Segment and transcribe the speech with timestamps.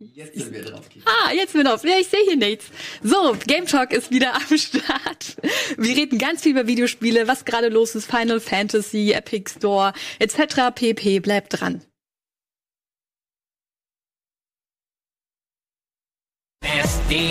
[0.00, 0.88] Jetzt sind wir drauf.
[1.04, 1.82] Ah, jetzt bin ich drauf.
[1.82, 2.66] Ja, ich sehe hier nichts.
[3.02, 5.36] So, Game Talk ist wieder am Start.
[5.76, 10.72] Wir reden ganz viel über Videospiele, was gerade los ist, Final Fantasy, Epic Store, etc.
[10.74, 11.18] pp.
[11.20, 11.82] Bleibt dran.
[16.62, 17.30] Nasty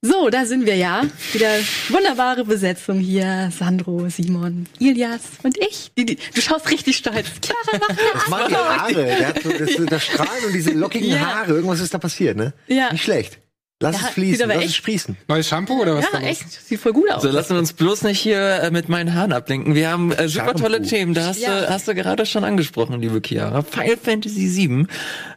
[0.00, 1.02] So, da sind wir ja.
[1.32, 1.50] Wieder
[1.88, 3.50] wunderbare Besetzung hier.
[3.56, 5.90] Sandro, Simon, Ilias und ich.
[5.98, 7.26] Die, die, du schaust richtig stolz.
[7.40, 9.04] Clara waren die Haare.
[9.06, 11.18] Der hat so, das, das Strahlen und diese lockigen Ja.
[11.18, 11.54] Haare.
[11.54, 12.52] Irgendwas ist da passiert, ne?
[12.68, 12.92] Ja.
[12.92, 13.40] Nicht schlecht.
[13.80, 15.16] Lass Ja, es fließen, lass echt- es sprießen.
[15.28, 16.50] Neues Shampoo oder was Ja, echt.
[16.50, 17.22] Sieht voll gut aus.
[17.22, 19.76] So, lassen wir uns bloß nicht hier äh, mit meinen Haaren ablenken.
[19.76, 20.62] Wir haben äh, super Shampoo.
[20.62, 21.14] tolle Themen.
[21.14, 21.60] Da hast, Ja.
[21.60, 23.62] du, hast du gerade schon angesprochen, liebe Chiara.
[23.62, 24.86] Final Fantasy VII,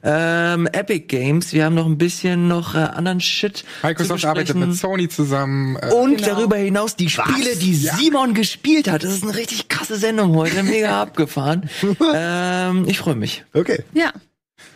[0.04, 1.54] ähm, Epic Games.
[1.54, 3.64] Wir haben noch ein bisschen noch äh, anderen Shit.
[3.84, 5.76] Microsoft zu arbeitet mit Sony zusammen.
[5.76, 6.30] Äh, Und Genau.
[6.30, 9.04] darüber hinaus die Spiele, die Simon gespielt hat.
[9.04, 10.64] Das ist eine richtig krasse Sendung heute.
[10.64, 11.70] Mega abgefahren.
[12.12, 13.46] ähm, ich freue mich.
[13.54, 13.84] Okay.
[13.94, 14.12] Ja.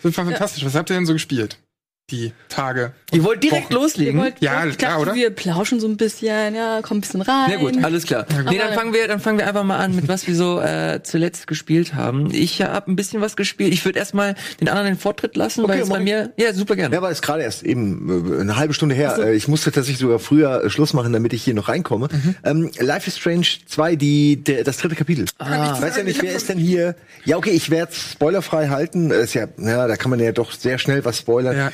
[0.03, 0.63] das war fantastisch.
[0.63, 1.57] Was habt ihr denn so gespielt?
[2.11, 2.91] Die Tage.
[3.11, 3.73] Ihr wollt direkt Wochen.
[3.81, 4.17] loslegen?
[4.17, 5.15] Ihr wollt- Ja, ich klar, dachte, oder?
[5.15, 7.47] Wir plauschen so ein bisschen, ja, kommt ein bisschen rein.
[7.49, 8.27] Na gut, alles klar.
[8.47, 10.99] Nee, dann fangen wir, dann fangen wir einfach mal an, mit was wir so äh,
[11.01, 12.29] zuletzt gespielt haben.
[12.31, 13.73] Ich habe ein bisschen was gespielt.
[13.73, 16.75] Ich würde erstmal den anderen den Vortritt lassen, Okay, weil es bei mir, ja, super
[16.75, 16.93] gerne.
[16.93, 19.17] Ja, aber ist gerade erst eben äh, eine halbe Stunde her.
[19.17, 22.09] Äh, Ich musste tatsächlich sogar früher äh, Schluss machen, damit ich hier noch reinkomme.
[22.43, 25.25] Ähm, Life is Strange 2, die, der, das dritte Kapitel.
[25.39, 25.73] Ah.
[25.75, 26.93] Ich weiß ja nicht, wer ist denn hier?
[27.23, 29.09] Ja, okay, ich werde spoilerfrei halten.
[29.09, 31.57] Ist ja, ja, da kann man ja doch sehr schnell was spoilern.
[31.57, 31.71] Ja.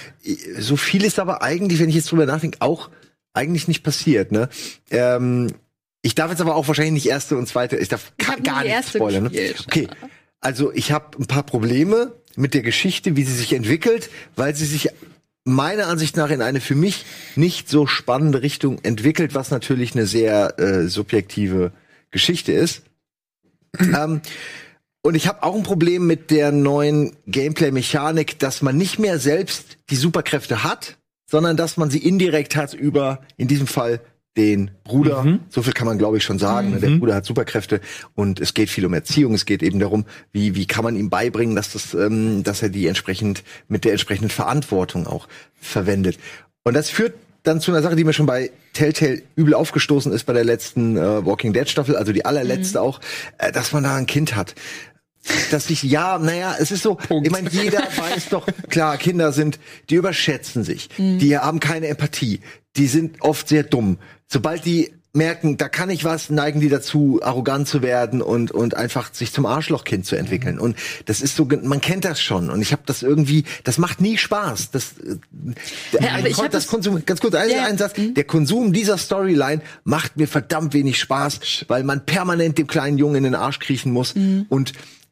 [0.60, 2.90] So viel ist aber eigentlich, wenn ich jetzt drüber nachdenke, auch
[3.34, 4.32] eigentlich nicht passiert.
[4.32, 4.50] Ne?
[4.90, 5.48] Ähm,
[6.02, 7.78] ich darf jetzt aber auch wahrscheinlich nicht erste und zweite.
[7.78, 9.24] Ich darf Ich gar nicht spoilern.
[9.26, 9.54] Ne?
[9.66, 9.88] Okay,
[10.40, 14.66] also ich habe ein paar Probleme mit der Geschichte, wie sie sich entwickelt, weil sie
[14.66, 14.90] sich
[15.44, 20.06] meiner Ansicht nach in eine für mich nicht so spannende Richtung entwickelt, was natürlich eine
[20.06, 21.72] sehr äh, subjektive
[22.12, 22.84] Geschichte ist.
[23.80, 24.22] ähm,
[25.02, 29.78] und ich habe auch ein Problem mit der neuen Gameplay-Mechanik, dass man nicht mehr selbst
[29.90, 30.98] die Superkräfte hat,
[31.30, 34.02] sondern dass man sie indirekt hat über, in diesem Fall,
[34.38, 35.40] den Bruder.
[35.50, 36.72] So viel kann man, glaube ich, schon sagen.
[36.72, 36.80] ne?
[36.80, 37.82] Der Bruder hat Superkräfte
[38.16, 39.34] und es geht viel um Erziehung.
[39.34, 42.70] Es geht eben darum, wie, wie kann man ihm beibringen, dass, das, ähm, dass er
[42.70, 45.28] die entsprechend mit der entsprechenden Verantwortung auch
[45.60, 46.18] verwendet.
[46.64, 47.14] Und das führt
[47.44, 50.96] dann zu einer Sache, die mir schon bei Telltale übel aufgestoßen ist bei der letzten
[50.96, 53.02] äh, Walking Dead Staffel, also die allerletzte auch,
[53.38, 54.56] äh, dass man da ein Kind hat.
[55.52, 57.28] Dass ich, ja, naja, es ist so, Punkt.
[57.28, 59.60] ich meine, jeder weiß doch, klar, Kinder sind,
[59.90, 62.40] die überschätzen sich, die haben keine Empathie,
[62.76, 63.98] die sind oft sehr dumm.
[64.28, 68.76] Sobald die merken, da kann ich was, neigen die dazu, arrogant zu werden und und
[68.76, 70.58] einfach sich zum Arschlochkind zu entwickeln.
[70.58, 72.50] Und das ist so, man kennt das schon.
[72.50, 74.72] Und ich habe das irgendwie, das macht nie Spaß.
[74.72, 75.18] Das, äh,
[76.04, 77.66] Ja, aber ich hab das Konsum, ganz kurz, ein, Ja.
[77.66, 77.94] ein Satz.
[77.98, 83.16] Der Konsum dieser Storyline macht mir verdammt wenig Spaß, weil man permanent dem kleinen Jungen
[83.16, 84.16] in den Arsch kriechen muss.
[84.48, 84.72] Und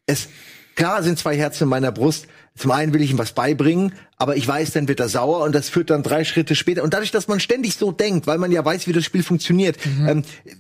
[0.09, 0.27] es,
[0.75, 2.27] klar sind zwei Herzen in meiner Brust.
[2.55, 5.53] Zum einen will ich ihm was beibringen, aber ich weiß, dann wird er sauer und
[5.53, 6.83] das führt dann drei Schritte später.
[6.83, 9.77] Und dadurch, dass man ständig so denkt, weil man ja weiß, wie das Spiel funktioniert,
[10.05, 10.57] ähm, es,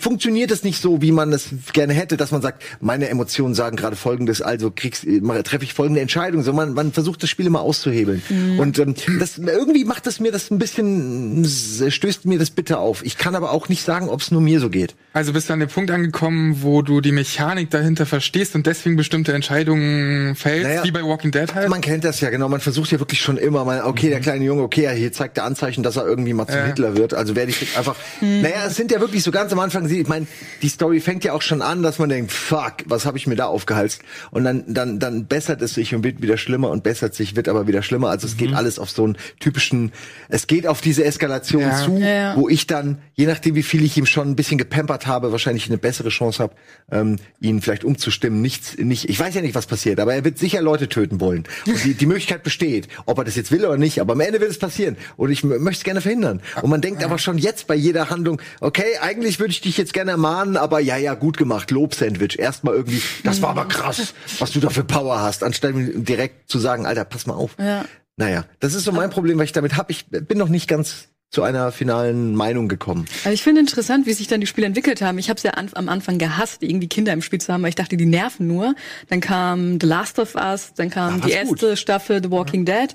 [0.00, 3.76] funktioniert es nicht so, wie man es gerne hätte, dass man sagt, meine Emotionen sagen
[3.76, 7.46] gerade Folgendes, also kriegst, mache- treffe ich folgende Entscheidung, sondern man, man versucht das Spiel
[7.46, 8.22] immer auszuhebeln.
[8.58, 13.04] Und ähm, das irgendwie macht es mir das ein bisschen, stößt mir das bitter auf.
[13.04, 14.96] Ich kann aber auch nicht sagen, ob es nur mir so geht.
[15.12, 18.96] Also bist du an dem Punkt angekommen, wo du die Mechanik dahinter verstehst und deswegen
[18.96, 21.68] bestimmte Entscheidungen fällst, Naja, wie bei Walking Dead halt?
[21.68, 22.48] Man kennt das ja, genau.
[22.48, 25.44] Man versucht ja wirklich schon immer mal, okay, der kleine Junge, okay, hier zeigt der
[25.44, 26.64] Anzeichen, dass er irgendwie mal zum Ja.
[26.66, 27.14] Hitler wird.
[27.14, 30.26] Also werde ich einfach, naja, es sind ja wirklich so ganz am Anfang, ich meine,
[30.62, 33.36] die Story fängt ja auch schon an, dass man denkt, fuck, was habe ich mir
[33.36, 34.00] da aufgehalst?
[34.30, 37.46] Und dann, dann, dann bessert es sich und wird wieder schlimmer und bessert sich, wird
[37.46, 38.08] aber wieder schlimmer.
[38.08, 39.92] Also es geht alles auf so einen typischen,
[40.30, 41.84] es geht auf diese Eskalation Ja.
[41.84, 45.06] zu, Ja, wo ich dann, je nachdem wie viel ich ihm schon ein bisschen gepampert
[45.06, 46.54] habe, wahrscheinlich eine bessere Chance habe,
[46.90, 48.40] ähm, ihn vielleicht umzustimmen.
[48.40, 51.44] Nichts, nicht, ich weiß ja nicht, was passiert, aber er wird sicher Leute töten wollen.
[51.66, 54.40] Und die, die Möglichkeit besteht, ob er das jetzt will oder nicht, aber am Ende
[54.40, 54.96] wird es passieren.
[55.18, 56.40] Und ich möchte es gerne verhindern.
[56.62, 59.92] Und man denkt aber schon jetzt bei jeder Handlung, okay, eigentlich würde ich dich jetzt
[59.92, 62.38] gerne ermahnen, aber ja, ja, gut gemacht, Lob-Sandwich.
[62.38, 66.58] Erstmal irgendwie, das war aber krass, was du da für Power hast, anstatt direkt zu
[66.58, 67.56] sagen, Alter, pass mal auf.
[67.58, 67.84] Ja.
[68.16, 69.90] Naja, das ist so mein Problem, was ich damit habe.
[69.92, 73.06] Ich bin noch nicht ganz zu einer finalen Meinung gekommen.
[73.24, 75.18] Aber ich finde interessant, wie sich dann die Spiele entwickelt haben.
[75.18, 77.70] Ich habe es ja an, am Anfang gehasst, irgendwie Kinder im Spiel zu haben, weil
[77.70, 78.76] ich dachte, die nerven nur.
[79.08, 81.62] Dann kam The Last of Us, dann kam Ja, die war's gut.
[81.64, 82.86] erste Staffel The Walking Dead.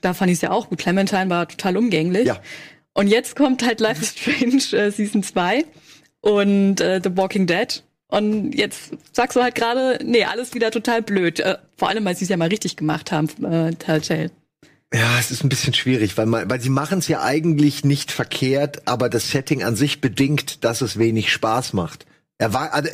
[0.00, 0.78] Da fand ich es ja auch gut.
[0.78, 2.26] Clementine war total umgänglich.
[2.28, 2.38] Ja.
[2.94, 5.64] Und jetzt kommt halt Life is Strange äh, Season 2
[6.28, 7.82] und äh, The Walking Dead.
[8.08, 11.40] Und jetzt sagst du halt gerade, nee, alles wieder total blöd.
[11.40, 14.30] Äh, vor allem, weil sie es ja mal richtig gemacht haben, äh, Telltale.
[14.92, 18.10] Ja, es ist ein bisschen schwierig, weil, man, weil sie machen es ja eigentlich nicht
[18.10, 22.06] verkehrt, aber das Setting an sich bedingt, dass es wenig Spaß macht.
[22.38, 22.90] Er war, also,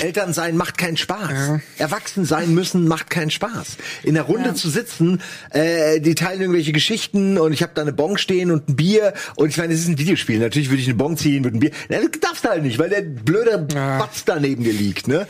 [0.00, 1.30] Eltern sein macht keinen Spaß.
[1.30, 1.60] Ja.
[1.78, 3.76] Erwachsen sein müssen macht keinen Spaß.
[4.02, 4.54] In der Runde Ja.
[4.54, 5.20] zu sitzen,
[5.50, 9.14] äh, die teilen irgendwelche Geschichten und ich habe da eine Bon stehen und ein Bier
[9.36, 10.38] und ich meine, es ist ein Videospiel.
[10.38, 11.70] Natürlich würde ich eine Bon ziehen mit einem Bier.
[11.88, 13.98] Ja, das darfst du halt nicht, weil der blöde Ja.
[13.98, 15.26] Batz da neben dir liegt, ne?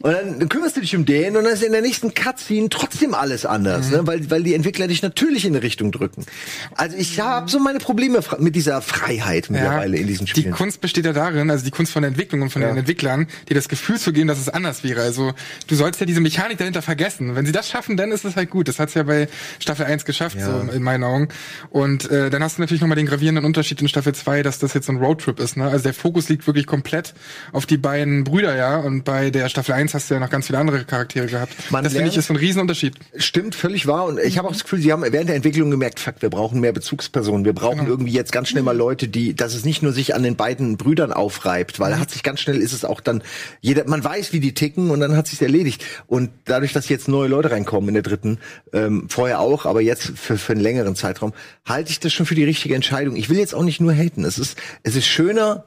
[0.00, 3.14] Und dann, kümmerst du dich um den und dann ist in der nächsten Cutscene trotzdem
[3.14, 3.96] alles anders, Mhm.
[3.96, 4.06] ne?
[4.06, 6.26] weil, weil die Entwickler dich natürlich in eine Richtung drücken.
[6.74, 10.52] Also ich habe so meine Probleme mit dieser Freiheit mittlerweile in diesen Die Spielen.
[10.52, 12.68] Kunst besteht ja darin, also die Kunst von der Entwicklung und von Ja.
[12.68, 15.00] den Entwicklern, dir das Gefühl zu geben, dass es anders wäre.
[15.02, 15.32] Also
[15.68, 17.34] du sollst ja diese Mechanik dahinter vergessen.
[17.36, 18.68] Wenn sie das schaffen, dann ist es halt gut.
[18.68, 19.28] Das hat's ja bei
[19.60, 20.46] Staffel 1 geschafft, Ja.
[20.66, 21.28] so in meinen Augen.
[21.70, 24.74] Und äh, dann hast du natürlich nochmal den gravierenden Unterschied in Staffel 2, dass das
[24.74, 25.56] jetzt so ein Roadtrip ist.
[25.56, 25.64] Ne?
[25.68, 27.14] Also der Fokus liegt wirklich komplett
[27.52, 28.76] auf die beiden Brüder, ja.
[28.78, 31.52] Und bei der Staffel 1 hast du ja noch ganz viele andere Charaktere gehabt.
[31.70, 32.94] Man das finde ich ist ein Riesenunterschied.
[33.16, 34.06] Stimmt, völlig wahr.
[34.06, 36.60] Und ich habe auch das Gefühl, sie haben während der Entwicklung gemerkt, fuck, wir brauchen
[36.60, 37.44] mehr Bezugspersonen.
[37.44, 40.22] Wir brauchen irgendwie jetzt ganz schnell mal Leute, die, dass es nicht nur sich an
[40.22, 43.22] den beiden Brüdern aufreibt, weil hat sich ganz schnell ist es auch dann,
[43.60, 45.84] jeder, man weiß, wie die ticken und dann hat sich's erledigt.
[46.06, 48.38] Und dadurch, dass jetzt neue Leute reinkommen in der dritten,
[48.72, 51.32] ähm, vorher auch, aber jetzt für, für einen längeren Zeitraum,
[51.64, 53.16] halte ich das schon für die richtige Entscheidung.
[53.16, 54.24] Ich will jetzt auch nicht nur haten.
[54.24, 55.64] Es ist, es ist schöner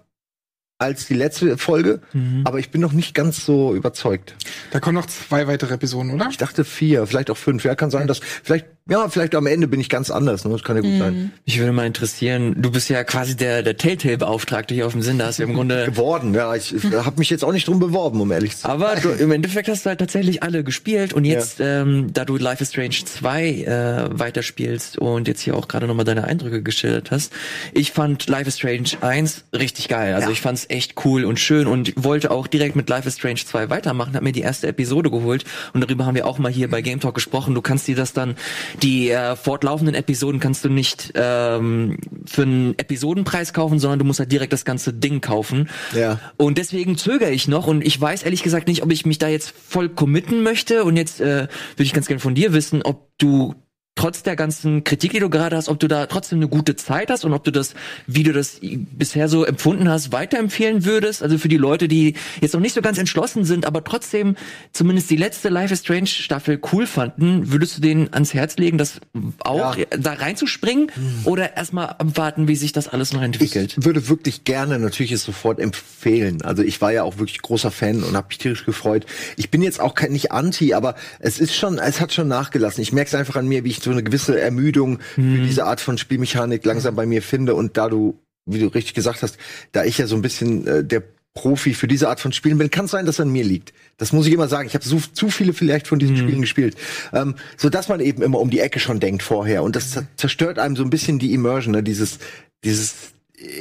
[0.79, 2.01] als die letzte Folge,
[2.43, 4.35] aber ich bin noch nicht ganz so überzeugt.
[4.71, 6.27] Da kommen noch zwei weitere Episoden, oder?
[6.29, 7.63] Ich dachte vier, vielleicht auch fünf.
[7.63, 10.45] Ja, kann sein, dass vielleicht, ja, vielleicht am Ende bin ich ganz anders.
[10.45, 10.51] Ne?
[10.51, 11.31] Das kann ja gut sein.
[11.45, 15.17] Mich würde mal interessieren, du bist ja quasi der, der Telltale-Beauftragte hier auf dem Sinn,
[15.17, 16.55] da hast du im Grunde Geworden, ja.
[16.55, 18.71] Ich, ich habe mich jetzt auch nicht drum beworben, um ehrlich zu sein.
[18.71, 22.37] Aber du, im Endeffekt hast du halt tatsächlich alle gespielt und jetzt, ähm, da du
[22.37, 27.11] Life is Strange 2 äh, weiterspielst und jetzt hier auch gerade nochmal deine Eindrücke geschildert
[27.11, 27.33] hast,
[27.73, 30.13] ich fand Life is Strange 1 richtig geil.
[30.13, 30.33] Also Ja.
[30.33, 33.69] ich fand's echt cool und schön und wollte auch direkt mit Life is Strange 2
[33.69, 35.43] weitermachen, hab mir die erste Episode geholt
[35.73, 37.55] und darüber haben wir auch mal hier bei Game Talk gesprochen.
[37.55, 38.35] Du kannst dir das dann,
[38.81, 44.19] die äh, fortlaufenden Episoden kannst du nicht ähm, für einen Episodenpreis kaufen, sondern du musst
[44.19, 45.69] halt direkt das ganze Ding kaufen.
[45.95, 46.19] Ja.
[46.37, 49.27] Und deswegen zögere ich noch und ich weiß ehrlich gesagt nicht, ob ich mich da
[49.27, 50.83] jetzt voll committen möchte.
[50.83, 53.55] Und jetzt äh, würde ich ganz gerne von dir wissen, ob du
[53.97, 57.09] trotz der ganzen Kritik, die du gerade hast, ob du da trotzdem eine gute Zeit
[57.09, 57.73] hast und ob du das,
[58.05, 61.21] wie du das bisher so empfunden hast, weiterempfehlen würdest.
[61.21, 64.35] Also für die Leute, die jetzt noch nicht so ganz entschlossen sind, aber trotzdem
[64.71, 68.77] zumindest die letzte Life is Strange Staffel cool fanden, würdest du denen ans Herz legen,
[68.77, 68.99] das
[69.39, 69.85] auch Ja.
[69.97, 70.91] da reinzuspringen
[71.25, 73.75] oder erstmal abwarten, wie sich das alles noch entwickelt?
[73.77, 76.41] Ich würde wirklich gerne natürlich es sofort empfehlen.
[76.43, 79.05] Also ich war ja auch wirklich großer Fan und habe mich tierisch gefreut.
[79.35, 82.81] Ich bin jetzt auch kein nicht anti, aber es ist schon, es hat schon nachgelassen.
[82.81, 85.81] Ich merke es einfach an mir, wie ich so eine gewisse Ermüdung für diese Art
[85.81, 87.55] von Spielmechanik langsam bei mir finde.
[87.55, 89.37] Und da du, wie du richtig gesagt hast,
[89.71, 91.01] da ich ja so ein bisschen äh, der
[91.33, 93.71] Profi für diese Art von Spielen bin, kann es sein, dass es an mir liegt.
[93.97, 94.67] Das muss ich immer sagen.
[94.67, 96.75] Ich habe so zu viele vielleicht von diesen Spielen gespielt,
[97.13, 100.05] ähm, so dass man eben immer um die Ecke schon denkt vorher und das zer-
[100.15, 101.83] zerstört einem so ein bisschen die Immersion, ne?
[101.83, 102.17] dieses
[102.63, 102.95] dieses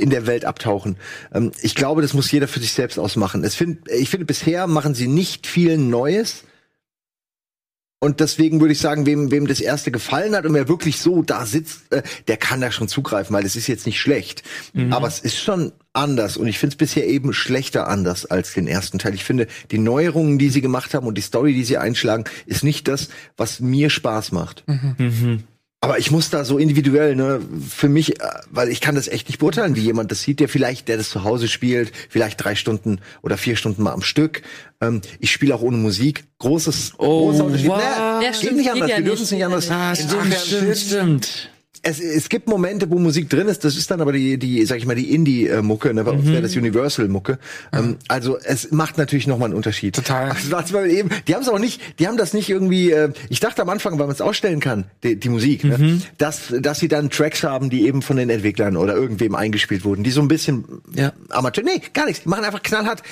[0.01, 0.97] in der Welt abtauchen.
[1.35, 3.45] Ähm, ich glaube, das muss jeder für sich selbst ausmachen.
[3.51, 6.45] Find, ich finde, bisher machen sie nicht viel Neues.
[7.99, 11.23] Und deswegen würde ich sagen, wem, wem das erste gefallen hat und wer wirklich so
[11.23, 14.43] da sitzt, äh, der kann da schon zugreifen, weil es ist jetzt nicht schlecht.
[14.93, 18.67] Aber es ist schon anders und ich finde es bisher eben schlechter anders als den
[18.67, 19.15] ersten Teil.
[19.15, 22.63] Ich finde, die Neuerungen, die sie gemacht haben und die Story, die sie einschlagen, ist
[22.65, 24.65] nicht das, was mir Spaß macht.
[25.87, 27.41] Aber ich muss da so individuell, ne,
[27.71, 30.49] für mich, äh, weil ich kann das echt nicht beurteilen, wie jemand das sieht, der
[30.49, 34.43] vielleicht, der das zu Hause spielt, vielleicht drei Stunden oder vier Stunden mal am Stück.
[34.81, 36.25] Ähm, ich spiele auch ohne Musik.
[36.41, 37.69] Großes, Oh, großer Unterschied.
[37.69, 37.77] wow.
[37.79, 38.91] Naja, Ja, geht stimmt, nicht geht anders.
[38.91, 39.71] ja Wir dürfen es nicht anders.
[39.71, 41.51] Ah, stimmt, stimmt.
[41.87, 44.79] Es, es gibt Momente, wo Musik drin ist, das ist dann aber die, die sag
[44.79, 46.03] ich mal, die Indie-Mucke, ne?
[46.03, 47.39] bei uns wäre das Universal-Mucke.
[47.73, 49.95] Ähm, also es macht natürlich nochmal einen Unterschied.
[49.95, 50.35] Total.
[50.51, 53.63] Also, eben, die haben es auch nicht, die haben das nicht irgendwie, äh, ich dachte
[53.63, 56.01] am Anfang, weil man es ausstellen kann, die, die Musik, ne?
[56.19, 60.03] dass, dass sie dann Tracks haben, die eben von den Entwicklern oder irgendwem eingespielt wurden,
[60.03, 60.65] die so ein bisschen
[60.95, 61.13] Ja.
[61.31, 63.03] Amateur, nee, gar nichts, die machen einfach knallhart.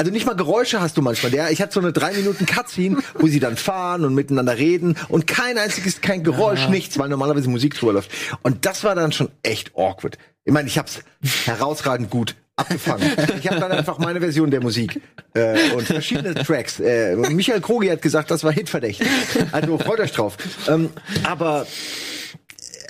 [0.00, 1.30] Also nicht mal Geräusche hast du manchmal.
[1.30, 4.96] Der, ich hatte so eine drei Minuten Cutscene, wo sie dann fahren und miteinander reden
[5.10, 8.10] und kein einziges, kein Geräusch, nichts, weil normalerweise Musik drüber läuft.
[8.40, 10.16] Und das war dann schon echt awkward.
[10.46, 11.00] Ich meine, ich hab's
[11.44, 13.12] herausragend gut abgefangen.
[13.40, 15.02] Ich habe dann einfach meine Version der Musik
[15.34, 16.80] äh, und verschiedene Tracks.
[16.80, 19.06] Äh, Michael Krogi hat gesagt, das war hitverdächtig.
[19.52, 20.38] Also freut euch drauf.
[20.66, 20.88] Ähm,
[21.24, 21.66] aber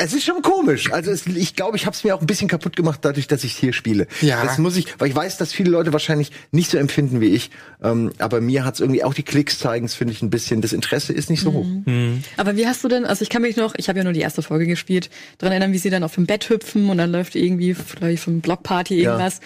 [0.01, 0.93] es ist schon komisch.
[0.93, 3.45] Also es, ich glaube, ich habe es mir auch ein bisschen kaputt gemacht, dadurch, dass
[3.45, 4.07] ich hier spiele.
[4.23, 4.43] Ja.
[4.43, 7.51] Das muss ich, weil ich weiß, dass viele Leute wahrscheinlich nicht so empfinden wie ich.
[7.83, 10.63] Ähm, aber mir hat's irgendwie auch die Klicks zeigen, es finde ich ein bisschen.
[10.63, 11.67] Das Interesse ist nicht so hoch.
[12.37, 14.21] Aber wie hast du denn, also ich kann mich noch, ich habe ja nur die
[14.21, 17.35] erste Folge gespielt, daran erinnern, wie sie dann auf dem Bett hüpfen und dann läuft
[17.35, 19.41] irgendwie vielleicht vom Blockparty irgendwas.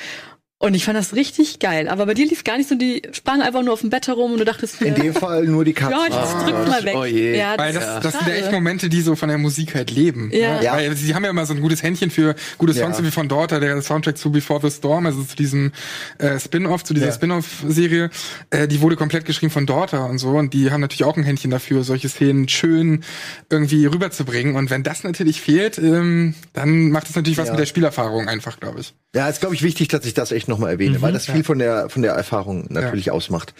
[0.60, 1.88] Und ich fand das richtig geil.
[1.88, 4.32] Aber bei dir lief gar nicht so, die sprangen einfach nur auf dem Bett herum
[4.32, 5.92] und du dachtest, In dem Fall nur die Katze.
[5.92, 6.94] ja, das drückt mal weg.
[6.96, 7.36] Oh je.
[7.36, 8.52] Ja, Weil das, das sind ja echt.
[8.52, 10.30] Momente, die so von der Musik halt leben.
[10.32, 10.62] Ja.
[10.62, 10.72] Ja.
[10.74, 13.04] Weil sie haben ja immer so ein gutes Händchen für gute Songs, Ja.
[13.04, 15.72] wie von Daughter, der Soundtrack zu Before the Storm, also zu diesem
[16.18, 17.12] äh, Spin-off, zu dieser Ja.
[17.12, 18.10] Spin-off-Serie,
[18.50, 20.30] äh, die wurde komplett geschrieben von Daughter und so.
[20.30, 23.02] Und die haben natürlich auch ein Händchen dafür, solche Szenen schön
[23.50, 24.54] irgendwie rüberzubringen.
[24.56, 27.52] Und wenn das natürlich fehlt, ähm, dann macht es natürlich was Ja.
[27.54, 28.94] mit der Spielerfahrung einfach, glaube ich.
[29.14, 31.58] Ja, ist glaube ich wichtig, dass ich das echt nochmal erwähne, weil das viel von
[31.58, 33.54] der von der Erfahrung natürlich ausmacht.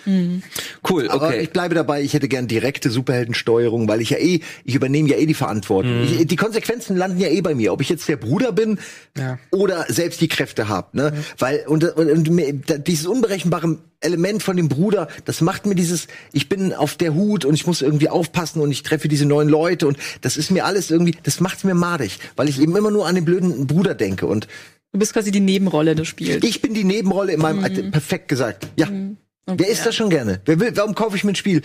[0.88, 1.40] Cool, Aber okay.
[1.40, 5.16] ich bleibe dabei, ich hätte gern direkte Superheldensteuerung, weil ich ja eh, ich übernehme ja
[5.16, 6.02] eh die Verantwortung.
[6.04, 8.78] Ich, die Konsequenzen landen ja eh bei mir, ob ich jetzt der Bruder bin
[9.16, 9.38] Ja.
[9.50, 10.88] oder selbst die Kräfte habe.
[10.96, 11.12] Ne?
[11.38, 16.50] Weil und, und, und dieses unberechenbare Element von dem Bruder, das macht mir dieses, ich
[16.50, 19.86] bin auf der Hut und ich muss irgendwie aufpassen und ich treffe diese neuen Leute
[19.86, 23.06] und das ist mir alles irgendwie, das macht's mir madig, weil ich eben immer nur
[23.06, 24.46] an den blöden Bruder denke und
[24.94, 26.44] Du bist quasi die Nebenrolle des Spiels.
[26.44, 27.90] ich bin die Nebenrolle in meinem, Mhm.
[27.90, 28.68] perfekt gesagt.
[28.76, 28.88] Ja.
[29.44, 30.40] Wer ist das schon gerne?
[30.44, 31.62] Wer will, warum kaufe ich mir ein Spiel?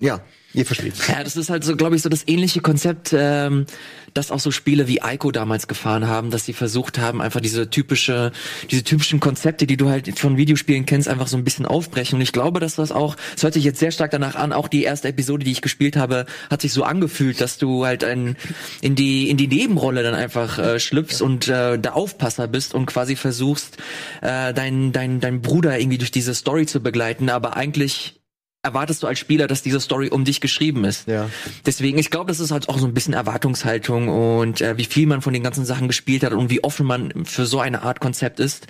[0.00, 0.22] Ja,
[0.54, 0.94] ihr versteht.
[1.08, 3.66] Ja, das ist halt so, glaube ich, so das ähnliche Konzept, ähm,
[4.14, 7.68] das auch so Spiele wie Ico damals gefahren haben, dass sie versucht haben, einfach diese
[7.68, 8.32] typische,
[8.70, 12.16] diese typischen Konzepte, die du halt von Videospielen kennst, einfach so ein bisschen aufbrechen.
[12.16, 14.68] Und ich glaube, dass das auch, es hört sich jetzt sehr stark danach an, auch
[14.68, 18.36] die erste Episode, die ich gespielt habe, hat sich so angefühlt, dass du halt ein,
[18.80, 22.86] in die, in die Nebenrolle dann einfach äh, schlüpfst und äh, der Aufpasser bist und
[22.86, 23.78] quasi versuchst,
[24.22, 28.20] äh, deinen dein, dein Bruder irgendwie durch diese Story zu begleiten, aber eigentlich
[28.64, 31.06] erwartest du als Spieler, dass diese Story um dich geschrieben ist.
[31.06, 31.28] Ja.
[31.66, 35.06] Deswegen, ich glaube, das ist halt auch so ein bisschen Erwartungshaltung und äh, wie viel
[35.06, 38.00] man von den ganzen Sachen gespielt hat und wie offen man für so eine Art
[38.00, 38.66] Konzept ist.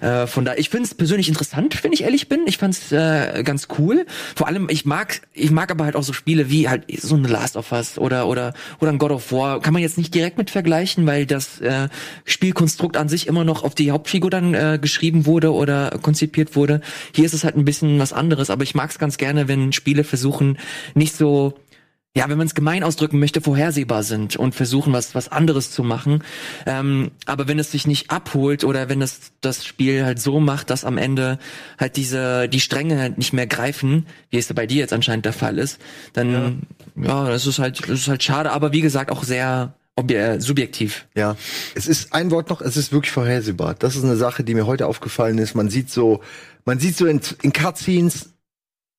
[0.00, 2.40] Äh, von da, ich finde es persönlich interessant, wenn ich ehrlich bin.
[2.46, 4.06] Ich fand es äh, ganz cool.
[4.36, 7.28] Vor allem, ich mag, ich mag aber halt auch so Spiele wie halt so eine
[7.28, 9.60] Last of Us oder oder oder ein God of War.
[9.60, 11.88] Kann man jetzt nicht direkt mit vergleichen, weil das äh,
[12.24, 16.80] Spielkonstrukt an sich immer noch auf die Hauptfigur dann äh, geschrieben wurde oder konzipiert wurde.
[17.14, 19.72] Hier ist es halt ein bisschen was anderes, aber ich mag es ganz gerne, wenn
[19.72, 20.58] Spiele versuchen,
[20.94, 21.54] nicht so
[22.16, 25.84] ja, wenn man es gemein ausdrücken möchte, vorhersehbar sind und versuchen, was, was anderes zu
[25.84, 26.24] machen.
[26.66, 30.70] Ähm, aber wenn es sich nicht abholt oder wenn es das Spiel halt so macht,
[30.70, 31.38] dass am Ende
[31.78, 35.32] halt diese, die Stränge halt nicht mehr greifen, wie es bei dir jetzt anscheinend der
[35.32, 35.78] Fall ist,
[36.12, 39.74] dann, ja, das ist halt, das ist halt schade, aber wie gesagt, auch sehr
[40.38, 41.06] subjektiv.
[41.14, 41.36] Ja,
[41.74, 43.74] es ist ein Wort noch, es ist wirklich vorhersehbar.
[43.74, 45.54] Das ist eine Sache, die mir heute aufgefallen ist.
[45.54, 46.22] Man sieht so,
[46.64, 48.30] man sieht so in, in Cutscenes,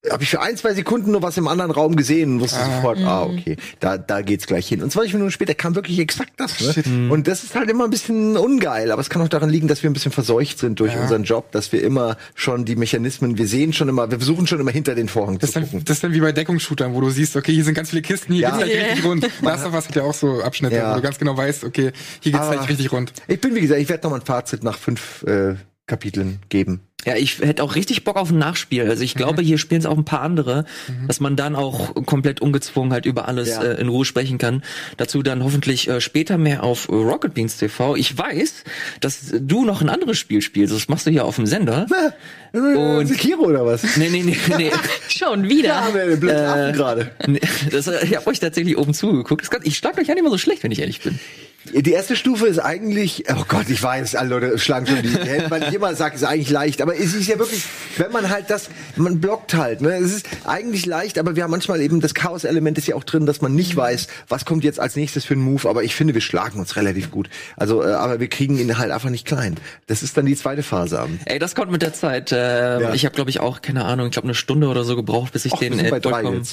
[0.10, 2.98] habe ich für ein, zwei Sekunden nur was im anderen Raum gesehen und wusste sofort,
[3.02, 4.82] ah, okay, da, da geht's gleich hin.
[4.82, 6.60] Und 20 Minuten später kam wirklich exakt das.
[6.60, 7.12] Ne?
[7.12, 9.84] Und das ist halt immer ein bisschen ungeil, aber es kann auch daran liegen, dass
[9.84, 13.48] wir ein bisschen verseucht sind durch unseren Job, dass wir immer schon die Mechanismen, wir
[13.48, 15.86] sehen schon immer, wir versuchen schon immer hinter den Vorhang Das ist, zu dann, gucken.
[15.86, 18.34] das ist dann wie bei Deckungsshootern, wo du siehst, okay, hier sind ganz viele Kisten,
[18.34, 18.50] hier Ja.
[18.58, 18.88] geht's gleich Yeah.
[18.88, 19.30] richtig rund.
[19.42, 20.92] Last of Us hat ja auch so Abschnitte, Ja.
[20.92, 21.92] wo du ganz genau weißt, okay,
[22.22, 23.14] hier geht's Aber- gleich richtig rund.
[23.28, 25.54] Ich bin, wie gesagt, ich werde noch mal ein Fazit nach fünf äh,
[25.92, 26.80] Kapiteln geben.
[27.06, 28.88] Ja, ich hätte auch richtig Bock auf ein Nachspiel.
[28.88, 30.64] Also ich glaube, hier spielen es auch ein paar andere,
[31.08, 33.62] dass man dann auch komplett ungezwungen halt über alles Ja.
[33.64, 34.64] äh, in Ruhe sprechen kann.
[34.98, 37.96] Dazu dann hoffentlich äh, später mehr auf äh, Rocket Beans TV.
[37.98, 38.64] Ich weiß,
[39.02, 40.74] dass du noch ein anderes Spiel spielst.
[40.74, 41.88] Das machst du hier auf dem Sender.
[42.54, 43.98] Und Sekiro oder was?
[43.98, 44.72] Nee, nee, nee, nee.
[45.10, 45.70] Schon wieder.
[45.70, 47.12] Da haben wir den Affen gerade.
[47.28, 49.42] nee das, äh, ich habe euch tatsächlich oben zugeguckt.
[49.42, 51.20] Das kann, ich schlag euch ja nicht immer so schlecht, wenn ich ehrlich bin.
[51.66, 55.46] Die erste Stufe ist eigentlich, oh Gott, ich weiß, alle Leute schlagen schon die Hände,
[55.52, 57.64] weil ich immer sage, es ist eigentlich leicht, aber es ist ja wirklich,
[57.98, 59.94] wenn man halt das, man blockt halt, ne?
[59.98, 63.28] Es ist eigentlich leicht, aber wir haben manchmal eben das Chaos-Element ist ja auch drin,
[63.28, 66.16] dass man nicht weiß, was kommt jetzt als nächstes für einen Move, aber ich finde,
[66.16, 67.30] wir schlagen uns relativ gut.
[67.58, 69.56] Also, äh, aber wir kriegen ihn halt einfach nicht klein.
[69.86, 71.00] Das ist dann die zweite Phase.
[71.00, 72.32] am- Ey, das kommt mit der Zeit.
[72.32, 72.94] Äh, Ja.
[72.96, 75.46] Ich habe, glaube ich, auch, keine Ahnung, ich glaube eine Stunde oder so gebraucht, bis
[75.46, 76.48] ich Och, den äh, bei drei vollkommen...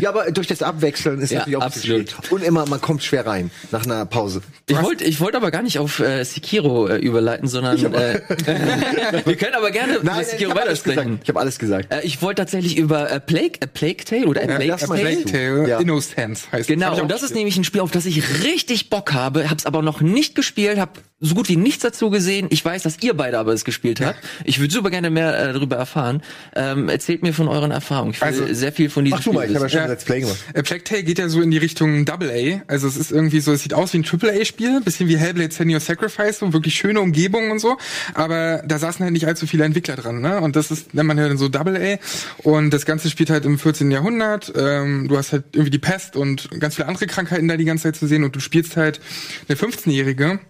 [0.00, 2.14] ja, aber durch das Abwechseln ist Ja, natürlich auch absolut.
[2.30, 4.42] Und immer, man kommt schwer rein nach einer Pause.
[4.68, 8.20] Ich wollte ich wollte aber gar nicht auf äh, Sekiro äh, überleiten, sondern äh,
[9.24, 11.20] wir können aber gerne über ich Sekiro habe weitersprechen.
[11.22, 11.92] Ich habe alles gesagt.
[11.92, 15.00] Äh, ich wollte tatsächlich über äh, Plague, äh, Plague Tale oder äh, Ja, Plague.
[15.00, 15.78] Plague Tale Ja.
[15.80, 19.50] Innocence heißt Genau, und das ist nämlich ein Spiel, auf das ich richtig Bock habe,
[19.50, 22.48] hab's aber noch nicht gespielt, hab so gut wie nichts dazu gesehen.
[22.50, 24.18] Ich weiß, dass ihr beide aber es gespielt habt.
[24.44, 26.20] Ich würde super gerne mehr äh, darüber erfahren.
[26.56, 28.10] Ähm, erzählt mir von euren Erfahrungen.
[28.12, 29.88] Ich will Also, sehr viel von diesem Mach du Spiel mal, ich habe ja schon
[29.88, 30.36] Let's Play gemacht.
[30.52, 32.62] Äh, Plague Tale geht ja so in die Richtung Double A.
[32.66, 35.52] Also es ist irgendwie so, es sieht aus wie ein Triple A-Spiel, bisschen wie Hellblade
[35.52, 37.76] Senior Sacrifice, so wirklich schöne Umgebungen und so.
[38.14, 40.40] Aber da saßen halt nicht allzu viele Entwickler dran, ne?
[40.40, 41.98] Und das ist, nennt man ja dann so Double A.
[42.42, 43.90] Und das Ganze spielt halt im 14.
[43.90, 44.52] Jahrhundert.
[44.56, 47.84] Ähm, du hast halt irgendwie die Pest und ganz viele andere Krankheiten da die ganze
[47.84, 48.24] Zeit zu sehen.
[48.24, 49.00] Und du spielst halt
[49.48, 50.40] eine 15-Jährige,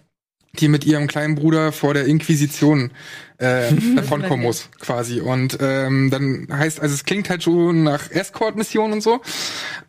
[0.59, 2.91] die mit ihrem kleinen Bruder vor der Inquisition
[3.39, 5.19] äh, davonkommen muss, quasi.
[5.19, 9.21] Und ähm, dann heißt, also es klingt halt schon nach Escort-Mission und so.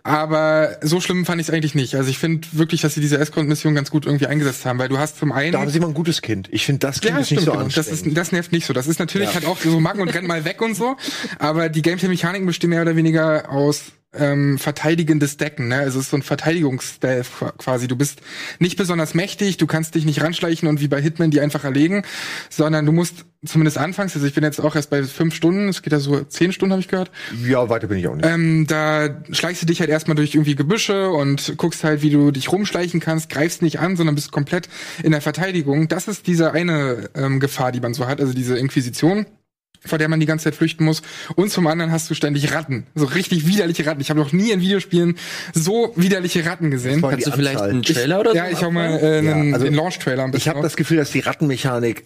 [0.04, 1.94] Aber so schlimm fand ich es eigentlich nicht.
[1.96, 4.96] Also ich finde wirklich, dass sie diese Escort-Mission ganz gut irgendwie eingesetzt haben, weil du
[4.96, 6.48] hast zum einen Da haben sie mal ein gutes Kind.
[6.50, 7.64] Ich finde, das Kind ja, ist nicht stimmt, so genau.
[7.64, 8.06] Das, anstrengend.
[8.06, 8.72] ist, das nervt nicht so.
[8.72, 9.34] Das ist natürlich Ja.
[9.34, 10.96] halt auch so Macken und rennt mal weg und so.
[11.38, 15.68] Aber die Gameplay-Mechaniken bestehen mehr oder weniger aus ähm, verteidigendes Decken.
[15.68, 15.76] Ne?
[15.76, 17.88] Also es ist so ein Verteidigungsstealth qua- quasi.
[17.88, 18.20] Du bist
[18.58, 22.02] nicht besonders mächtig, du kannst dich nicht ranschleichen und wie bei Hitman die einfach erlegen,
[22.50, 25.82] sondern du musst zumindest anfangs, also ich bin jetzt auch erst bei fünf Stunden, es
[25.82, 27.10] geht ja so zehn Stunden, habe ich gehört,
[27.46, 28.24] ja, weiter bin ich auch nicht.
[28.26, 32.30] ähm, da schleichst du dich halt erstmal durch irgendwie Gebüsche und guckst halt, wie du
[32.30, 34.70] dich rumschleichen kannst, greifst nicht an, sondern bist komplett
[35.02, 35.88] in der Verteidigung.
[35.88, 39.26] Das ist diese eine ähm, Gefahr, die man so hat, also diese Inquisition
[39.86, 41.02] vor der man die ganze Zeit flüchten muss.
[41.36, 42.86] Und zum anderen hast du ständig Ratten.
[42.94, 44.00] So richtig widerliche Ratten.
[44.00, 45.16] Ich habe noch nie in Videospielen
[45.52, 47.02] so widerliche Ratten gesehen.
[47.02, 48.36] Kannst du vielleicht einen Trailer oder so?
[48.36, 51.10] Ja, ich hau mal äh, einen, Ja, also den Launch-Trailer Ich habe das Gefühl, dass
[51.10, 52.04] die Rattenmechanik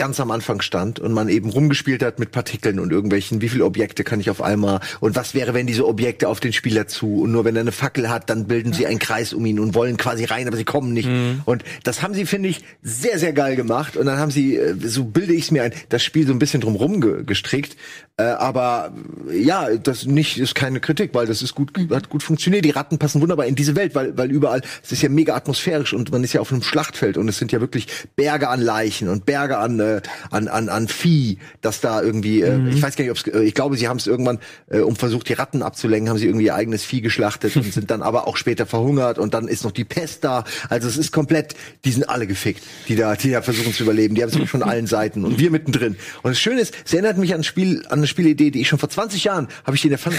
[0.00, 3.66] ganz am Anfang stand und man eben rumgespielt hat mit Partikeln und irgendwelchen, wie viele
[3.66, 7.20] Objekte kann ich auf einmal und was wäre, wenn diese Objekte auf den Spieler zu
[7.20, 9.74] und nur wenn er eine Fackel hat, dann bilden sie einen Kreis um ihn und
[9.74, 11.06] wollen quasi rein, aber sie kommen nicht.
[11.44, 14.74] Und das haben sie, finde ich, sehr, sehr geil gemacht und dann haben sie, äh,
[14.82, 17.76] so bilde ich es mir ein, das Spiel so ein bisschen drumrum ge gestrickt.
[18.16, 18.92] Äh, aber
[19.32, 22.64] ja, das nicht ist keine Kritik, weil das ist gut, hat gut funktioniert.
[22.64, 25.94] Die Ratten passen wunderbar in diese Welt, weil, weil überall, es ist ja mega atmosphärisch
[25.94, 29.08] und man ist ja auf einem Schlachtfeld und es sind ja wirklich Berge an Leichen
[29.08, 29.89] und Berge an, äh,
[30.30, 33.42] an, an, an Vieh, das da irgendwie, äh, ich weiß gar nicht, ob es, äh,
[33.42, 34.38] ich glaube, sie haben es irgendwann,
[34.70, 37.90] äh, um versucht, die Ratten abzulenken, haben sie irgendwie ihr eigenes Vieh geschlachtet und sind
[37.90, 40.44] dann aber auch später verhungert und dann ist noch die Pest da.
[40.68, 41.54] Also es ist komplett,
[41.84, 44.14] die sind alle gefickt, die da, die da versuchen zu überleben.
[44.14, 45.96] Die haben es von allen Seiten und wir mittendrin.
[46.22, 48.68] Und das Schöne ist, es erinnert mich an ein Spiel, an eine Spielidee, die ich
[48.68, 50.12] schon vor 20 Jahren habe ich die in der Fun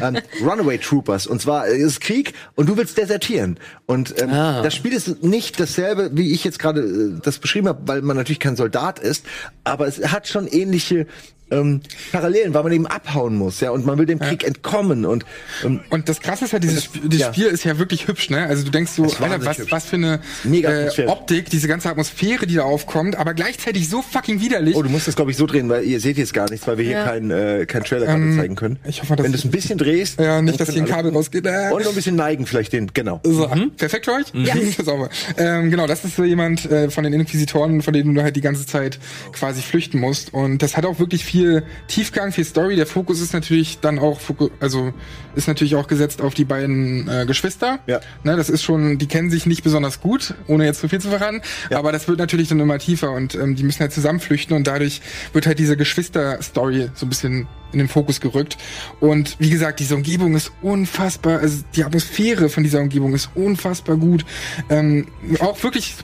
[0.00, 1.26] ähm, Runaway Troopers.
[1.26, 3.58] Und zwar äh, ist Krieg und du willst desertieren.
[3.86, 4.62] Und ähm, Ah.
[4.62, 8.16] das Spiel ist nicht dasselbe, wie ich jetzt gerade äh, das beschrieben habe, weil man
[8.16, 9.26] natürlich kein Soldat ist,
[9.64, 11.06] aber es hat schon ähnliche
[11.50, 11.80] ähm,
[12.12, 15.24] Parallelen, weil man eben abhauen muss, ja, und man will dem Krieg entkommen und
[15.64, 17.32] ähm, Und das Krasse ist ja, dieses Sp- das ja.
[17.32, 18.44] Spiel ist ja wirklich hübsch, ne?
[18.46, 19.72] Also du denkst so, Alter, was, hübsch.
[19.72, 21.06] was für eine Mega äh.
[21.06, 24.76] Optik, diese ganze Atmosphäre, die da aufkommt, aber gleichzeitig so fucking widerlich.
[24.76, 26.78] Oh, du musst das, glaube ich, so drehen, weil ihr seht jetzt gar nichts, weil
[26.78, 27.04] wir hier Ja.
[27.04, 28.78] keinen äh, keinen Trailer gerade zeigen können.
[28.86, 30.20] ich hoffe, dass Wenn du es ein bisschen drehst.
[30.20, 31.46] ja, nicht, dass hier ein Kabel rausgeht.
[31.46, 31.70] Äh.
[31.72, 33.20] Und noch ein bisschen neigen vielleicht den, genau.
[33.24, 34.26] So, perfekt für euch?
[34.34, 34.54] Ja.
[34.84, 35.08] Sauber.
[35.36, 38.40] Ähm, genau, das ist so jemand äh, von den Inquisitoren, von denen du halt die
[38.40, 38.98] ganze Zeit
[39.32, 40.32] quasi flüchten musst.
[40.34, 41.37] Und das hat auch wirklich viel
[41.86, 42.76] Tiefgang, viel Story.
[42.76, 44.20] Der Fokus ist natürlich dann auch,
[44.60, 44.92] also
[45.34, 47.78] ist natürlich auch gesetzt auf die beiden äh, Geschwister.
[47.86, 48.00] Ja.
[48.24, 51.08] Ne, das ist schon, die kennen sich nicht besonders gut, ohne jetzt zu viel zu
[51.08, 51.42] verraten.
[51.70, 54.66] Aber das wird natürlich dann immer tiefer und ähm, die müssen halt zusammen flüchten und
[54.66, 55.00] dadurch
[55.32, 58.56] wird halt diese Geschwister-Story so ein bisschen in den Fokus gerückt.
[59.00, 63.96] Und wie gesagt, diese Umgebung ist unfassbar, also die Atmosphäre von dieser Umgebung ist unfassbar
[63.96, 64.24] gut.
[64.70, 65.06] Ähm,
[65.40, 65.96] auch wirklich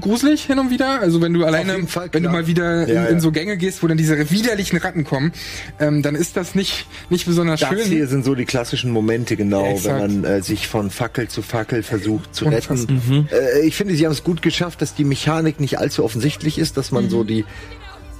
[0.00, 1.00] gruselig hin und wieder.
[1.00, 3.20] Also wenn du alleine, Fall, wenn du mal wieder Ja, in, in ja.
[3.20, 5.32] so Gänge gehst, wo dann diese widerlichen Ratten kommen,
[5.78, 7.84] ähm, dann ist das nicht, nicht besonders Das schön.
[7.84, 10.02] hier sind so die klassischen Momente, genau, Exakt.
[10.02, 12.76] wenn man äh, sich von Fackel zu Fackel versucht zu Unfassbar.
[12.96, 13.28] retten.
[13.30, 16.76] Äh, ich finde, sie haben es gut geschafft, dass die Mechanik nicht allzu offensichtlich ist,
[16.76, 17.44] dass man so die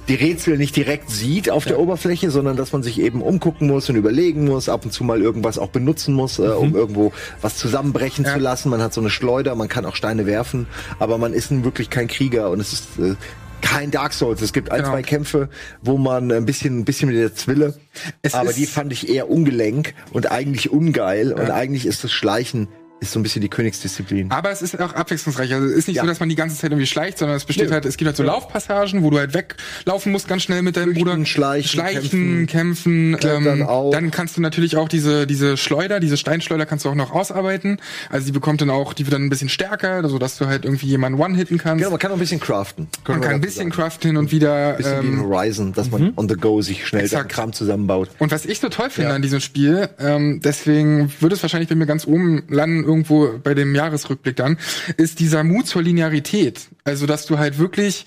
[0.07, 3.89] die Rätsel nicht direkt sieht auf der Oberfläche, sondern dass man sich eben umgucken muss
[3.89, 7.57] und überlegen muss, ab und zu mal irgendwas auch benutzen muss, äh, um irgendwo was
[7.57, 8.33] zusammenbrechen Ja.
[8.33, 8.69] zu lassen.
[8.69, 10.67] Man hat so eine Schleuder, man kann auch Steine werfen,
[10.99, 13.15] aber man ist nun wirklich kein Krieger und es ist äh,
[13.61, 14.41] kein Dark Souls.
[14.41, 14.91] Es gibt ein, Genau.
[14.91, 15.49] zwei Kämpfe,
[15.81, 17.73] wo man ein bisschen, ein bisschen mit der Zwille,
[18.21, 22.67] Es aber die fand ich eher ungelenk und eigentlich ungeil und eigentlich ist das Schleichen
[22.99, 24.31] ist so ein bisschen die Königsdisziplin.
[24.31, 25.53] Aber es ist auch abwechslungsreich.
[25.53, 26.03] Also es ist nicht Ja.
[26.03, 27.73] so, dass man die ganze Zeit irgendwie schleicht, sondern es besteht Nö.
[27.73, 30.93] halt, es gibt halt so Laufpassagen, wo du halt weglaufen musst ganz schnell mit deinem
[30.93, 31.25] Flüchten, Bruder.
[31.25, 33.17] schleichen, schleichen, kämpfen.
[33.19, 33.91] klettern ähm, auch.
[33.91, 37.79] Dann kannst du natürlich auch diese, diese Schleuder, diese Steinschleuder kannst du auch noch ausarbeiten.
[38.09, 40.65] Also die bekommt dann auch, die wird dann ein bisschen stärker, so dass du halt
[40.65, 41.79] irgendwie jemanden one-hitten kannst.
[41.79, 42.87] Genau, man kann auch ein bisschen craften.
[43.07, 44.69] man kann ein bisschen craften hin und wieder.
[44.71, 47.29] Ein bisschen wie Ähm, Horizon, dass man on the go sich schnell Exakt.
[47.29, 48.09] Kram zusammenbaut.
[48.17, 49.15] Und was ich so toll finde Ja.
[49.15, 53.53] an diesem Spiel, ähm, deswegen würde es wahrscheinlich bei mir ganz oben landen, irgendwo bei
[53.53, 54.57] dem Jahresrückblick dann,
[54.97, 56.69] ist dieser Mut zur Linearität.
[56.83, 58.05] Also, dass du halt wirklich,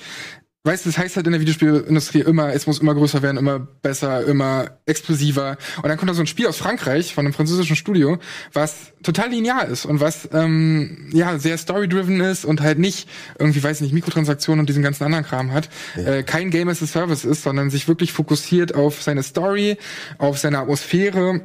[0.64, 3.58] weißt du, das heißt halt in der Videospielindustrie immer, es muss immer größer werden, immer
[3.58, 5.56] besser, immer explosiver.
[5.76, 8.18] Und dann kommt da so ein Spiel aus Frankreich, von einem französischen Studio,
[8.52, 13.62] was total linear ist und was, ähm, ja, sehr story-driven ist und halt nicht irgendwie,
[13.62, 15.68] weiß ich nicht, Mikrotransaktionen und diesen ganzen anderen Kram hat.
[15.96, 19.78] Äh, kein Game as a Service ist, sondern sich wirklich fokussiert auf seine Story,
[20.18, 21.42] auf seine Atmosphäre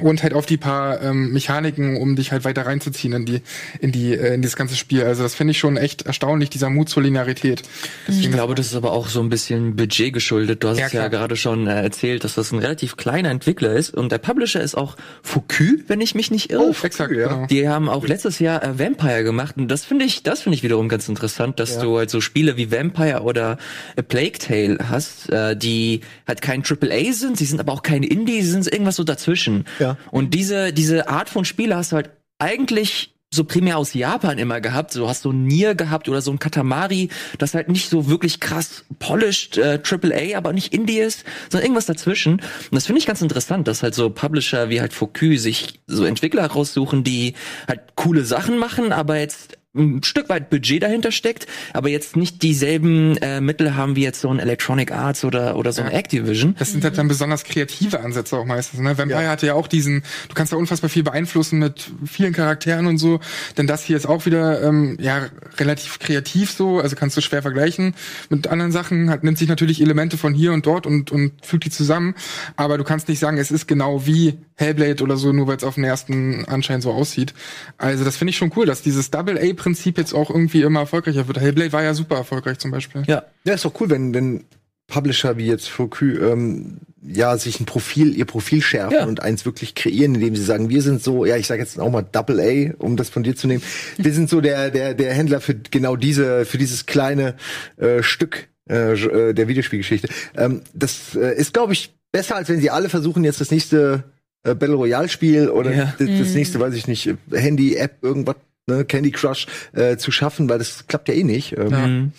[0.00, 3.42] und halt auf die paar ähm, Mechaniken, um dich halt weiter reinzuziehen in die
[3.80, 5.02] in die äh, in dieses ganze Spiel.
[5.02, 7.62] Also das finde ich schon echt erstaunlich, dieser Mut zur Linearität.
[8.06, 10.62] Ich glaube, das ist aber auch so ein bisschen Budget geschuldet.
[10.62, 11.10] Du hast Ja, es ja klar.
[11.10, 14.76] gerade schon äh, erzählt, dass das ein relativ kleiner Entwickler ist und der Publisher ist
[14.76, 16.74] auch Foucault, wenn ich mich nicht irre.
[16.82, 17.46] Exakt, genau.
[17.46, 20.62] Die haben auch letztes Jahr äh, Vampire gemacht und das finde ich, das finde ich
[20.62, 23.58] wiederum ganz interessant, dass du halt so Spiele wie Vampire oder
[23.96, 28.02] A Plague Tale hast, äh, die halt kein AAA sind, sie sind aber auch kein
[28.02, 29.64] Indie, sie sind irgendwas so dazwischen.
[29.80, 29.87] Ja.
[30.10, 34.60] Und diese, diese Art von Spiele hast du halt eigentlich so primär aus Japan immer
[34.60, 34.94] gehabt.
[34.94, 38.40] Du hast so ein Nier gehabt oder so ein Katamari, das halt nicht so wirklich
[38.40, 42.34] krass polished äh, AAA, aber nicht Indie ist, sondern irgendwas dazwischen.
[42.34, 46.04] Und das finde ich ganz interessant, dass halt so Publisher wie halt Focus sich so
[46.04, 47.34] Entwickler raussuchen, die
[47.66, 52.42] halt coole Sachen machen, aber jetzt ein Stück weit Budget dahinter steckt, aber jetzt nicht
[52.42, 56.54] dieselben äh, Mittel haben wie jetzt so ein Electronic Arts oder oder so ein Activision.
[56.58, 58.80] Das sind halt dann besonders kreative Ansätze auch meistens.
[58.80, 58.96] Ne?
[58.98, 59.30] Vampire Ja.
[59.30, 63.20] hatte ja auch diesen, du kannst da unfassbar viel beeinflussen mit vielen Charakteren und so.
[63.56, 65.26] Denn das hier ist auch wieder ähm, ja
[65.58, 67.94] relativ kreativ so, also kannst du schwer vergleichen
[68.28, 69.10] mit anderen Sachen.
[69.10, 72.14] Hat nimmt sich natürlich Elemente von hier und dort und und fügt die zusammen.
[72.56, 75.64] Aber du kannst nicht sagen, es ist genau wie Hellblade oder so, nur weil es
[75.64, 77.32] auf den ersten Anschein so aussieht.
[77.76, 80.80] Also das finde ich schon cool, dass dieses Double A Prinzip jetzt auch irgendwie immer
[80.80, 81.40] erfolgreicher wird.
[81.40, 83.02] Hellblade war ja super erfolgreich zum Beispiel.
[83.06, 83.24] Ja.
[83.44, 84.44] Ja, ist doch cool, wenn, wenn
[84.86, 89.04] Publisher wie jetzt Focus ähm, ja sich ein Profil, ihr Profil schärfen Ja.
[89.06, 91.90] und eins wirklich kreieren, indem sie sagen, wir sind so, ja, ich sage jetzt auch
[91.90, 93.62] mal Double A, um das von dir zu nehmen.
[93.98, 97.34] Wir sind so der der der Händler für genau diese für dieses kleine
[97.76, 100.08] äh, Stück äh, äh, der Videospielgeschichte.
[100.36, 104.04] Ähm, das äh, ist, glaube ich, besser als wenn sie alle versuchen jetzt das nächste
[104.44, 105.94] äh, Battle Royale Spiel oder Ja.
[105.98, 108.36] das, das nächste, weiß ich nicht, Handy App irgendwas.
[108.68, 111.56] Ne, Candy Crush äh, zu schaffen, weil das klappt ja eh nicht.
[111.56, 112.12] Ähm, Mhm.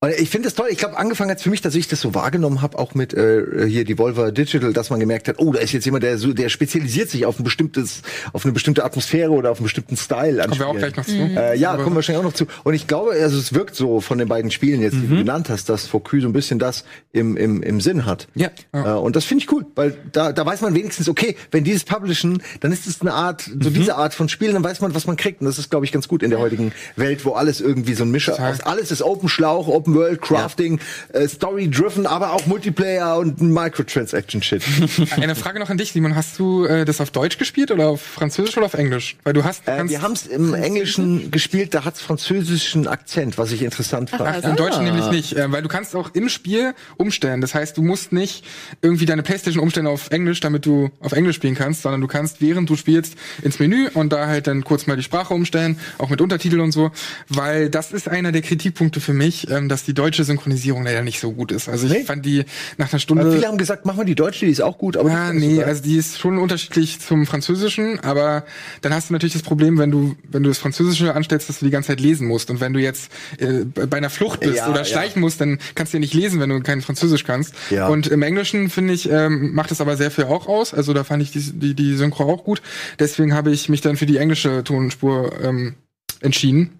[0.00, 0.68] Und ich finde es toll.
[0.70, 3.66] Ich glaube, angefangen hat für mich, dass ich das so wahrgenommen habe, auch mit äh,
[3.66, 6.50] hier Devolver Digital, dass man gemerkt hat, oh, da ist jetzt jemand, der so, der
[6.50, 10.40] spezialisiert sich auf ein bestimmtes, auf eine bestimmte Atmosphäre oder auf einen bestimmten Style.
[10.40, 11.12] Kommen wir auch gleich noch zu.
[11.14, 12.46] Äh, ja, Aber- kommen wir wahrscheinlich auch noch zu.
[12.62, 15.48] Und ich glaube, also es wirkt so von den beiden Spielen jetzt, die du genannt
[15.48, 18.28] hast, dass Focus so ein bisschen das im, im, im Sinn hat.
[18.36, 18.50] Ja.
[18.72, 21.82] Äh, und das finde ich cool, weil da, da weiß man wenigstens, okay, wenn dieses
[21.82, 25.08] Publishen, dann ist es eine Art, so diese Art von Spielen, dann weiß man, was
[25.08, 25.40] man kriegt.
[25.40, 28.04] Und das ist, glaube ich, ganz gut in der heutigen Welt, wo alles irgendwie so
[28.04, 30.80] ein Mischer alles ist Open Schlauch, Open World, Crafting,
[31.12, 34.62] äh, Story driven, aber auch Multiplayer und Microtransaction Shit.
[35.16, 36.14] Eine Frage noch an dich, Simon.
[36.14, 39.16] Hast du äh, das auf Deutsch gespielt oder auf Französisch oder auf Englisch?
[39.24, 39.66] Weil du hast.
[39.68, 44.22] äh, wir haben es im Englischen gespielt, da hat's französischen Akzent, was ich interessant fand.
[44.22, 47.40] Ach, im Deutschen nämlich nicht, äh, weil du kannst auch im Spiel umstellen.
[47.40, 48.44] Das heißt, du musst nicht
[48.82, 52.40] irgendwie deine Playstation umstellen auf Englisch, damit du auf Englisch spielen kannst, sondern du kannst,
[52.40, 56.10] während du spielst, ins Menü und da halt dann kurz mal die Sprache umstellen, auch
[56.10, 56.90] mit Untertitel und so,
[57.28, 61.20] weil das ist einer der Kritikpunkte für mich, ähm, dass die deutsche Synchronisierung leider nicht
[61.20, 61.68] so gut ist.
[61.68, 62.02] Also ich Nee?
[62.04, 62.44] fand die
[62.78, 63.30] nach einer Stunde...
[63.32, 65.82] viele haben gesagt, mach mal die deutsche, die ist auch gut, aber Ja, nee, also
[65.82, 68.44] die ist schon unterschiedlich zum Französischen, aber
[68.80, 71.64] dann hast du natürlich das Problem, wenn du, wenn du das Französische anstellst, dass du
[71.64, 72.50] die ganze Zeit lesen musst.
[72.50, 74.84] Und wenn du jetzt äh, bei einer Flucht bist Ja, oder ja.
[74.84, 77.54] schleichen musst, dann kannst du ja nicht lesen, wenn du kein Französisch kannst.
[77.70, 77.86] Ja.
[77.86, 80.74] Und im Englischen, finde ich, ähm, macht es aber sehr viel auch aus.
[80.74, 82.62] Also da fand ich die, die, die Synchro auch gut.
[82.98, 85.74] Deswegen habe ich mich dann für die englische Tonspur ähm,
[86.20, 86.77] entschieden.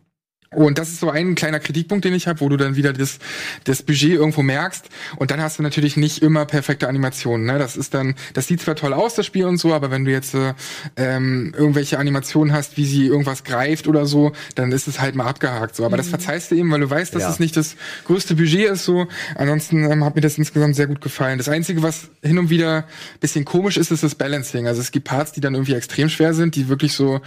[0.55, 3.19] Und das ist so ein kleiner Kritikpunkt, den ich habe, wo du dann wieder das,
[3.65, 4.89] das Budget irgendwo merkst.
[5.17, 7.47] Und dann hast du natürlich nicht immer perfekte Animationen.
[7.47, 7.59] Ne?
[7.59, 10.11] Das ist dann, das sieht zwar toll aus, das Spiel und so, aber wenn du
[10.11, 10.55] jetzt äh,
[10.97, 15.27] ähm, irgendwelche Animationen hast, wie sie irgendwas greift oder so, dann ist es halt mal
[15.27, 15.77] abgehakt.
[15.77, 17.31] So, aber das verzeihst du eben, weil du weißt, dass Ja.
[17.31, 18.85] es nicht das größte Budget ist.
[18.87, 21.37] So, ansonsten ähm, hat mir das insgesamt sehr gut gefallen.
[21.37, 22.87] Das einzige, was hin und wieder
[23.21, 24.67] bisschen komisch ist, ist das Balancing.
[24.67, 27.21] Also es gibt Parts, die dann irgendwie extrem schwer sind, die wirklich so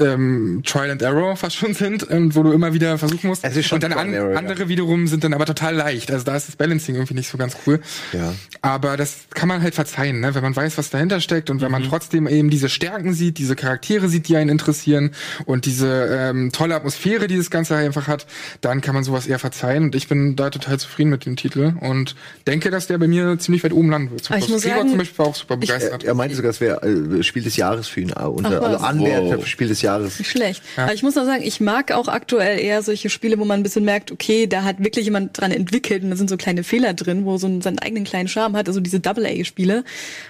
[0.00, 3.44] ähm, Trial and Error fast schon sind, ähm, wo du immer wieder versuchen musst.
[3.44, 4.38] Es ist schon und dann an, Error, ja.
[4.38, 6.10] andere wiederum sind dann aber total leicht.
[6.10, 7.80] Also da ist das Balancing irgendwie nicht so ganz cool.
[8.12, 8.34] Ja.
[8.62, 10.34] Aber das kann man halt verzeihen, ne?
[10.34, 13.56] wenn man weiß, was dahinter steckt und wenn man trotzdem eben diese Stärken sieht, diese
[13.56, 15.10] Charaktere sieht, die einen interessieren
[15.46, 18.26] und diese ähm, tolle Atmosphäre, die das Ganze einfach hat,
[18.60, 19.84] dann kann man sowas eher verzeihen.
[19.84, 22.14] Und ich bin da total zufrieden mit dem Titel und
[22.46, 24.30] denke, dass der bei mir ziemlich weit oben landen wird.
[24.30, 26.04] Aber ich muss Gregor sagen, zum Beispiel war auch super Er, begeistert.
[26.04, 28.10] er meinte sogar, es wäre äh, Spiel des Jahres für ihn.
[28.10, 29.42] äh, Unter, Ach, also Anwärter Wow.
[29.42, 29.87] für Spiel des Jahres.
[30.18, 30.62] Nicht schlecht.
[30.76, 33.62] Aber ich muss auch sagen, ich mag auch aktuell eher solche Spiele, wo man ein
[33.62, 36.94] bisschen merkt, okay, da hat wirklich jemand dran entwickelt und da sind so kleine Fehler
[36.94, 39.84] drin, wo so einen, seinen eigenen kleinen Charme hat, also diese Double-A-Spiele.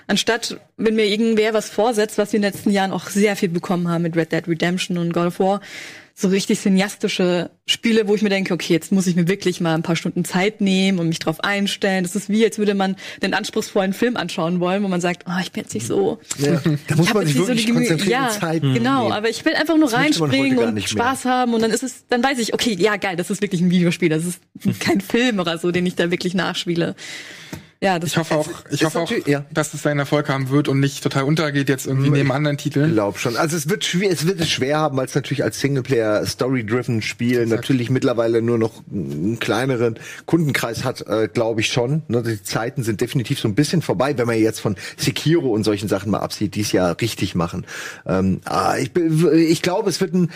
[0.07, 3.49] Anstatt, wenn mir irgendwer was vorsetzt, was wir in den letzten Jahren auch sehr viel
[3.49, 5.61] bekommen haben mit Red Dead Redemption und God of War,
[6.21, 9.75] so richtig cineastische Spiele, wo ich mir denke, okay, jetzt muss ich mir wirklich mal
[9.75, 12.03] ein paar Stunden Zeit nehmen und mich drauf einstellen.
[12.03, 15.39] Das ist wie, als würde man einen anspruchsvollen Film anschauen wollen, wo man sagt, oh,
[15.41, 16.61] ich bin jetzt nicht so Ja.
[16.89, 19.13] Da muss man sich nicht wirklich die Gemü- konzentrieren ja, Zeit Genau, nehmen.
[19.13, 20.83] aber ich will einfach nur Das reinspringen und.
[20.89, 23.61] Spaß haben und dann ist es, dann weiß ich, okay, ja geil, das ist wirklich
[23.61, 24.41] ein Videospiel, das ist
[24.81, 26.97] kein Film oder so, den ich da wirklich nachspiele.
[27.81, 29.45] Ja, das Ich hoffe auch, ich ist hoffe auch, ja.
[29.53, 32.65] dass es seinen Erfolg haben wird und nicht total untergeht jetzt irgendwie neben anderen Ich
[32.65, 32.93] Titeln.
[32.93, 33.37] glaube schon.
[33.37, 37.03] Also es wird schwer, es wird es schwer haben, weil es natürlich als Singleplayer Story-driven
[37.03, 42.03] Spiel natürlich mittlerweile nur noch einen kleineren Kundenkreis hat, äh, glaube ich schon.
[42.09, 45.63] Ne, die Zeiten sind definitiv so ein bisschen vorbei, wenn man jetzt von Sekiro und
[45.63, 47.65] solchen Sachen mal absieht, die es ja richtig machen.
[48.07, 50.31] Ähm, ah, ich, ich glaube, es wird ein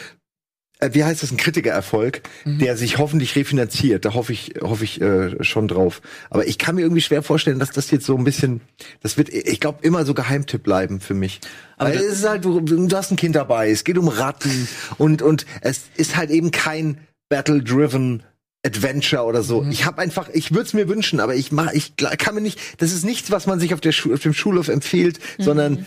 [0.90, 4.05] wie heißt das, ein Kritikererfolg, der sich hoffentlich refinanziert.
[4.05, 6.03] Da hoffe ich, hoffe ich äh, schon drauf.
[6.31, 8.61] Aber ich kann mir irgendwie schwer vorstellen, dass das jetzt so ein bisschen,
[9.03, 11.40] das wird, ich glaube, immer so Geheimtipp bleiben für mich.
[11.77, 14.68] Aber Weil es ist halt, du, du hast ein Kind dabei, es geht um Ratten
[14.99, 18.23] und und es ist halt eben kein Battle-driven
[18.64, 19.66] Adventure oder so.
[19.71, 22.61] Ich habe einfach, ich würde es mir wünschen, aber ich mach, ich kann mir nicht,
[22.79, 25.85] das ist nichts, was man sich auf, der Schu auf dem Schulhof empfiehlt, sondern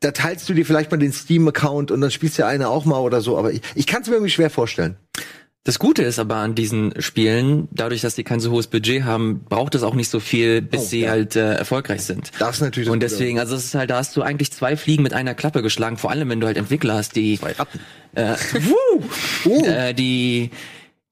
[0.00, 2.84] da teilst du dir vielleicht mal den Steam-Account und dann spielst du ja eine auch
[2.84, 4.96] mal oder so, aber ich, ich kann es mir irgendwie schwer vorstellen.
[5.64, 9.44] Das Gute ist aber an diesen Spielen, dadurch, dass sie kein so hohes Budget haben,
[9.50, 11.10] braucht es auch nicht so viel, bis Oh, sie ja.
[11.10, 12.30] halt äh, erfolgreich sind.
[12.38, 14.78] Das ist natürlich das Und deswegen, also es ist halt, da hast du eigentlich zwei
[14.78, 17.80] Fliegen mit einer Klappe geschlagen, vor allem wenn du halt Entwickler hast, die Zwei Ratten.
[18.14, 18.34] äh,
[19.44, 20.50] wuh, äh, die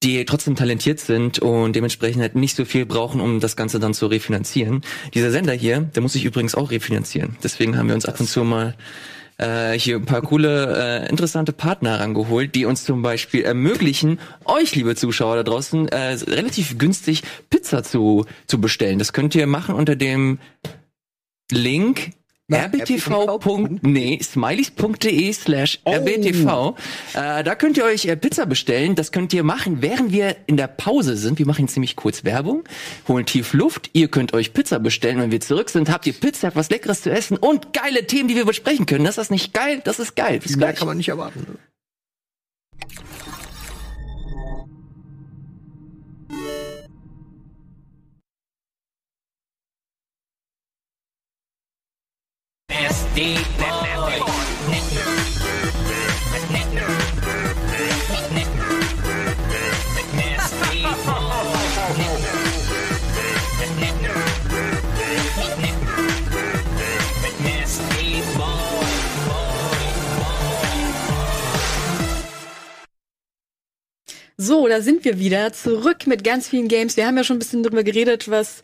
[0.07, 3.93] die trotzdem talentiert sind und dementsprechend halt nicht so viel brauchen, um das Ganze dann
[3.93, 4.83] zu refinanzieren.
[5.15, 7.37] Dieser Sender hier, der muss sich übrigens auch refinanzieren.
[7.43, 8.77] Deswegen haben wir uns ab und zu mal
[9.39, 14.77] äh, hier ein paar coole, äh, interessante Partner rangeholt, die uns zum Beispiel ermöglichen, euch,
[14.77, 19.01] liebe Zuschauer da draußen, äh, relativ günstig Pizza zu, zu bestellen.
[19.01, 20.39] Das könnt ihr machen unter dem
[21.51, 22.13] Link
[22.53, 23.79] rbtv.
[23.83, 26.75] Nee, smileys.de slash rbtv.
[27.15, 28.95] Äh, da könnt ihr euch äh, Pizza bestellen.
[28.95, 31.39] Das könnt ihr machen, während wir in der Pause sind.
[31.39, 32.65] Wir machen ziemlich kurz Werbung,
[33.09, 33.91] holen tief Luft.
[33.95, 35.21] Ihr könnt euch Pizza bestellen.
[35.21, 38.29] Wenn wir zurück sind, habt ihr Pizza, habt was Leckeres zu essen und geile Themen,
[38.29, 39.05] die wir besprechen können.
[39.05, 39.81] Das ist nicht geil?
[39.85, 40.39] Das ist geil.
[40.39, 40.79] Bis Mehr gleich.
[40.79, 41.59] kann man nicht erwarten.
[74.39, 76.99] So, da sind wir wieder zurück mit ganz vielen Games.
[76.99, 78.63] Wir haben ja schon ein bisschen drüber geredet, was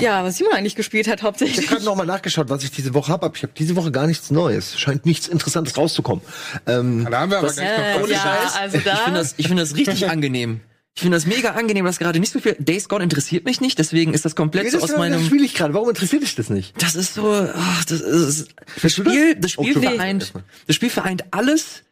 [0.00, 1.66] ja, was Simon eigentlich gespielt hat Ich habe hauptsächlich.
[1.66, 3.30] gerade noch mal nachgeschaut, was ich diese Woche habe.
[3.34, 4.78] Ich habe diese Woche gar nichts Neues.
[4.78, 6.24] Scheint nichts Interessantes rauszukommen.
[6.66, 8.96] Ähm, Da haben wir aber Was- gleich Äh, noch ja, also Ich da.
[8.96, 10.60] finde das, ich finde das richtig angenehm.
[10.94, 12.56] Ich finde das mega angenehm, dass gerade nicht so viel.
[12.58, 15.22] Days Gone interessiert mich nicht, deswegen ist das komplett so das, aus das meinem.
[15.24, 15.74] spiele ich gerade.
[15.74, 16.80] Warum interessiert dich das nicht?
[16.82, 18.92] Das ist so, ach, das ist, das das?
[18.94, 19.96] Spiel, das Oh, Spiel Entschuldigung.
[19.96, 20.32] vereint,
[20.66, 21.82] das Spiel vereint alles,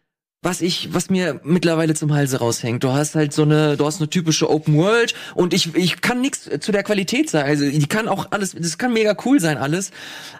[0.44, 2.84] was ich, was mir mittlerweile zum Halse raushängt.
[2.84, 6.20] Du hast halt so eine, du hast eine typische Open World und ich, ich kann
[6.20, 7.48] nichts zu der Qualität sagen.
[7.48, 9.90] Also die kann auch alles, das kann mega cool sein alles,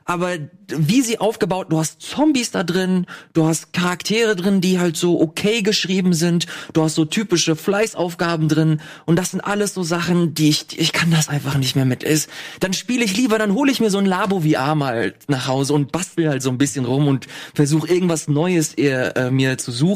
[0.05, 0.37] aber
[0.69, 5.21] wie sie aufgebaut, du hast Zombies da drin, du hast Charaktere drin, die halt so
[5.21, 10.35] okay geschrieben sind, du hast so typische Fleißaufgaben drin und das sind alles so Sachen,
[10.35, 12.03] die ich, ich kann das einfach nicht mehr mit.
[12.03, 12.29] Ist,
[12.61, 15.73] dann spiele ich lieber, dann hole ich mir so ein Labo VR mal nach Hause
[15.73, 19.73] und bastel halt so ein bisschen rum und versuche irgendwas Neues eher, äh, mir zu
[19.73, 19.94] suchen.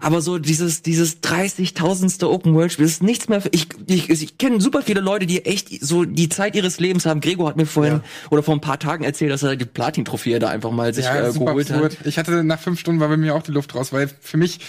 [0.00, 3.40] Aber so dieses, dieses 30.000ste Open World Spiel ist nichts mehr.
[3.40, 7.06] Für, ich ich, ich kenne super viele Leute, die echt so die Zeit ihres Lebens
[7.06, 7.20] haben.
[7.20, 10.48] Gregor hat mir vorhin oder vor ein paar Tagen erzählt, dass er die Platin-Trophäe da
[10.48, 11.98] einfach mal sich Ja, äh, super geholt absurd.
[12.00, 12.06] hat.
[12.06, 14.60] Ich hatte nach fünf Stunden war bei mir auch die Luft raus, weil für mich,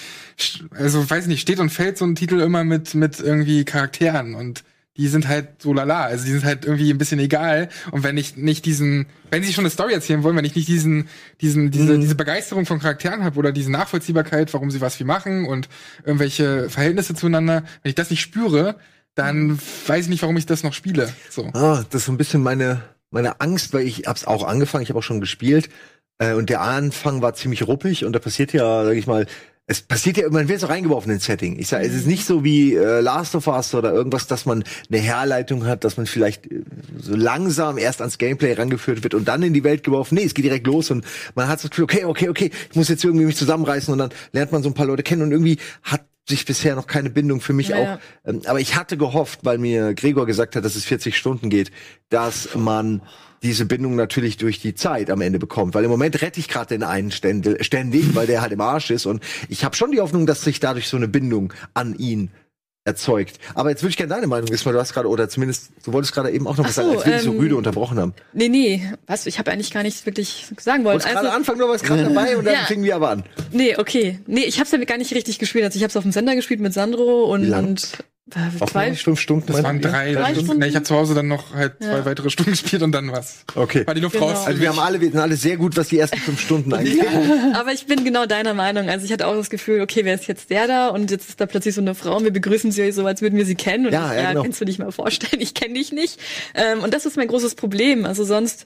[0.72, 4.64] also weiß nicht, steht und fällt so ein Titel immer mit mit irgendwie Charakteren und
[4.98, 7.70] die sind halt so lala, also die sind halt irgendwie ein bisschen egal.
[7.92, 10.68] Und wenn ich nicht diesen, wenn sie schon eine Story erzählen wollen, wenn ich nicht
[10.68, 11.10] diesen,
[11.42, 15.46] diesen, diese, diese Begeisterung von Charakteren habe oder diese Nachvollziehbarkeit, warum sie was wie machen
[15.46, 15.68] und
[16.06, 18.78] irgendwelche Verhältnisse zueinander, wenn ich das nicht spüre,
[19.16, 21.12] dann weiß ich nicht, warum ich das noch spiele.
[21.30, 21.50] So.
[21.54, 22.82] Ah, das ist so ein bisschen meine,
[23.12, 25.70] meine Angst, weil ich hab's auch angefangen, ich habe auch schon gespielt.
[26.20, 29.26] Äh, und der Anfang war ziemlich ruppig und da passiert ja, sag ich mal,
[29.68, 31.58] es passiert ja, man wird so reingeworfen ins Setting.
[31.58, 34.64] Ich sage, es ist nicht so wie äh, Last of Us oder irgendwas, dass man
[34.92, 36.62] eine Herleitung hat, dass man vielleicht äh,
[37.00, 40.16] so langsam erst ans Gameplay rangeführt wird und dann in die Welt geworfen.
[40.16, 42.76] Nee, es geht direkt los und man hat so das Gefühl, okay, okay, okay, ich
[42.76, 45.32] muss jetzt irgendwie mich zusammenreißen und dann lernt man so ein paar Leute kennen und
[45.32, 48.00] irgendwie hat sich bisher noch keine Bindung für mich Ja, auch.
[48.26, 51.72] Ähm, aber ich hatte gehofft, weil mir Gregor gesagt hat, dass es 40 Stunden geht,
[52.10, 53.02] dass man
[53.46, 55.74] diese Bindung natürlich durch die Zeit am Ende bekommt.
[55.76, 58.92] Weil im Moment rette ich gerade den einen ständ- ständig, weil der halt im Arsch
[58.92, 59.06] ist.
[59.06, 62.32] Und ich habe schon die Hoffnung, dass sich dadurch so eine Bindung an ihn
[62.88, 63.40] erzeugt.
[63.56, 65.92] Aber jetzt würde ich gerne deine Meinung wissen, weil du hast gerade, oder zumindest, du
[65.92, 67.98] wolltest gerade eben auch noch was so, sagen, als wir dich so ähm, rüde unterbrochen
[67.98, 68.14] haben.
[68.34, 69.26] Nee, nee, was?
[69.26, 70.94] Ich habe eigentlich gar nichts wirklich sagen wollen.
[71.00, 72.60] Wolltest gerade anfangen, du warst gerade dabei und dann Ja.
[72.66, 73.24] fingen wir aber an.
[73.52, 74.20] Nee, okay.
[74.28, 75.66] Nee, ich hab's ja gar nicht richtig gespielt.
[75.66, 77.98] Also ich hab's auf dem Sender gespielt mit Sandro und, und
[78.32, 79.46] zwei fünf Stunden?
[79.54, 80.46] Das waren drei, Drei Stunden.
[80.46, 80.60] Stunden?
[80.62, 82.06] Nee, ich habe zu Hause dann noch halt zwei Ja.
[82.06, 83.46] weitere Stunden gespielt und dann was.
[83.54, 83.86] Okay.
[83.86, 84.30] War die Luft Genau.
[84.30, 84.48] raus.
[84.48, 87.06] Also wir haben alle, wir sind alle sehr gut, was die ersten fünf Stunden angeht.
[87.54, 88.90] Aber ich bin genau deiner Meinung.
[88.90, 90.88] Also ich hatte auch das Gefühl, okay, wer ist jetzt der da?
[90.90, 93.38] Und jetzt ist da plötzlich so eine Frau und wir begrüßen sie so, als würden
[93.38, 93.86] wir sie kennen.
[93.86, 94.42] Und Ja, ich, ja, genau.
[94.44, 96.20] kannst du dich mal vorstellen, ich kenne dich nicht.
[96.56, 98.06] Ähm, und das ist mein großes Problem.
[98.06, 98.66] Also sonst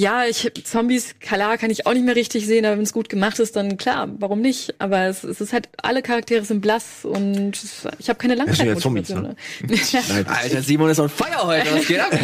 [0.00, 3.08] Ja, ich Zombies, klar, kann ich auch nicht mehr richtig sehen, aber wenn es gut
[3.08, 4.80] gemacht ist, dann klar, warum nicht?
[4.80, 7.58] Aber es, es ist halt, alle Charaktere sind blass und
[7.98, 9.34] ich habe keine ja Langzeitmotivation.
[9.60, 10.02] Zombies, ne?
[10.08, 11.72] Nein, Alter, Simon ist on fire heute.
[11.72, 12.12] Was geht ab?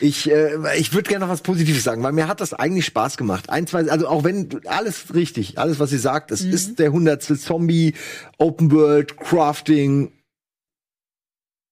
[0.00, 3.16] Ich, äh, ich würde gerne noch was Positives sagen, weil mir hat das eigentlich Spaß
[3.16, 3.48] gemacht.
[3.48, 7.38] Ein, zwei, also auch wenn alles richtig, alles was sie sagt, es ist der hundertste
[7.38, 7.94] Zombie,
[8.36, 10.10] Open World, Crafting,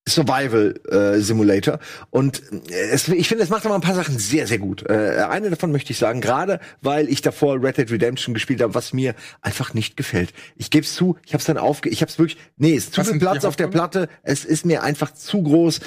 [0.09, 1.79] Survival äh, Simulator
[2.11, 4.89] und äh, es, ich finde, es macht aber ein paar Sachen sehr, sehr gut.
[4.89, 8.75] Äh, eine davon möchte ich sagen, gerade weil ich davor Red Dead Redemption gespielt habe,
[8.75, 10.33] was mir einfach nicht gefällt.
[10.57, 12.85] Ich gebe es zu, ich habe es dann aufge, ich habe es wirklich, nee, es
[12.85, 13.69] ist zu viel Platz auf der?
[13.69, 15.81] Platte, es ist mir einfach zu groß.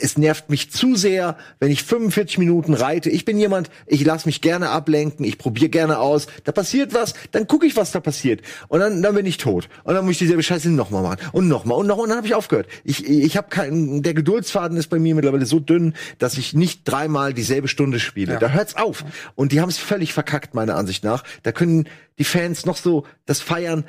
[0.00, 3.10] Es nervt mich zu sehr, wenn ich 45 Minuten reite.
[3.10, 6.26] Ich bin jemand, ich lasse mich gerne ablenken, ich probiere gerne aus.
[6.44, 8.40] Da passiert was, dann gucke ich, was da passiert.
[8.68, 9.68] Und dann, dann bin ich tot.
[9.84, 11.18] Und dann muss ich dieselbe Scheiße nochmal machen.
[11.32, 12.04] Und nochmal und nochmal.
[12.04, 12.66] Und dann habe ich aufgehört.
[12.84, 16.82] Ich, ich habe keinen, der Geduldsfaden ist bei mir mittlerweile so dünn, dass ich nicht
[16.84, 18.34] dreimal dieselbe Stunde spiele.
[18.34, 18.38] Ja.
[18.38, 19.04] Da hört's auf.
[19.34, 21.24] Und die haben es völlig verkackt, meiner Ansicht nach.
[21.42, 23.84] Da können die Fans noch so das feiern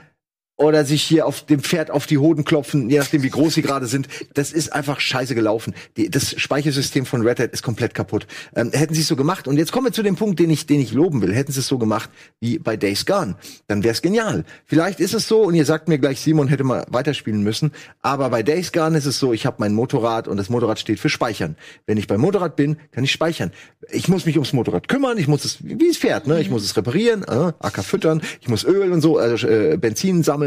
[0.57, 3.61] oder sich hier auf dem Pferd auf die Hoden klopfen, je nachdem wie groß sie
[3.61, 4.07] gerade sind.
[4.33, 5.73] Das ist einfach scheiße gelaufen.
[5.97, 8.27] Die, das Speichersystem von Red Hat ist komplett kaputt.
[8.55, 10.65] Ähm, hätten sie es so gemacht, und jetzt kommen wir zu dem Punkt, den ich,
[10.65, 13.35] den ich loben will, hätten sie es so gemacht wie bei Days Gone,
[13.67, 14.45] dann wäre es genial.
[14.65, 18.29] Vielleicht ist es so, und ihr sagt mir gleich, Simon hätte mal weiterspielen müssen, aber
[18.29, 21.09] bei Days Gone ist es so, ich habe mein Motorrad und das Motorrad steht für
[21.09, 21.55] Speichern.
[21.85, 23.51] Wenn ich beim Motorrad bin, kann ich speichern.
[23.91, 26.39] Ich muss mich ums Motorrad kümmern, ich muss es, wie es fährt, ne?
[26.39, 30.23] Ich muss es reparieren, äh, Acker füttern, ich muss Öl und so, also äh, Benzin
[30.23, 30.44] sammeln,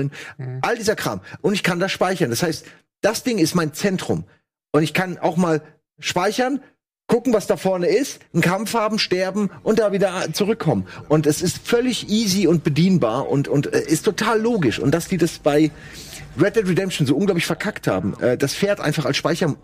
[0.62, 1.20] all dieser Kram.
[1.40, 2.30] Und ich kann das speichern.
[2.30, 2.64] Das heißt,
[3.00, 4.24] das Ding ist mein Zentrum.
[4.72, 5.62] Und ich kann auch mal
[5.98, 6.60] speichern,
[7.08, 10.86] gucken, was da vorne ist, einen Kampf haben, sterben und da wieder zurückkommen.
[11.08, 14.78] Und es ist völlig easy und bedienbar und, und äh, ist total logisch.
[14.78, 15.70] Und dass die das bei
[16.40, 19.56] Red Dead Redemption so unglaublich verkackt haben, äh, das Pferd einfach als Speicher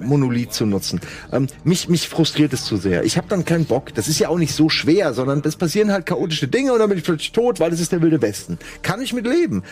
[0.00, 1.00] Monolith zu nutzen.
[1.32, 3.04] Ähm, mich, mich frustriert es zu sehr.
[3.04, 3.94] Ich habe dann keinen Bock.
[3.94, 6.88] Das ist ja auch nicht so schwer, sondern es passieren halt chaotische Dinge und dann
[6.88, 8.58] bin ich plötzlich tot, weil es ist der wilde Westen.
[8.82, 9.62] Kann ich mit leben.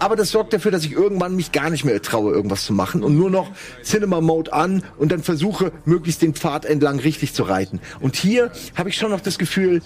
[0.00, 3.04] Aber das sorgt dafür, dass ich irgendwann mich gar nicht mehr traue, irgendwas zu machen
[3.04, 3.50] und nur noch
[3.84, 7.80] Cinema Mode an und dann versuche, möglichst den Pfad entlang richtig zu reiten.
[8.00, 9.82] Und hier habe ich schon noch das Gefühl,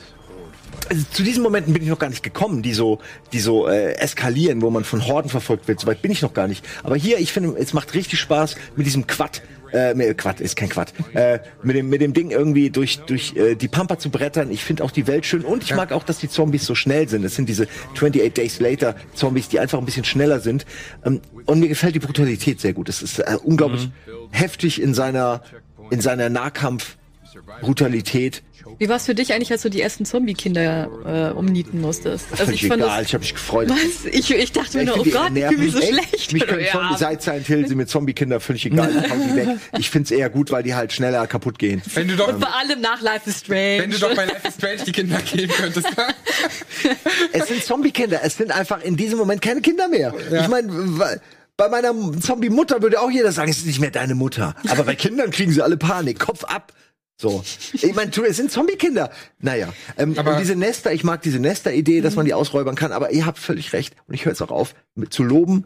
[0.88, 3.00] also zu diesen Momenten bin ich noch gar nicht gekommen, die so,
[3.32, 5.80] die so äh, eskalieren, wo man von Horden verfolgt wird.
[5.80, 6.64] Soweit bin ich noch gar nicht.
[6.82, 9.42] Aber hier, ich finde, es macht richtig Spaß mit diesem Quad.
[9.74, 10.92] Äh, mit- Quad ist kein Quad.
[11.14, 14.50] Äh, mit dem mit dem Ding irgendwie durch durch äh, die Pampa zu brettern.
[14.50, 17.08] Ich finde auch die Welt schön und ich mag auch, dass die Zombies so schnell
[17.08, 17.24] sind.
[17.24, 20.64] Es sind diese 28 Days Later Zombies, die einfach ein bisschen schneller sind.
[21.04, 22.88] Ähm, und mir gefällt die Brutalität sehr gut.
[22.88, 23.90] Es ist äh, unglaublich
[24.30, 25.42] heftig in seiner
[25.90, 26.96] in seiner Nahkampf
[27.60, 28.42] Brutalität.
[28.78, 32.26] Wie war es für dich eigentlich, als du die ersten Zombie-Kinder äh, umnieten musstest?
[32.38, 33.68] Also ich fand egal, das, ich habe mich gefreut.
[33.68, 34.06] was?
[34.10, 35.88] Ich, ich dachte mir nur, oh Gott, ich fühle mich so echt.
[35.92, 36.32] schlecht.
[36.32, 36.72] Mich können Ja.
[36.72, 38.90] Zombie seit Silent Hill sind mir Zombie-Kinder völlig egal.
[39.04, 39.48] Ich hau die weg.
[39.78, 41.82] Ich find's eher gut, weil die halt schneller kaputt gehen.
[41.94, 43.78] Wenn du doch, Und vor allem nach Life is Strange.
[43.82, 45.86] wenn du doch bei Life is Strange die Kinder geben könntest.
[47.32, 48.20] Es sind Zombie-Kinder.
[48.22, 50.14] Es sind einfach in diesem Moment keine Kinder mehr.
[50.30, 51.20] Ich meine,
[51.56, 54.54] bei meiner Zombie-Mutter würde auch jeder sagen, es ist nicht mehr deine Mutter.
[54.68, 56.18] Aber bei Kindern kriegen sie alle Panik.
[56.20, 56.72] Kopf ab.
[57.24, 57.42] So.
[57.72, 59.08] Ich meine, es sind Zombie-Kinder.
[59.40, 59.72] Naja.
[59.96, 63.12] Ähm, Aber- und diese Nester, ich mag diese Nester-Idee, dass man die ausräubern kann, aber
[63.12, 63.96] ihr habt völlig recht.
[64.06, 65.64] Und ich höre jetzt auch auf, mit zu loben.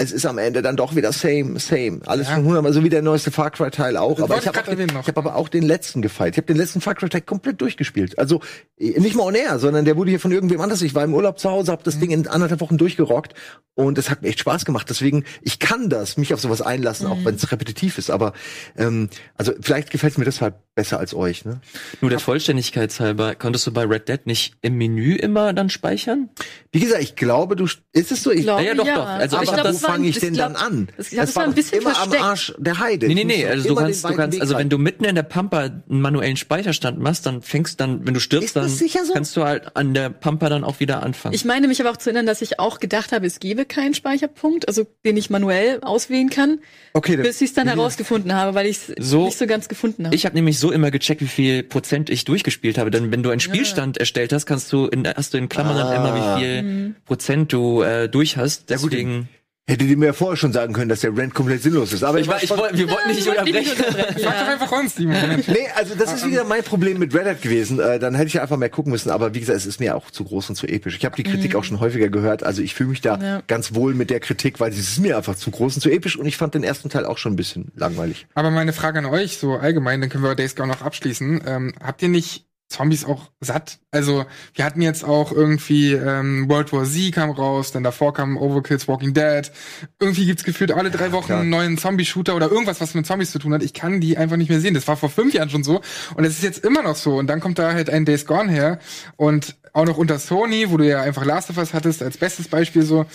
[0.00, 2.02] Es ist am Ende dann doch wieder same, same.
[2.06, 2.34] Alles Ja.
[2.36, 4.14] von 100 Mal, so wie der neueste Far Cry Teil auch.
[4.14, 4.60] Das aber ich habe
[4.94, 6.34] hab aber auch den letzten gefeiert.
[6.34, 8.16] Ich habe den letzten Far Cry Teil komplett durchgespielt.
[8.16, 8.40] Also
[8.78, 10.82] äh, nicht mal on air, sondern der wurde hier von irgendwem anders.
[10.82, 13.34] Ich war im Urlaub zu Hause, habe das Ding in anderthalb Wochen durchgerockt
[13.74, 14.88] und es hat mir echt Spaß gemacht.
[14.88, 18.10] Deswegen, ich kann das, mich auf sowas einlassen, auch wenn es repetitiv ist.
[18.10, 18.34] Aber
[18.76, 21.44] ähm, also vielleicht gefällt es mir deshalb besser als euch.
[21.44, 21.60] Ne?
[22.00, 26.28] Nur der Vollständigkeit halber, konntest du bei Red Dead nicht im Menü immer dann speichern?
[26.70, 28.30] Wie gesagt, ich glaube, du ist es so.
[28.30, 29.06] Ich, Glaube, Ja, ja, doch, doch.
[29.08, 30.88] Also aber ich hab wo das- war fange ich denn glaub- dann an?
[30.96, 32.22] das- das Es war ein bisschen immer versteckt.
[32.22, 33.08] am Arsch der Heide.
[33.08, 35.16] Nee, nee, nee, doch also du kannst, du kannst, Weg also wenn du mitten in
[35.16, 39.12] der Pampa einen manuellen Speicherstand machst, dann fängst dann, wenn du stirbst, das dann so?
[39.12, 41.34] kannst du halt an der Pampa dann auch wieder anfangen.
[41.34, 43.94] Ich meine mich aber auch zu erinnern, dass ich auch gedacht habe, es gebe keinen
[43.94, 46.60] Speicherpunkt, also den ich manuell auswählen kann,
[46.94, 50.06] Okay, bis ich es dann herausgefunden habe, weil ich es So- nicht so ganz gefunden
[50.06, 50.14] habe.
[50.14, 52.90] Ich habe nämlich so immer gecheckt, wie viel Prozent ich durchgespielt habe.
[52.90, 55.94] Denn wenn du einen Spielstand erstellt hast, kannst du in, hast du in Klammern dann
[55.94, 58.68] immer, wie viel Prozent du äh, durch hast.
[58.76, 59.28] gut, Deswegen.
[59.68, 62.02] Hätte die mir vorher schon sagen können, dass der Rant komplett sinnlos ist.
[62.02, 63.84] Aber Ich, war, ich, woll- wir wollten nicht Wollte ich nicht unterbrechen.
[63.86, 64.52] unterbrechen, Sag doch ja.
[64.54, 65.12] einfach uns, Simon.
[65.28, 65.46] Mensch.
[65.48, 67.78] Nee, also das ist wieder mein Problem mit Red Hat gewesen.
[67.78, 69.10] Äh, dann hätte ich einfach mehr gucken müssen.
[69.10, 70.96] Aber wie gesagt, es ist mir auch zu groß und zu episch.
[70.96, 72.42] Ich habe die Kritik auch schon häufiger gehört.
[72.44, 73.42] Also ich fühle mich da Ja.
[73.46, 76.16] ganz wohl mit der Kritik, weil es ist mir einfach zu groß und zu episch.
[76.18, 78.26] Und ich fand den ersten Teil auch schon ein bisschen langweilig.
[78.34, 81.42] Aber meine Frage an euch, so allgemein, dann können wir Days Gone noch abschließen.
[81.46, 83.78] Ähm, habt ihr nicht Zombies auch satt.
[83.90, 88.36] Also wir hatten jetzt auch irgendwie ähm, World War Z kam raus, dann davor kam
[88.36, 89.50] Overkills Walking Dead.
[89.98, 91.40] Irgendwie gibt's gefühlt alle drei Wochen klar.
[91.40, 93.62] einen neuen Zombie-Shooter oder irgendwas, was mit Zombies zu tun hat.
[93.62, 94.74] Ich kann die einfach nicht mehr sehen.
[94.74, 95.80] Das war vor fünf Jahren schon so
[96.14, 97.16] und es ist jetzt immer noch so.
[97.16, 98.78] Und dann kommt da halt ein Days Gone her
[99.16, 102.48] und auch noch unter Sony, wo du ja einfach Last of Us hattest als bestes
[102.48, 103.06] Beispiel so,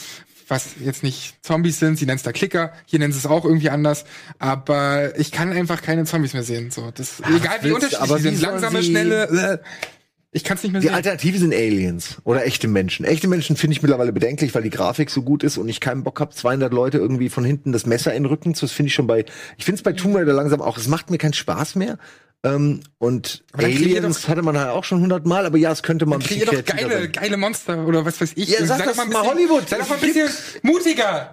[0.49, 3.45] was jetzt nicht Zombies sind, sie nennen es da Klicker, hier nennen sie es auch
[3.45, 4.05] irgendwie anders,
[4.39, 6.71] aber ich kann einfach keine Zombies mehr sehen.
[6.71, 9.23] So, das egal wie unterschiedlich aber die wie sind, langsame, sie- schnelle,
[9.53, 9.57] äh,
[10.35, 10.95] ich kann es nicht mehr Die sehen.
[10.95, 13.05] Alternative sind Aliens oder echte Menschen.
[13.05, 16.03] Echte Menschen finde ich mittlerweile bedenklich, weil die Grafik so gut ist und ich keinen
[16.03, 18.65] Bock habe, 200 Leute irgendwie von hinten das Messer in den Rücken zu.
[18.65, 19.25] Das finde ich schon bei,
[19.57, 21.99] ich finde es bei Tomb Raider langsam auch, es macht mir keinen Spaß mehr.
[22.45, 26.21] Ähm, und Aliens hatte man halt auch schon 100 Mal, aber ja, es könnte man
[26.21, 28.49] ein bisschen doch geile, geile Monster oder was weiß ich.
[28.49, 29.69] Ja, sag Sei das doch mal bisschen- Hollywood.
[29.69, 30.29] Sei doch mal ein bisschen
[30.61, 31.31] mutiger.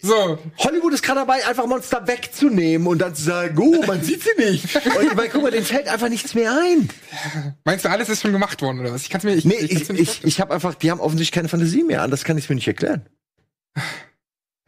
[0.00, 4.22] So, Hollywood ist gerade dabei, einfach Monster wegzunehmen und dann zu sagen, oh, man sieht
[4.22, 4.64] sie nicht.
[4.76, 6.88] Und ich meine, guck mal, denen fällt einfach nichts mehr ein.
[7.64, 9.02] meinst du, alles ist schon gemacht worden oder was?
[9.02, 11.32] Ich kann's mir, ich, Nee, ich, mir nicht ich, ich habe einfach, die haben offensichtlich
[11.32, 12.02] keine Fantasie mehr.
[12.02, 13.06] Anders kann ich es mir nicht erklären.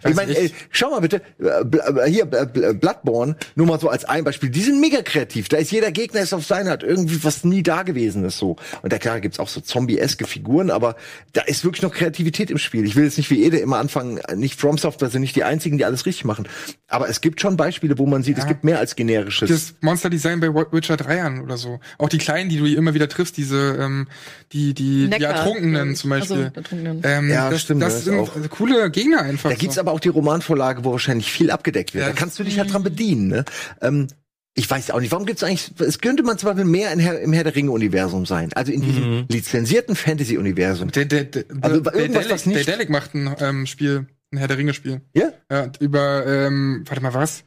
[0.09, 3.81] Ich meine, ey, schau mal bitte, äh, äh, hier, äh, Bl- äh, Bloodborne, nur mal
[3.81, 5.49] so als ein Beispiel, die sind mega kreativ.
[5.49, 8.57] Da ist jeder Gegner ist auf seine Art irgendwie, was nie da gewesen ist, so.
[8.83, 10.97] Und da klar gibt's auch so Zombie-eske Figuren, aber
[11.33, 12.85] da ist wirklich noch Kreativität im Spiel.
[12.85, 15.45] Ich will jetzt nicht wie Ede immer anfangen, äh, nicht From Software sind nicht die
[15.45, 16.47] einzigen, die alles richtig machen.
[16.89, 19.49] Aber es gibt schon Beispiele, wo man sieht, es gibt mehr als generisches.
[19.49, 21.81] das Monster-Design bei Witcher 3 an oder so.
[21.99, 24.07] Auch die kleinen, die du immer wieder triffst, diese, ähm,
[24.53, 26.37] die, die, die Neckar, glaub Ertrunkenen zum Beispiel.
[26.37, 27.01] Also, Ertrunkenen.
[27.05, 28.33] Ähm, Ja, das, stimmt, das das sind auch.
[28.51, 29.51] coole Gegner einfach.
[29.51, 29.81] Da gibt's so.
[29.81, 32.05] aber auch die Romanvorlage, wo wahrscheinlich viel abgedeckt wird.
[32.05, 33.29] Ja, da kannst du dich halt dran bedienen.
[33.29, 33.45] Ne?
[33.81, 34.09] Ähm,
[34.57, 37.33] ich weiß auch nicht, warum gibt's eigentlich, es könnte man zum Beispiel mehr Herr, im
[37.33, 38.53] Herr der Ringe-Universum sein.
[38.55, 40.91] Also in diesem lizenzierten Fantasy-Universum.
[40.93, 44.59] Der, der, der, Also der, Delic, der Delic macht ein ähm, Spiel, ein Herr der
[44.59, 45.01] Ringe-Spiel.
[45.13, 45.33] Ja?
[45.51, 47.45] Ja, über, ähm, warte mal, was?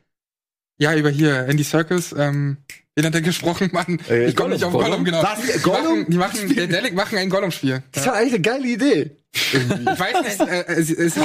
[0.80, 2.58] Ja, über hier, Andy Circus, ähm,
[2.98, 4.00] wen hat der gesprochen, Mann?
[4.10, 4.90] Äh, ich komme nicht auf Gollum.
[4.90, 5.24] Gollum, genau.
[5.24, 5.40] Was?
[5.42, 6.00] Die Gollum?
[6.00, 7.84] machen, die machen, der Delic machen ein Gollum-Spiel.
[7.92, 9.12] Das war eigentlich eine geile Idee.
[9.34, 11.16] Ich weiß nicht, äh, es, es,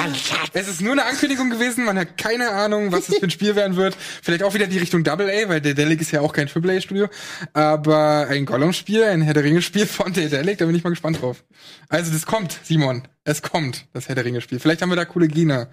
[0.53, 3.57] es ist nur eine Ankündigung gewesen, man hat keine Ahnung, was es für ein Spiel
[3.57, 3.97] werden wird.
[4.23, 6.77] Vielleicht auch wieder die Richtung Double A, weil der Delic ist ja auch kein Triple
[6.77, 7.09] A-Studio.
[7.55, 11.23] Aber ein Gollum-Spiel, ein Herr der Ringe-Spiel von der Delic, da bin ich mal gespannt
[11.23, 11.43] drauf.
[11.89, 13.09] Also das kommt, Simon.
[13.25, 14.61] Es kommt, das Herr der Ringe-Spiel.
[14.61, 15.69] Vielleicht haben wir da coole Gegner.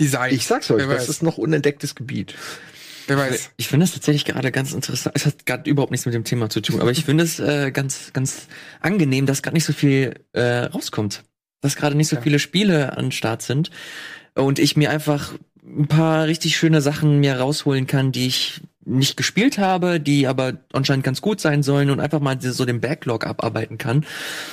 [0.00, 0.34] Design.
[0.34, 2.34] Ich sag's euch, das ist noch unentdecktes Gebiet.
[3.08, 3.50] Weiß.
[3.56, 5.14] Ich finde es tatsächlich gerade ganz interessant.
[5.16, 7.70] Es hat gerade überhaupt nichts mit dem Thema zu tun, aber ich finde es äh,
[7.70, 8.48] ganz, ganz
[8.80, 11.22] angenehm, dass gerade nicht so viel äh, rauskommt.
[11.60, 12.22] Dass gerade nicht so Ja.
[12.22, 13.70] viele Spiele an Start sind
[14.34, 15.32] und ich mir einfach
[15.64, 20.58] ein paar richtig schöne Sachen mir rausholen kann, die ich nicht gespielt habe, die aber
[20.72, 24.06] anscheinend ganz gut sein sollen und einfach mal so den Backlog abarbeiten kann.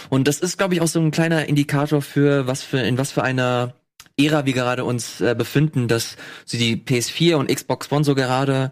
[0.10, 3.12] Und das ist, glaube ich, auch so ein kleiner Indikator für was für in was
[3.12, 3.76] für einer
[4.20, 8.72] Ära wir gerade uns äh, befinden, dass sie die PS4 und Xbox One so gerade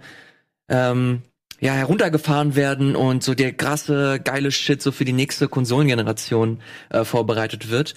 [0.69, 1.23] ähm,
[1.59, 7.03] ja heruntergefahren werden und so der krasse geile Shit so für die nächste Konsolengeneration äh,
[7.05, 7.95] vorbereitet wird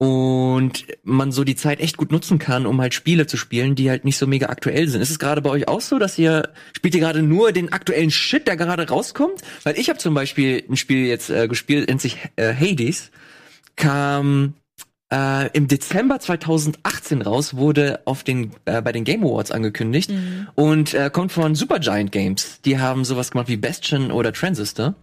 [0.00, 3.90] und man so die Zeit echt gut nutzen kann, um halt Spiele zu spielen, die
[3.90, 5.02] halt nicht so mega aktuell sind.
[5.02, 8.10] Ist es gerade bei euch auch so, dass ihr spielt ihr gerade nur den aktuellen
[8.10, 9.42] Shit, der gerade rauskommt?
[9.62, 13.10] Weil ich habe zum Beispiel ein Spiel jetzt äh, gespielt, nennt sich äh, Hades,
[13.76, 14.54] kam
[15.12, 20.12] äh, im Dezember 2018 raus, wurde auf den äh, bei den Game Awards angekündigt
[20.54, 22.60] und äh, kommt von Supergiant Games.
[22.64, 24.94] Die haben sowas gemacht wie Bastion oder Transistor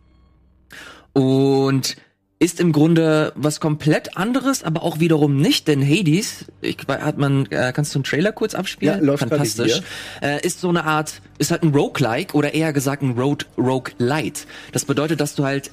[1.13, 1.97] und
[2.39, 7.47] ist im Grunde was komplett anderes, aber auch wiederum nicht, denn Hades, ich, hat man,
[7.47, 8.99] äh, kannst du einen Trailer kurz abspielen?
[8.99, 9.81] Ja, läuft gerade Fantastisch.
[10.21, 14.41] Äh, ist so eine Art, ist halt ein Roguelike oder eher gesagt ein Road Roguelite.
[14.71, 15.71] Das bedeutet, dass du halt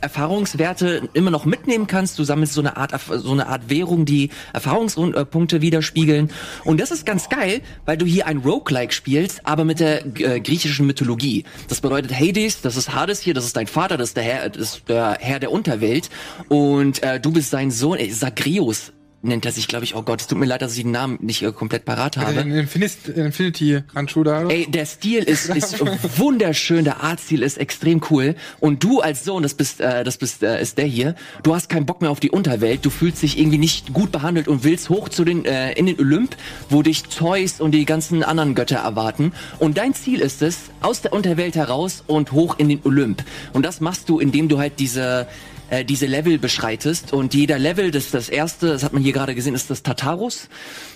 [0.00, 2.18] Erfahrungswerte immer noch mitnehmen kannst.
[2.18, 6.30] Du sammelst so eine Art, so eine Art Währung, die Erfahrungspunkte widerspiegeln.
[6.64, 10.40] Und das ist ganz geil, weil du hier ein Roguelike spielst, aber mit der äh,
[10.40, 11.44] griechischen Mythologie.
[11.68, 14.48] Das bedeutet Hades, das ist Hades hier, das ist dein Vater, das ist der Herr,
[14.48, 16.10] das ist der Herr der Unterwelt.
[16.48, 18.92] Und äh, du bist sein Sohn, äh, Sagreus
[19.22, 19.94] nennt er sich, glaube ich.
[19.94, 22.34] Oh Gott, es tut mir leid, dass ich den Namen nicht äh, komplett parat habe.
[22.34, 24.48] Den Infinity, Infinity Handschuh da.
[24.48, 25.78] Ey, der Stil ist, ist
[26.18, 28.34] wunderschön, der Artstil ist extrem cool.
[28.60, 31.68] Und du als Sohn, das bist, äh, das bist, äh, ist der hier, du hast
[31.68, 34.88] keinen Bock mehr auf die Unterwelt, du fühlst dich irgendwie nicht gut behandelt und willst
[34.88, 36.36] hoch zu den, äh, in den Olymp,
[36.68, 39.32] wo dich Zeus und die ganzen anderen Götter erwarten.
[39.58, 43.22] Und dein Ziel ist es, aus der Unterwelt heraus und hoch in den Olymp.
[43.52, 45.26] Und das machst du, indem du halt diese,
[45.70, 47.12] äh, diese Level beschreitest.
[47.12, 50.48] Und jeder Level, das das erste, das hat man hier gerade gesehen, ist das Tartarus.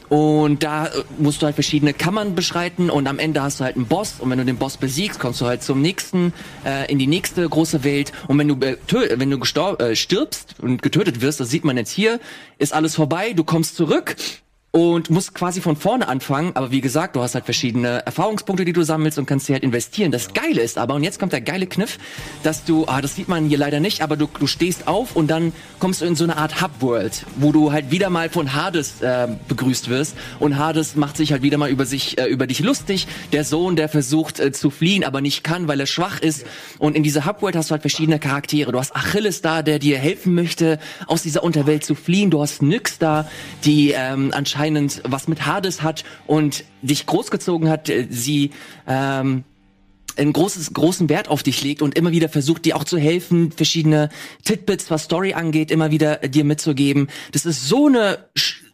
[0.09, 2.91] Und da äh, musst du halt verschiedene Kammern beschreiten.
[2.91, 4.17] Und am Ende hast du halt einen Boss.
[4.19, 6.33] Und wenn du den Boss besiegst, kommst du halt zum nächsten,
[6.65, 8.13] äh, in die nächste große Welt.
[8.29, 8.77] Und wenn du, äh,
[9.19, 12.21] wenn du äh, stirbst und getötet wirst, das sieht man jetzt hier,
[12.59, 14.17] ist alles vorbei, du kommst zurück
[14.75, 16.51] und musst quasi von vorne anfangen.
[16.55, 19.63] Aber wie gesagt, du hast halt verschiedene Erfahrungspunkte, die du sammelst und kannst sie halt
[19.63, 20.11] investieren.
[20.11, 21.97] Das Geile ist aber, und jetzt kommt der geile Kniff,
[22.43, 25.29] dass du, ah, das sieht man hier leider nicht, aber du, du stehst auf und
[25.29, 29.01] dann kommst du in so eine Art Hub-World, wo du halt wieder mal von Hades
[29.01, 30.17] äh, begrüßt wirst.
[30.41, 33.07] Und Hades macht sich halt wieder mal über sich, äh, über dich lustig.
[33.33, 36.47] Der Sohn, der versucht äh, zu fliehen, aber nicht kann, weil er schwach ist.
[36.81, 38.73] Und in dieser Hub-World hast du halt verschiedene Charaktere.
[38.73, 42.33] Du hast Achilles da, der dir helfen möchte, aus dieser Unterwelt zu fliehen.
[42.33, 43.29] Du hast Nyx da,
[43.63, 44.64] die ähm, anscheinend
[45.05, 47.89] was mit Hades hat und dich großgezogen hat.
[47.89, 48.51] Äh, Sie
[48.87, 49.45] ähm,
[50.17, 53.53] einen großes, großen Wert auf dich legt und immer wieder versucht, dir auch zu helfen,
[53.53, 54.11] verschiedene
[54.45, 57.09] Titbits, was Story angeht, immer wieder äh, dir mitzugeben.
[57.33, 58.19] Das ist so eine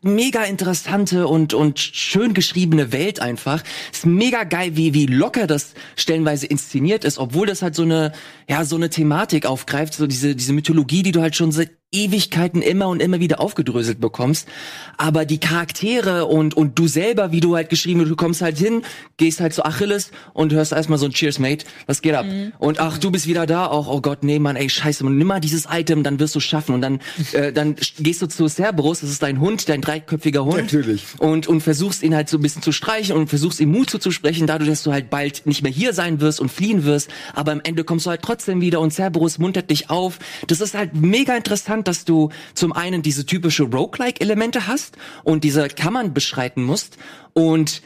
[0.02, 3.62] mega interessante und, und schön geschriebene Welt einfach.
[3.92, 8.12] Ist mega geil, wie, wie locker das stellenweise inszeniert ist, obwohl das halt so eine,
[8.48, 12.62] ja, so eine Thematik aufgreift, so diese, diese Mythologie, die du halt schon seit Ewigkeiten
[12.62, 14.48] immer und immer wieder aufgedröselt bekommst.
[14.96, 18.82] Aber die Charaktere und, und du selber, wie du halt geschrieben du kommst halt hin,
[19.16, 22.26] gehst halt zu Achilles und hörst erstmal so ein Cheers, Mate, was geht ab?
[22.58, 25.26] Und ach, du bist wieder da, auch, oh Gott, nee, Mann, ey, scheiße, man, nimm
[25.26, 26.74] mal dieses Item, dann wirst du schaffen.
[26.74, 27.00] Und dann,
[27.32, 30.58] äh, dann gehst du zu Cerberus, das ist dein Hund, dein dreiköpfiger Hund.
[30.58, 31.04] Natürlich.
[31.18, 34.46] Und, und versuchst ihn halt so ein bisschen zu streichen und versuchst ihm Mut zuzusprechen,
[34.46, 37.10] dadurch, dass du halt bald nicht mehr hier sein wirst und fliehen wirst.
[37.34, 40.18] Aber am Ende kommst du halt trotzdem wieder und Cerberus muntert dich auf.
[40.46, 45.68] Das ist halt mega interessant, dass du zum einen diese typische Roguelike-Elemente hast und diese
[45.68, 46.98] Kammern beschreiten musst
[47.32, 47.82] und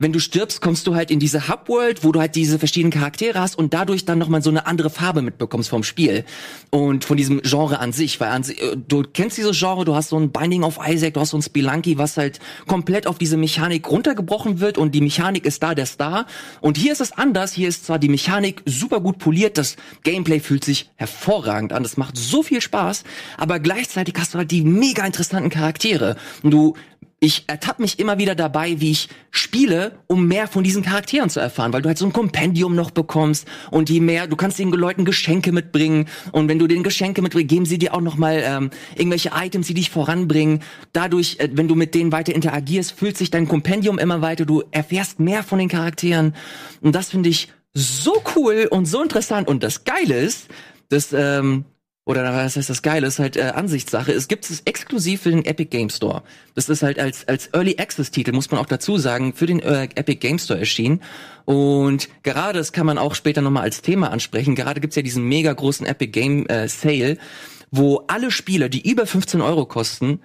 [0.00, 3.38] wenn du stirbst, kommst du halt in diese Hub-World, wo du halt diese verschiedenen Charaktere
[3.38, 6.24] hast und dadurch dann nochmal so eine andere Farbe mitbekommst vom Spiel.
[6.70, 10.08] Und von diesem Genre an sich, weil an äh, du kennst dieses Genre, du hast
[10.08, 13.36] so ein Binding of Isaac, du hast so ein Spelunky, was halt komplett auf diese
[13.36, 16.26] Mechanik runtergebrochen wird und die Mechanik ist da der Star.
[16.62, 20.40] Und hier ist es anders, hier ist zwar die Mechanik super gut poliert, das Gameplay
[20.40, 23.04] fühlt sich hervorragend an, das macht so viel Spaß,
[23.36, 26.16] aber gleichzeitig hast du halt die mega interessanten Charaktere.
[26.42, 26.74] Und du
[27.22, 31.38] ich ertappe mich immer wieder dabei, wie ich spiele, um mehr von diesen Charakteren zu
[31.38, 34.70] erfahren, weil du halt so ein Kompendium noch bekommst und je mehr, du kannst den
[34.70, 38.42] Leuten Geschenke mitbringen und wenn du den Geschenke mitbringst, geben sie dir auch noch mal
[38.42, 40.62] ähm, irgendwelche Items, die dich voranbringen.
[40.94, 44.62] Dadurch, äh, wenn du mit denen weiter interagierst, füllt sich dein Kompendium immer weiter, du
[44.70, 46.34] erfährst mehr von den Charakteren.
[46.80, 49.46] Und das finde ich so cool und so interessant.
[49.46, 50.48] Und das Geile ist,
[50.88, 51.66] dass ähm,
[52.10, 54.12] oder was heißt das Geile, ist halt äh, Ansichtssache.
[54.12, 56.22] Es gibt es exklusiv für den Epic Game Store.
[56.56, 59.60] Das ist halt als, als Early Access Titel, muss man auch dazu sagen, für den
[59.60, 61.00] äh, Epic Game Store erschienen.
[61.44, 65.24] Und gerade, das kann man auch später nochmal als Thema ansprechen, gerade gibt's ja diesen
[65.24, 67.16] mega großen Epic Game äh, Sale,
[67.70, 70.20] wo alle Spiele, die über 15 Euro kosten,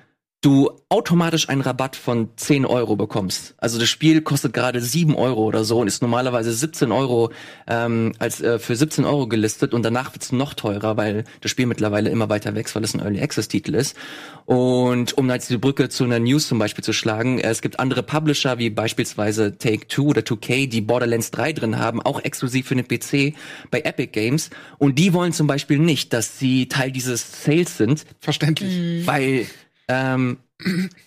[0.45, 3.55] du automatisch einen Rabatt von 10 Euro bekommst.
[3.57, 7.31] Also das Spiel kostet gerade 7 Euro oder so und ist normalerweise 17 Euro
[7.67, 11.65] ähm, als äh, für 17 Euro gelistet und danach wird's noch teurer, weil das Spiel
[11.65, 13.97] mittlerweile immer weiter wächst, weil es ein Early Access Titel ist.
[14.45, 17.79] Und um jetzt die Brücke zu einer News zum Beispiel zu schlagen, äh, es gibt
[17.79, 22.67] andere Publisher wie beispielsweise Take Two oder 2K, die Borderlands 3 drin haben, auch exklusiv
[22.67, 23.35] für den PC
[23.71, 24.51] bei Epic Games.
[24.77, 29.07] Und die wollen zum Beispiel nicht, dass sie Teil dieses Sales sind, Verständlich.
[29.07, 29.47] weil
[29.87, 30.37] ähm,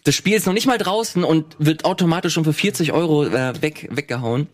[0.04, 3.60] das Spiel ist noch nicht mal draußen und wird automatisch schon für 40 Euro äh,
[3.62, 4.48] weg, weggehauen.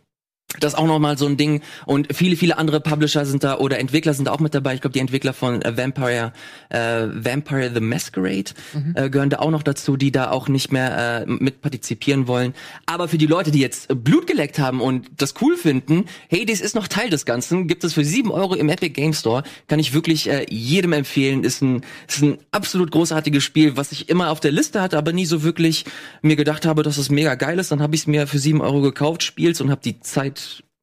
[0.61, 3.59] Das ist auch noch mal so ein Ding und viele viele andere Publisher sind da
[3.59, 4.74] oder Entwickler sind da auch mit dabei.
[4.74, 6.32] Ich glaube die Entwickler von äh, Vampire
[6.70, 8.52] äh, Vampire the Masquerade
[8.94, 12.55] äh, gehören da auch noch dazu, die da auch nicht mehr äh, mit partizipieren wollen.
[12.86, 16.61] Aber für die Leute, die jetzt Blut geleckt haben und das cool finden, hey, das
[16.61, 19.42] ist noch Teil des Ganzen, gibt es für 7 Euro im Epic Game Store.
[19.68, 21.44] Kann ich wirklich äh, jedem empfehlen.
[21.44, 25.12] Ist ein ist ein absolut großartiges Spiel, was ich immer auf der Liste hatte, aber
[25.12, 25.84] nie so wirklich
[26.22, 27.70] mir gedacht habe, dass es mega geil ist.
[27.70, 30.74] Dann habe ich es mir für 7 Euro gekauft, spiel's und habe die Zeit Peace.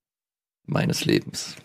[0.68, 1.56] Meines Lebens.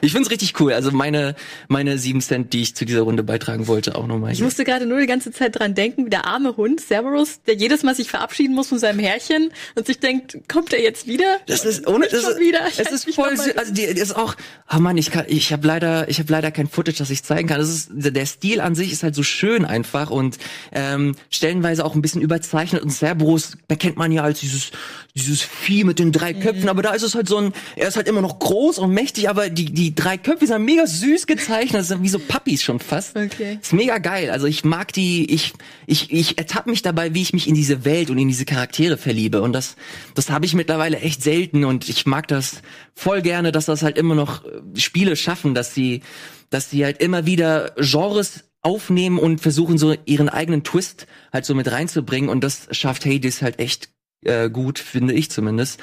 [0.00, 0.72] ich find's richtig cool.
[0.72, 1.34] Also meine,
[1.68, 4.44] meine sieben Cent, die ich zu dieser Runde beitragen wollte, auch nochmal Ich hier.
[4.44, 7.82] musste gerade nur die ganze Zeit dran denken, wie der arme Hund Cerberus, der jedes
[7.82, 11.38] Mal sich verabschieden muss von seinem Herrchen und sich denkt, kommt er jetzt wieder?
[11.46, 12.60] Das ist ohne, das schon ist, wieder.
[12.68, 14.36] Ich es ist voll, noch mal- sü- also die, die ist auch,
[14.72, 17.48] oh Mann, ich kann, ich habe leider, ich habe leider kein Footage, das ich zeigen
[17.48, 17.58] kann.
[17.58, 20.38] Das ist, der Stil an sich ist halt so schön einfach und
[20.72, 24.70] ähm, stellenweise auch ein bisschen überzeichnet und Cerberus erkennt man ja als dieses,
[25.16, 27.96] dieses Vieh mit den drei Köpfen, aber da ist es halt so ein, er ist
[27.96, 31.80] halt immer noch groß und mächtig, aber die, die drei Köpfe sind mega süß gezeichnet,
[31.80, 33.16] das sind wie so Puppies schon fast.
[33.16, 33.60] Okay.
[33.62, 34.30] Ist mega geil.
[34.30, 35.52] Also ich mag die, ich,
[35.86, 38.96] ich, ich ertappe mich dabei, wie ich mich in diese Welt und in diese Charaktere
[38.96, 39.42] verliebe.
[39.42, 39.76] Und das,
[40.14, 42.62] das habe ich mittlerweile echt selten und ich mag das
[42.96, 46.02] voll gerne, dass das halt immer noch äh, Spiele schaffen, dass sie,
[46.50, 51.54] dass sie halt immer wieder Genres aufnehmen und versuchen so ihren eigenen Twist halt so
[51.54, 53.93] mit reinzubringen und das schafft Hades halt echt
[54.26, 55.80] äh, gut, finde ich zumindest.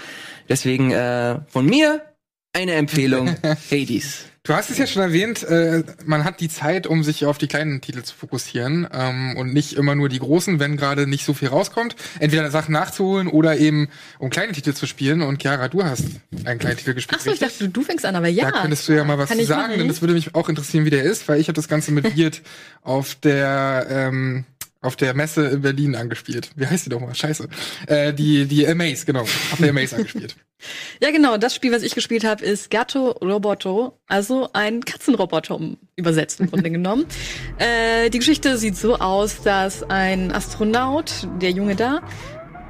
[0.49, 2.01] Deswegen äh, von mir
[2.53, 3.35] eine Empfehlung.
[3.71, 4.25] Hades.
[4.43, 7.47] Du hast es ja schon erwähnt, äh, man hat die Zeit, um sich auf die
[7.47, 11.35] kleinen Titel zu fokussieren ähm, und nicht immer nur die großen, wenn gerade nicht so
[11.35, 11.95] viel rauskommt.
[12.19, 15.21] Entweder Sachen nachzuholen oder eben um kleine Titel zu spielen.
[15.21, 16.05] Und Chiara, du hast
[16.43, 17.19] einen kleinen Titel gespielt.
[17.21, 18.49] Ach so, ich dachte, du fängst an, aber ja.
[18.49, 19.77] Da könntest du ja mal was zu sagen, machen?
[19.77, 22.15] denn das würde mich auch interessieren, wie der ist, weil ich habe das Ganze mit
[22.15, 22.41] Wirt
[22.81, 24.45] auf der ähm,
[24.81, 26.49] auf der Messe in Berlin angespielt.
[26.55, 27.13] Wie heißt die doch mal?
[27.13, 27.47] Scheiße.
[27.87, 29.21] Äh, die die Amaze, genau.
[29.21, 30.35] Auf der Amaze angespielt.
[31.01, 31.37] Ja, genau.
[31.37, 35.59] Das Spiel, was ich gespielt habe, ist Gatto Roboto, also ein Katzenroboter
[35.95, 37.05] übersetzt im Grunde genommen.
[37.57, 42.01] Äh, die Geschichte sieht so aus, dass ein Astronaut, der Junge da,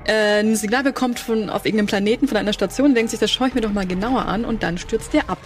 [0.05, 3.49] äh, ein Signal bekommt von auf irgendeinem Planeten von einer Station, denkt sich, das schaue
[3.49, 5.39] ich mir doch mal genauer an und dann stürzt der ab.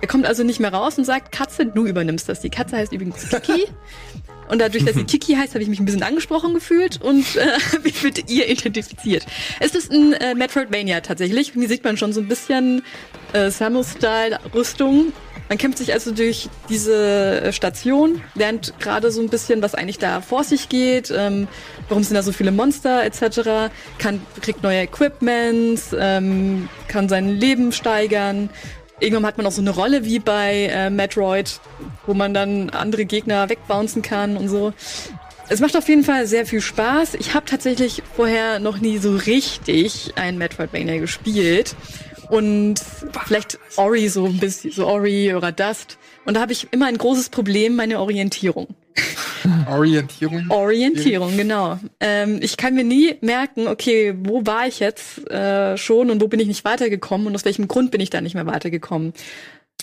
[0.00, 2.40] Er kommt also nicht mehr raus und sagt, Katze, du übernimmst das.
[2.40, 3.66] Die Katze heißt übrigens Kiki.
[4.50, 7.78] Und dadurch, dass sie Kiki heißt, habe ich mich ein bisschen angesprochen gefühlt und äh,
[7.84, 9.24] mich mit ihr identifiziert.
[9.60, 11.52] Es ist ein äh, Metroidvania tatsächlich.
[11.52, 12.82] Hier sieht man schon so ein bisschen
[13.32, 15.12] äh, Samus-Style-Rüstung.
[15.48, 19.98] Man kämpft sich also durch diese äh, Station, lernt gerade so ein bisschen, was eigentlich
[19.98, 21.48] da vor sich geht, ähm,
[21.88, 27.72] warum sind da so viele Monster etc., kann, kriegt neue Equipments, ähm, kann sein Leben
[27.72, 28.48] steigern.
[29.00, 31.60] Irgendwann hat man auch so eine Rolle wie bei äh, Metroid,
[32.06, 34.72] wo man dann andere Gegner wegbouncen kann und so.
[35.48, 37.14] Es macht auf jeden Fall sehr viel Spaß.
[37.14, 41.74] Ich habe tatsächlich vorher noch nie so richtig ein Metroidvania gespielt.
[42.28, 42.76] Und
[43.26, 45.98] vielleicht Ori so ein bisschen, so Ori oder Dust.
[46.30, 48.68] Und da habe ich immer ein großes Problem, meine Orientierung.
[49.68, 50.48] Orientierung.
[50.48, 51.80] Orientierung, genau.
[51.98, 56.28] Ähm, ich kann mir nie merken, okay, wo war ich jetzt äh, schon und wo
[56.28, 59.12] bin ich nicht weitergekommen und aus welchem Grund bin ich da nicht mehr weitergekommen.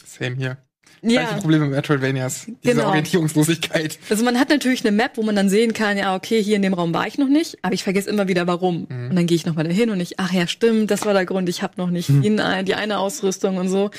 [0.05, 0.57] Same hier.
[1.01, 1.37] Gleiche Ja.
[1.37, 2.45] Probleme mit Metroidvanias.
[2.63, 2.87] Diese Genau.
[2.89, 3.99] Orientierungslosigkeit.
[4.09, 6.61] Also man hat natürlich eine Map, wo man dann sehen kann, ja, okay, hier in
[6.61, 8.85] dem Raum war ich noch nicht, aber ich vergesse immer wieder warum.
[8.89, 11.49] Und dann gehe ich nochmal dahin und ich, ach ja, stimmt, das war der Grund,
[11.49, 13.91] ich habe noch nicht die, die eine Ausrüstung und so.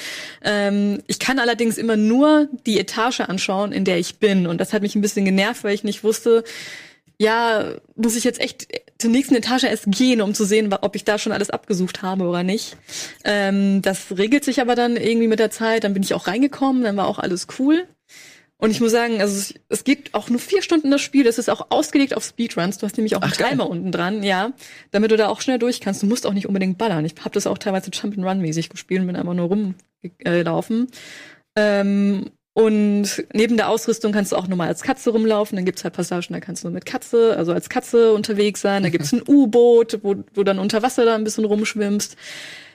[0.43, 4.47] Ähm, ich kann allerdings immer nur die Etage anschauen, in der ich bin.
[4.47, 6.45] Und das hat mich ein bisschen genervt, weil ich nicht wusste,
[7.19, 11.05] ja, muss ich jetzt echt zur nächsten Etage erst gehen, um zu sehen, ob ich
[11.05, 12.77] da schon alles abgesucht habe oder nicht.
[13.25, 15.85] Ähm, das regelt sich aber dann irgendwie mit der Zeit.
[15.85, 17.87] Dann bin ich auch reingekommen, dann war auch alles cool.
[18.61, 21.25] Und ich muss sagen, also es, es geht auch nur vier Stunden das Spiel.
[21.25, 22.79] Das ist auch ausgelegt auf Speedruns.
[22.79, 23.51] Du hast nämlich auch einen Ach, geil.
[23.51, 24.53] Timer unten dran, ja,
[24.91, 26.03] damit du da auch schnell durch kannst.
[26.03, 27.05] Du musst auch nicht unbedingt ballern.
[27.05, 29.49] Ich habe das auch teilweise Jump'n'Run-mäßig gespielt und bin einfach nur
[30.03, 30.89] rumgelaufen.
[31.55, 35.55] Ähm, und neben der Ausrüstung kannst du auch nochmal als Katze rumlaufen.
[35.55, 38.83] Dann gibt's halt Passagen, da kannst du mit Katze, also als Katze unterwegs sein.
[38.83, 42.17] Da gibt's ein U-Boot, wo du dann unter Wasser da ein bisschen rumschwimmst.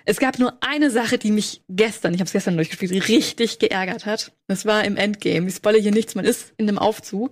[0.06, 4.06] Es gab nur eine Sache, die mich gestern, ich habe es gestern durchgespielt, richtig geärgert
[4.06, 4.32] hat.
[4.48, 5.50] Das war im Endgame.
[5.50, 6.16] Ich spoilere hier nichts.
[6.16, 7.32] Man ist in einem Aufzug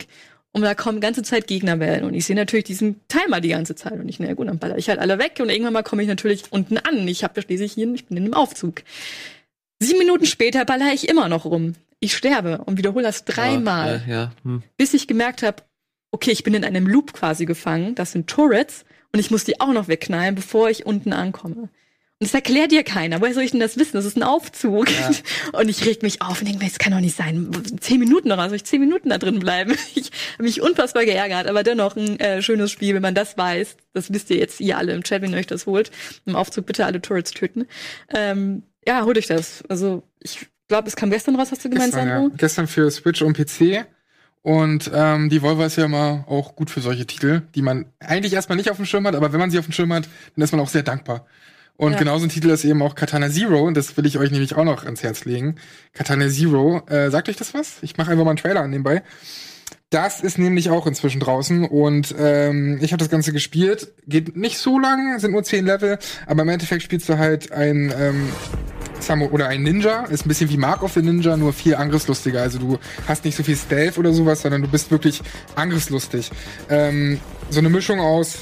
[0.52, 2.04] und da kommen ganze Zeit Gegnerwellen.
[2.04, 3.94] Und ich sehe natürlich diesen Timer die ganze Zeit.
[3.94, 5.38] Und ich, na gut, dann baller ich halt alle weg.
[5.40, 7.08] Und irgendwann mal komme ich natürlich unten an.
[7.08, 8.84] Ich habe ja schließlich hier, ich bin in einem Aufzug.
[9.80, 11.76] Sieben Minuten später baller ich immer noch rum.
[12.02, 14.32] Ich sterbe und wiederhole das dreimal Ja, ja.
[14.44, 14.64] Hm.
[14.76, 15.64] bis ich gemerkt habe,
[16.12, 18.84] okay, ich bin in einem Loop quasi gefangen, das sind Turrets
[19.14, 21.70] und ich muss die auch noch wegknallen, bevor ich unten ankomme.
[22.22, 23.20] Und das erklärt dir keiner.
[23.20, 23.94] Woher soll ich denn das wissen?
[23.94, 24.88] Das ist ein Aufzug.
[25.54, 27.50] Und ich reg mich auf und denke mir, das kann doch nicht sein.
[27.80, 29.76] Zehn Minuten noch, soll ich zehn Minuten da drin bleiben?
[29.96, 33.76] Ich habe mich unfassbar geärgert, aber dennoch ein äh, schönes Spiel, wenn man das weiß.
[33.94, 35.90] Das wisst ihr jetzt ihr alle im Chat, wenn ihr euch das holt.
[36.28, 37.66] Im Aufzug bitte alle Turrets töten.
[38.14, 39.64] Ähm, ja, holt euch das.
[39.68, 42.16] Also ich glaube, es kam gestern raus, hast du gemeint, Gestern, ja.
[42.20, 42.36] Sandro?
[42.38, 43.86] Gestern für Switch und PC.
[44.42, 48.34] Und ähm, die Volvo ist ja immer auch gut für solche Titel, die man eigentlich
[48.34, 50.44] erstmal nicht auf dem Schirm hat, aber wenn man sie auf dem Schirm hat, dann
[50.44, 51.28] ist man auch sehr dankbar.
[51.78, 52.00] Und Ja.
[52.00, 54.64] genauso ein Titel ist eben auch Katana Zero, und das will ich euch nämlich auch
[54.64, 55.56] noch ans Herz legen.
[55.94, 57.78] Katana Zero, äh, sagt euch das was?
[57.82, 59.04] Ich mache einfach mal einen Trailer an nebenbei.
[59.92, 63.92] Das ist nämlich auch inzwischen draußen und ähm, ich habe das Ganze gespielt.
[64.08, 67.94] Geht nicht so lang, sind nur zehn Level, aber im Endeffekt spielst du halt ein
[67.96, 68.30] ähm,
[69.02, 70.06] Samu oder ein Ninja.
[70.06, 72.42] Ist ein bisschen wie Mark of the Ninja, nur viel angriffslustiger.
[72.42, 75.22] Also du hast nicht so viel Stealth oder sowas, sondern du bist wirklich
[75.56, 76.32] angriffslustig.
[76.70, 78.40] Ähm, so eine Mischung aus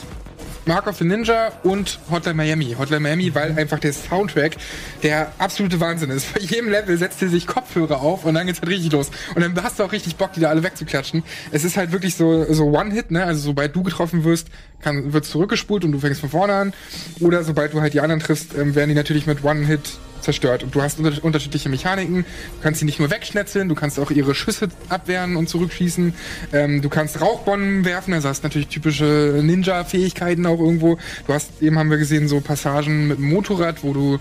[0.70, 2.76] Mark of the Ninja und Hotline Miami.
[2.78, 4.56] Hotline Miami, weil einfach der Soundtrack
[5.02, 6.32] der absolute Wahnsinn ist.
[6.32, 9.10] Bei jedem Level setzt er sich Kopfhörer auf und dann geht's halt richtig los.
[9.34, 11.24] Und dann hast du auch richtig Bock, die da alle wegzuklatschen.
[11.50, 13.24] Es ist halt wirklich so, so One-Hit, ne?
[13.24, 14.50] Also sobald du getroffen wirst,
[14.80, 16.74] kann, wird zurückgespult und du fängst von vorne an.
[17.20, 20.64] Oder sobald du halt die anderen triffst, ähm, werden die natürlich mit One-Hit zerstört.
[20.64, 22.26] Und du hast unter unterschiedliche Mechaniken.
[22.58, 26.14] Du kannst sie nicht nur wegschnetzeln, du kannst auch ihre Schüsse abwehren und zurückschießen.
[26.54, 30.98] Ähm, du kannst Rauchbomben werfen, also hast natürlich typische Ninja-Fähigkeiten auch irgendwo.
[31.28, 34.20] Du hast, eben haben wir gesehen, so Passagen mit dem Motorrad, wo du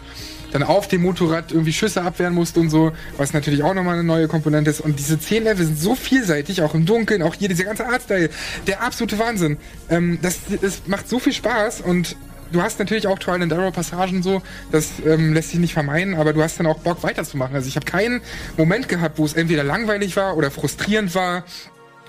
[0.52, 4.04] dann auf dem Motorrad irgendwie Schüsse abwehren musst und so, was natürlich auch nochmal eine
[4.04, 4.80] neue Komponente ist.
[4.80, 8.30] Und diese zehn Level sind so vielseitig, auch im Dunkeln, auch hier dieser ganze Artstyle,
[8.66, 9.58] der absolute Wahnsinn.
[9.90, 12.16] Ähm, das, das macht so viel Spaß und
[12.52, 14.42] du hast natürlich auch Trial and Error Passagen so,
[14.72, 17.54] das ähm, lässt sich nicht vermeiden, aber du hast dann auch Bock weiterzumachen.
[17.54, 18.20] Also ich habe keinen
[18.56, 21.44] Moment gehabt, wo es entweder langweilig war oder frustrierend war.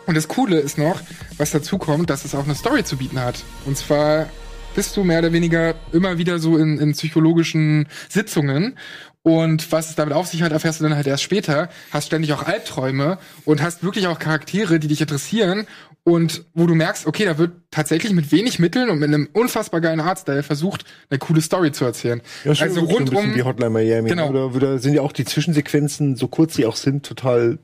[0.06, 1.02] Und das Coole ist noch,
[1.38, 3.44] was dazu kommt, dass es auch eine Story zu bieten hat.
[3.66, 4.28] Und zwar
[4.76, 8.78] bist du mehr oder weniger immer wieder so in, in psychologischen Sitzungen.
[9.22, 11.70] Und was es damit auf sich hat, erfährst du dann halt erst später.
[11.92, 15.68] Hast ständig auch Albträume und hast wirklich auch Charaktere, die dich interessieren
[16.04, 19.82] und wo du merkst, okay, da wird tatsächlich mit wenig Mitteln und mit einem unfassbar
[19.82, 22.22] geilen Artstyle versucht, eine coole Story zu erzählen.
[22.43, 24.10] Ja, schon also wirklich so ein bisschen rundum, wie Hotline Miami.
[24.10, 24.30] Genau.
[24.30, 27.60] Oder, oder sind ja auch die Zwischensequenzen, so kurz sie auch sind, total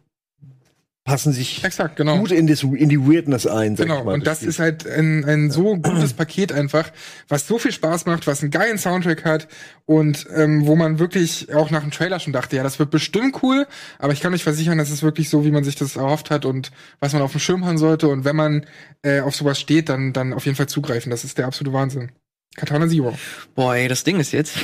[1.05, 2.17] passen sich exakt, genau.
[2.17, 3.75] gut in, das, in die Weirdness ein.
[3.75, 4.49] Sag Genau, ich mal, und das Spiel.
[4.49, 6.91] ist halt ein, ein so gutes Paket einfach,
[7.29, 9.47] was so viel Spaß macht, was einen geilen Soundtrack hat
[9.85, 13.41] und ähm, wo man wirklich auch nach dem Trailer schon dachte, ja, das wird bestimmt
[13.43, 13.67] cool,
[13.99, 16.43] aber ich kann euch versichern, das ist wirklich so, wie man sich das erhofft hat
[16.43, 18.65] und was man auf dem Schirm haben sollte und wenn man
[19.03, 21.11] äh, auf sowas steht, dann, dann auf jeden Fall zugreifen.
[21.11, 22.11] Das ist der absolute Wahnsinn.
[22.55, 23.17] Katana Zero.
[23.53, 24.55] Boah, ey, das Ding ist jetzt,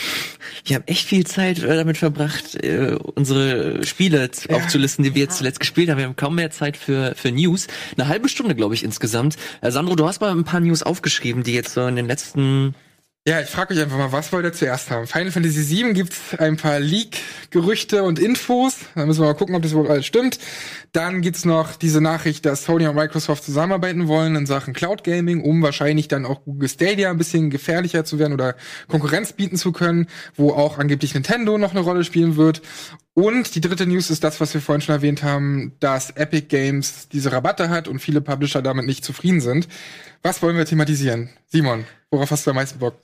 [0.65, 4.55] wir haben echt viel Zeit äh, damit verbracht, äh, unsere Spiele Ja.
[4.55, 5.97] aufzulisten, die wir jetzt zuletzt gespielt haben.
[5.97, 7.67] Wir haben kaum mehr Zeit für, für News.
[7.97, 9.35] Eine halbe Stunde, glaube ich, insgesamt.
[9.61, 12.75] Äh, Sandro, du hast mal ein paar News aufgeschrieben, die jetzt so in den letzten
[13.28, 15.05] Ja, ich frage euch einfach mal, was wollt ihr zuerst haben?
[15.05, 18.78] Final Fantasy VII gibt's ein paar Leak-Gerüchte und Infos.
[18.95, 20.39] Da müssen wir mal gucken, ob das wohl alles stimmt.
[20.91, 25.43] Dann gibt's noch diese Nachricht, dass Sony und Microsoft zusammenarbeiten wollen in Sachen Cloud Gaming,
[25.43, 28.55] um wahrscheinlich dann auch Google Stadia ein bisschen gefährlicher zu werden oder
[28.88, 32.63] Konkurrenz bieten zu können, wo auch angeblich Nintendo noch eine Rolle spielen wird.
[33.13, 37.07] Und die dritte News ist das, was wir vorhin schon erwähnt haben, dass Epic Games
[37.09, 39.67] diese Rabatte hat und viele Publisher damit nicht zufrieden sind.
[40.24, 41.30] Was wollen wir thematisieren?
[41.45, 42.95] Simon, worauf hast du am meisten Bock?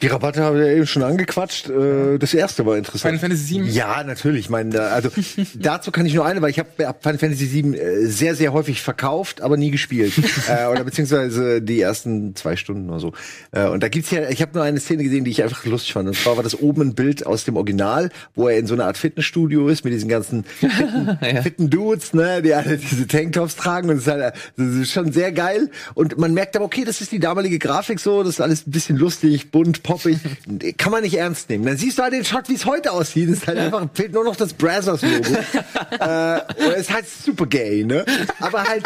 [0.00, 1.68] Die Rabatte habe ich ja eben schon angequatscht.
[1.70, 3.18] Äh, das erste war interessant.
[3.18, 3.68] Final Fantasy VII?
[3.68, 4.42] Ja, natürlich.
[4.42, 5.10] Ich meine, also
[5.56, 8.52] dazu kann ich nur eine, weil ich habe hab Final Fantasy VII äh, sehr, sehr
[8.52, 10.12] häufig verkauft, aber nie gespielt.
[10.48, 13.12] äh, oder beziehungsweise die ersten zwei Stunden oder so.
[13.50, 15.94] Äh, und da gibt's ja, ich habe nur eine Szene gesehen, die ich einfach lustig
[15.94, 16.06] fand.
[16.06, 18.86] Und zwar war das oben ein Bild aus dem Original, wo er in so einer
[18.86, 23.90] Art Fitnessstudio ist mit diesen ganzen fitten, fitten Dudes, ne, die alle diese Tanktops tragen.
[23.90, 25.70] Und das ist, halt, das ist schon sehr geil.
[25.94, 28.70] Und man merkt aber, okay, das ist die damalige Grafik so, das ist alles ein
[28.70, 30.18] bisschen lustig, bunt, poppig.
[30.76, 31.64] Kann man nicht ernst nehmen.
[31.64, 33.30] Dann siehst du halt den Shot, wie es heute aussieht.
[33.30, 35.38] Es ist halt einfach, fehlt nur noch das Brazzers-Logo.
[36.00, 38.04] äh, ist halt super gay, ne?
[38.38, 38.84] Aber halt,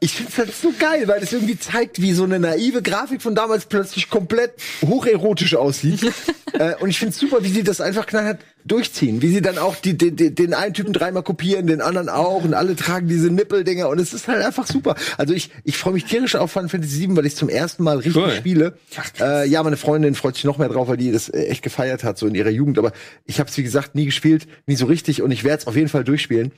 [0.00, 3.36] ich find's halt so geil, weil es irgendwie zeigt, wie so eine naive Grafik von
[3.36, 6.12] damals plötzlich komplett hocherotisch aussieht.
[6.54, 9.22] äh, und ich find's super, wie sie das einfach knallhart durchziehen.
[9.22, 12.44] Wie sie dann auch die, die, die, den einen Typen dreimal kopieren, den anderen auch
[12.44, 14.94] und alle tragen diese Nippeldinger und es ist halt einfach super.
[15.18, 17.96] Also ich, ich freue mich tierisch auf Final Fantasy VII, weil ich zum ersten Mal
[17.98, 18.32] richtig Cool.
[18.32, 18.74] spiele.
[19.20, 22.04] Äh, ja, meine Freundin freut sich noch mehr drauf, weil die das äh, echt gefeiert
[22.04, 22.78] hat, so in ihrer Jugend.
[22.78, 22.92] Aber
[23.24, 25.76] ich habe es, wie gesagt, nie gespielt, nie so richtig und ich werde es auf
[25.76, 26.52] jeden Fall durchspielen.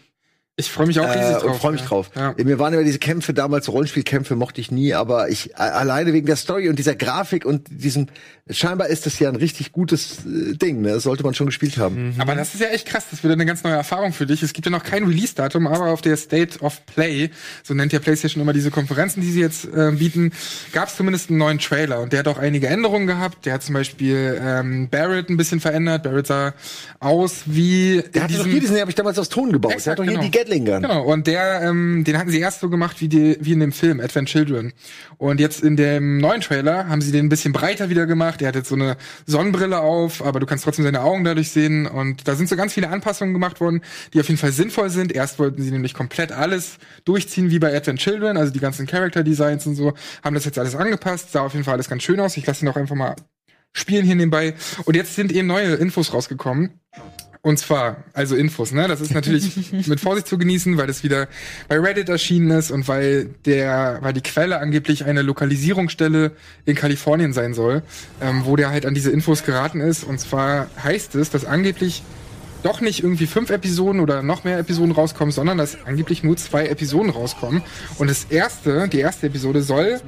[0.57, 1.45] Ich freue mich auch riesig Äh, drauf.
[1.45, 1.87] und freue mich ja.
[1.89, 2.11] drauf.
[2.15, 2.35] Ja.
[2.43, 6.37] Mir waren immer diese Kämpfe damals, Rollenspielkämpfe mochte ich nie, aber ich alleine wegen der
[6.37, 8.07] Story und dieser Grafik und diesem
[8.49, 10.91] scheinbar ist das ja ein richtig gutes äh, Ding, ne?
[10.93, 12.15] Das sollte man schon gespielt haben.
[12.19, 13.07] Aber das ist ja echt krass.
[13.11, 14.43] Das wird eine ganz neue Erfahrung für dich.
[14.45, 17.31] Es gibt ja noch kein Release-Datum, aber auf der State of Play,
[17.65, 20.31] so nennt ja PlayStation immer diese Konferenzen, die sie jetzt äh, bieten,
[20.73, 22.01] gab es zumindest einen neuen Trailer.
[22.01, 23.45] Und der hat auch einige Änderungen gehabt.
[23.47, 26.03] Der hat zum Beispiel ähm, Barrett ein bisschen verändert.
[26.05, 26.53] Barrett sah
[27.01, 29.71] aus wie Der hatte doch hier diesen, den habe ich damals aus Ton gebaut.
[29.73, 30.25] der Exakt, hat doch hier genau.
[30.25, 30.83] die Gatling Gun.
[30.83, 33.73] Genau, und der, ähm, den hatten sie erst so gemacht wie, die, wie in dem
[33.73, 34.73] Film Advent Children.
[35.17, 38.41] Und jetzt in dem neuen Trailer haben sie den ein bisschen breiter wieder gemacht.
[38.41, 41.87] Der hat jetzt so eine Sonnenbrille auf, aber du kannst trotzdem seine Augen dadurch sehen.
[41.87, 43.81] Und da sind so ganz viele Anpassungen gemacht worden,
[44.13, 45.13] die auf jeden Fall sinnvoll sind.
[45.13, 49.23] Erst wollten sie nämlich komplett alles durchziehen wie bei Advent Children, also die ganzen Character
[49.23, 51.33] Designs und so, haben das jetzt alles angepasst.
[51.33, 52.37] Sah auf jeden Fall alles ganz schön aus.
[52.37, 53.17] Ich lasse ihn auch einfach mal
[53.73, 54.55] spielen hier nebenbei.
[54.85, 56.81] Und jetzt sind eben neue Infos rausgekommen.
[57.45, 58.89] Und zwar, also Infos, ne?
[58.89, 61.29] Das ist natürlich mit Vorsicht zu genießen, weil das wieder
[61.69, 66.33] bei Reddit erschienen ist und weil der, weil die Quelle angeblich eine Lokalisierungsstelle
[66.65, 67.83] in Kalifornien sein soll,
[68.23, 70.05] ähm, wo der halt an diese Infos geraten ist.
[70.05, 72.03] Und zwar heißt es, dass angeblich
[72.63, 76.69] doch nicht irgendwie fünf Episoden oder noch mehr Episoden rauskommen, sondern dass angeblich nur zwei
[76.69, 77.63] Episoden rauskommen.
[77.99, 80.01] Und das erste, die erste Episode soll,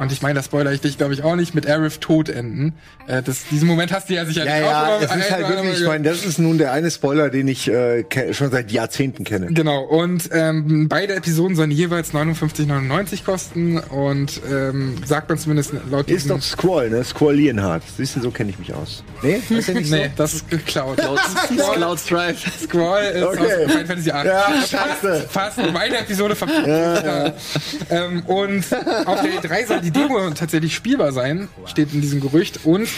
[0.00, 2.74] und ich meine, das spoiler ich dich, glaube ich, auch nicht, mit Arif tot enden.
[3.06, 5.30] Äh, das, diesen Moment hast du ja sicherlich Ja, auch ja, schon mal- es ist
[5.32, 8.72] halt wirklich, ich meine, das ist nun der eine Spoiler, den ich äh, schon seit
[8.72, 9.46] Jahrzehnten kenne.
[9.52, 16.10] Genau, und ähm, beide Episoden sollen jeweils 59,99 kosten und ähm, sagt man zumindest laut
[16.10, 17.04] Ist doch Squall, ne?
[17.04, 17.82] Squall Lienhardt.
[17.96, 19.04] Siehst du, so kenne ich mich aus.
[19.22, 19.94] Nee, ist ja nicht so?
[19.96, 20.96] Nee, das ist geklaut.
[20.96, 21.20] Cloud,
[21.74, 22.50] Cloud Strife.
[22.62, 23.38] Squall ist Okay.
[23.40, 24.26] aus Final Fantasy 8.
[24.26, 25.26] Ja, scheiße.
[25.28, 26.66] Fast meine Episode verpasst.
[26.66, 27.32] Ja.
[27.90, 28.64] Ähm, und
[29.06, 32.64] auf der E3 soll die Demo tatsächlich spielbar sein, steht in diesem Gerücht.
[32.64, 32.88] Und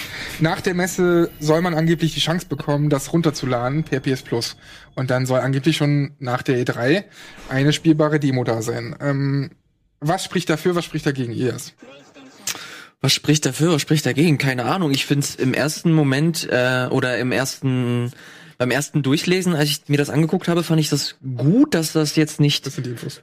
[0.40, 4.56] nach der Messe soll man angeblich die Chance bekommen, das runterzuladen per PS Plus.
[4.94, 7.04] Und dann soll angeblich schon nach der E3
[7.48, 8.96] eine spielbare Demo da sein.
[9.00, 9.50] Ähm,
[10.00, 11.74] was spricht dafür, was spricht dagegen, Ias?
[13.00, 14.38] Was spricht dafür, was spricht dagegen?
[14.38, 14.92] Keine Ahnung.
[14.92, 18.12] Ich find's im ersten Moment äh, oder im ersten
[18.62, 22.14] beim ersten Durchlesen, als ich mir das angeguckt habe, fand ich das gut, dass das
[22.14, 22.74] jetzt nicht Das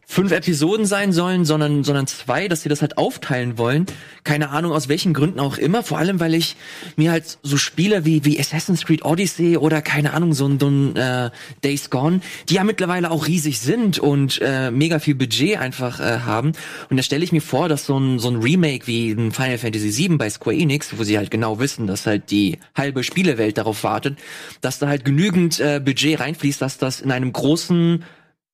[0.05, 3.85] fünf Episoden sein sollen, sondern sondern zwei, dass sie das halt aufteilen wollen.
[4.25, 5.81] Keine Ahnung aus welchen Gründen auch immer.
[5.81, 6.57] Vor allem, weil ich
[6.97, 10.67] mir halt so Spiele wie wie Assassin's Creed Odyssey oder keine Ahnung so ein, so
[10.67, 11.29] ein äh,
[11.63, 12.19] Days Gone,
[12.49, 16.51] die ja mittlerweile auch riesig sind und äh, mega viel Budget einfach äh, haben.
[16.89, 19.57] Und da stelle ich mir vor, dass so ein so ein Remake wie ein Final
[19.57, 23.57] Fantasy VII bei Square Enix, wo sie halt genau wissen, dass halt die halbe Spielewelt
[23.57, 24.19] darauf wartet,
[24.59, 28.03] dass da halt genügend äh, Budget reinfließt, dass das in einem großen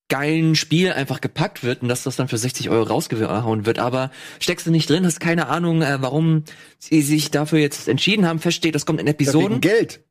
[0.08, 3.80] geilen Spiel einfach gepackt wird und dass das dann für 60 Euro rausgehauen wird.
[3.80, 6.44] Aber steckst du nicht drin, hast keine Ahnung, äh, warum
[6.78, 8.40] sie sich dafür jetzt entschieden haben.
[8.40, 9.62] Feststeht, das kommt in Episoden.
[9.62, 10.05] Geld.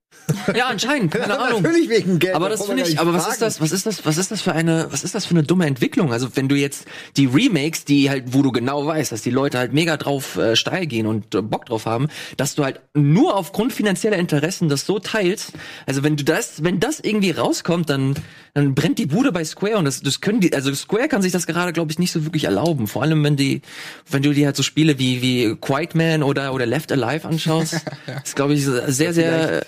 [0.55, 1.63] Ja, anscheinend, keine Ahnung.
[1.63, 2.35] Natürlich wegen Geld.
[2.35, 4.41] Aber da das finde ich, aber was ist das, was ist das, was ist das
[4.43, 6.13] für eine, was ist das für eine dumme Entwicklung?
[6.13, 6.87] Also wenn du jetzt
[7.17, 10.57] die Remakes, die halt, wo du genau weißt, dass die Leute halt mega drauf äh,
[10.57, 14.87] steil gehen und äh, Bock drauf haben, dass du halt nur aufgrund finanzieller Interessen das
[14.87, 15.53] so teilst.
[15.87, 18.15] Also wenn du das, wenn das irgendwie rauskommt, dann,
[18.55, 21.33] dann brennt die Bude bei Square und das, das können die, also Square kann sich
[21.33, 22.87] das gerade, glaube ich, nicht so wirklich erlauben.
[22.87, 23.63] Vor allem wenn die,
[24.11, 27.75] wenn du dir halt so Spiele wie wie Quiet Man oder oder Left Alive anschaust,
[28.25, 29.65] ist glaube ich sehr sehr.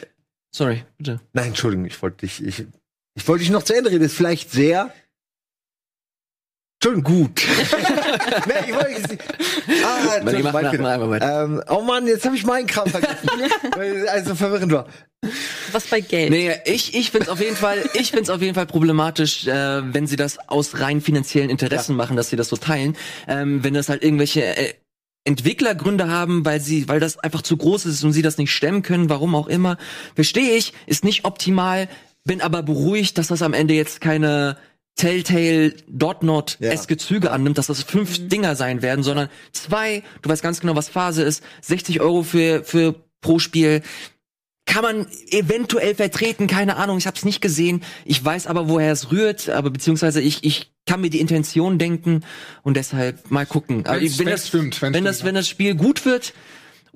[0.57, 1.21] Sorry, bitte.
[1.35, 2.65] Nein, Entschuldigung, ich wollte dich, ich,
[3.15, 4.03] ich wollte dich noch zu Ende reden.
[4.05, 4.91] Ist vielleicht sehr.
[6.81, 7.43] Entschuldigung, gut.
[8.47, 9.23] nee, ich wollte nicht.
[9.85, 11.45] Ah, Nee, mach- Entschuldigung, mach- weiter.
[11.45, 13.29] ähm, oh Mann, jetzt habe ich meinen Kram vergessen.
[13.77, 14.87] weil es also verwirrend war.
[15.73, 16.31] Was bei Geld?
[16.31, 20.07] Nee, ich, ich find's auf jeden Fall, ich find's auf jeden Fall problematisch, äh, wenn
[20.07, 22.97] sie das aus rein finanziellen Interessen machen, dass sie das so teilen.
[23.29, 24.73] Ähm, wenn das halt irgendwelche äh,
[25.27, 28.83] Entwicklergründe haben, weil sie, weil das einfach zu groß ist und sie das nicht stemmen
[28.83, 29.77] können, warum auch immer,
[30.15, 31.89] verstehe ich, ist nicht optimal,
[32.25, 34.57] bin aber beruhigt, dass das am Ende jetzt keine
[34.97, 40.31] Telltale Dot Not eske Züge annimmt, dass das fünf Dinger sein werden, sondern zwei, du
[40.31, 43.83] weißt ganz genau, was Phase ist, 60 Euro für, für pro Spiel,
[44.65, 47.83] kann man eventuell vertreten, keine Ahnung, ich habe es nicht gesehen.
[48.05, 52.23] Ich weiß aber, woher es rührt, aber beziehungsweise ich ich kann mir die Intention denken
[52.63, 53.85] und deshalb mal gucken.
[53.87, 56.33] Aber Wenn's- wenn wenn's das stimmt, wenn's wenn das wenn das Spiel gut wird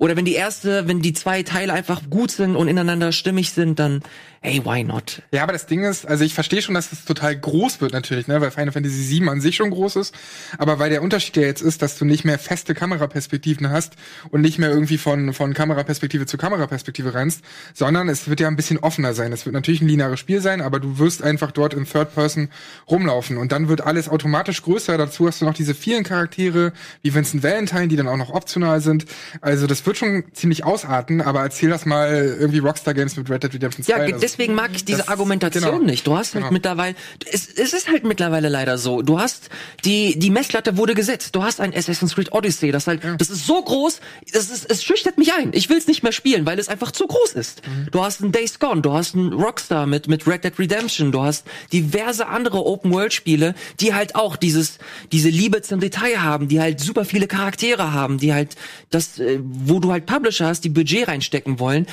[0.01, 3.77] oder wenn die erste, wenn die zwei Teile einfach gut sind und ineinander stimmig sind,
[3.77, 4.01] dann
[4.43, 5.21] hey, why not?
[5.31, 8.27] Ja, aber das Ding ist, also ich verstehe schon, dass es total groß wird natürlich,
[8.27, 10.15] ne, weil Final Fantasy VII an sich schon groß ist,
[10.57, 13.93] aber weil der Unterschied ja jetzt ist, dass du nicht mehr feste Kameraperspektiven hast
[14.31, 17.43] und nicht mehr irgendwie von von Kameraperspektive zu Kameraperspektive rennst,
[17.75, 19.31] sondern es wird ja ein bisschen offener sein.
[19.31, 22.49] Es wird natürlich ein lineares Spiel sein, aber du wirst einfach dort in Third Person
[22.89, 24.97] rumlaufen und dann wird alles automatisch größer.
[24.97, 26.73] Dazu hast du noch diese vielen Charaktere
[27.03, 29.05] wie Vincent Valentine, die dann auch noch optional sind.
[29.41, 33.43] Also das wird schon ziemlich ausarten, aber erzähl das mal irgendwie Rockstar Games mit Red
[33.43, 34.09] Dead Redemption 2.
[34.09, 35.83] Ja, deswegen mag ich diese das- Argumentation genau.
[35.83, 36.05] nicht.
[36.07, 36.53] Du hast halt Genau.
[36.53, 36.95] mittlerweile,
[37.31, 39.01] es, es ist halt mittlerweile leider so.
[39.01, 39.49] Du hast
[39.85, 41.35] die die Messlatte wurde gesetzt.
[41.35, 43.99] Du hast ein Assassin's Creed Odyssey, das halt, das ist so groß,
[44.33, 45.51] das ist, es schüchtert mich ein.
[45.53, 47.61] Ich will es nicht mehr spielen, weil es einfach zu groß ist.
[47.67, 47.87] Mhm.
[47.91, 51.21] Du hast ein Days Gone, du hast ein Rockstar mit mit Red Dead Redemption, du
[51.21, 54.77] hast diverse andere Open World Spiele, die halt auch dieses
[55.11, 58.55] diese Liebe zum Detail haben, die halt super viele Charaktere haben, die halt
[58.89, 61.87] das, äh, wo du halt Publisher hast, die Budget reinstecken wollen.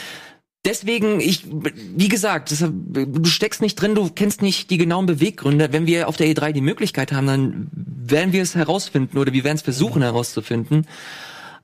[0.65, 5.73] Deswegen, ich, wie gesagt, deshalb, du steckst nicht drin, du kennst nicht die genauen Beweggründe.
[5.73, 9.45] Wenn wir auf der E3 die Möglichkeit haben, dann werden wir es herausfinden oder wir
[9.45, 10.87] werden es versuchen herauszufinden.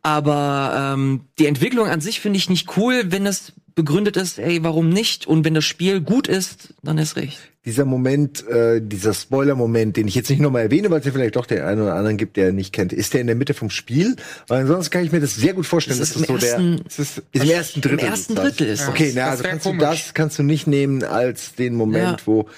[0.03, 4.63] Aber ähm, die Entwicklung an sich finde ich nicht cool, wenn es begründet ist, ey,
[4.63, 5.27] warum nicht?
[5.27, 7.39] Und wenn das Spiel gut ist, dann ist recht.
[7.65, 11.37] Dieser Moment, äh, dieser Spoiler-Moment, den ich jetzt nicht nochmal erwähne, weil es ja vielleicht
[11.37, 13.71] doch den einen oder anderen gibt, der nicht kennt, ist der in der Mitte vom
[13.71, 14.17] Spiel?
[14.49, 16.47] Weil ansonsten kann ich mir das sehr gut vorstellen, Das dass ist das im so
[16.47, 17.99] der ersten, Es ist ist im ersten Drittel.
[18.01, 18.35] im ersten.
[18.35, 18.89] Drittel ist das.
[18.91, 19.85] Okay, na, Das also kannst du komisch.
[20.05, 22.27] das kannst du nicht nehmen als den Moment, Ja.
[22.27, 22.49] wo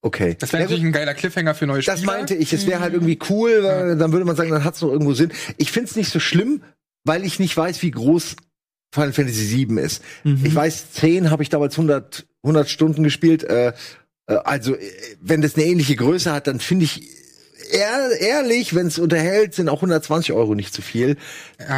[0.00, 0.36] okay.
[0.38, 1.96] Das wäre Ja, natürlich ein geiler Cliffhanger für neue Spieler.
[1.96, 2.52] Das meinte ich.
[2.52, 5.12] Es wäre halt irgendwie cool, weil dann würde man sagen, dann hat es noch irgendwo
[5.14, 5.32] Sinn.
[5.56, 6.62] Ich find's nicht so schlimm,
[7.04, 8.36] weil ich nicht weiß, wie groß
[8.92, 10.02] Final Fantasy VII ist.
[10.44, 13.42] Ich weiß, 10 habe ich damals 100, 100 Stunden gespielt.
[13.42, 13.72] Äh,
[14.26, 14.80] äh, also, äh,
[15.20, 17.21] wenn das eine ähnliche Größe hat, dann finde ich
[17.70, 21.16] ehr, ehrlich, wenn es unterhält, sind auch 120 Euro nicht zu viel.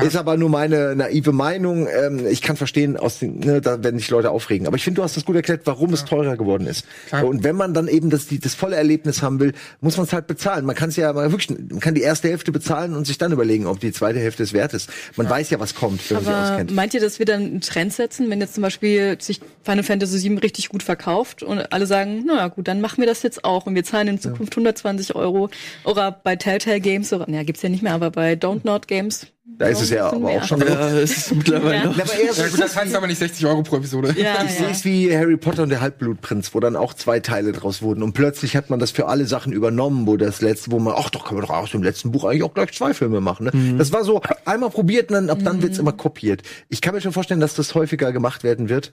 [0.03, 1.87] Ist aber nur meine naive Meinung.
[1.89, 4.67] Ähm, ich kann verstehen, aus den, ne, da werden sich Leute aufregen.
[4.67, 6.87] Aber ich finde, du hast das gut erklärt, warum es teurer geworden ist.
[7.09, 7.25] Klar.
[7.27, 10.13] Und wenn man dann eben das, die, das volle Erlebnis haben will, muss man es
[10.13, 10.65] halt bezahlen.
[10.65, 13.33] Man kann es ja mal wirklich, man kann die erste Hälfte bezahlen und sich dann
[13.33, 14.89] überlegen, ob die zweite Hälfte es wert ist.
[15.17, 16.75] Man weiß ja, was kommt, wenn man sich Aber auskennt.
[16.75, 20.29] meint ihr, dass wir dann einen Trend setzen, wenn jetzt zum Beispiel sich Final Fantasy
[20.29, 23.67] VII richtig gut verkauft und alle sagen, naja gut, dann machen wir das jetzt auch
[23.67, 25.51] und wir zahlen in Zukunft 120 Euro.
[25.85, 29.27] Oder bei Telltale Games, oder, naja, gibt's ja nicht mehr, aber bei Don't Not Games
[29.59, 30.61] Da ist es ja aber auch schon.
[30.61, 31.91] Ja, es ist mittlerweile Ja.
[31.91, 34.15] aber eher so, Ja gut, das heißt aber nicht 60 Euro pro Episode.
[34.19, 34.71] Ja, Ich sehe ja.
[34.73, 38.03] es wie Harry Potter und der Halbblutprinz, wo dann auch zwei Teile draus wurden.
[38.03, 41.11] Und plötzlich hat man das für alle Sachen übernommen, wo das letzte, wo man, ach
[41.11, 43.45] doch, können wir doch aus dem letzten Buch eigentlich auch gleich zwei Filme machen.
[43.53, 43.77] Ne?
[43.79, 46.43] Das war so einmal probiert und dann, ab dann wird's immer kopiert.
[46.69, 48.93] Ich kann mir schon vorstellen, dass das häufiger gemacht werden wird.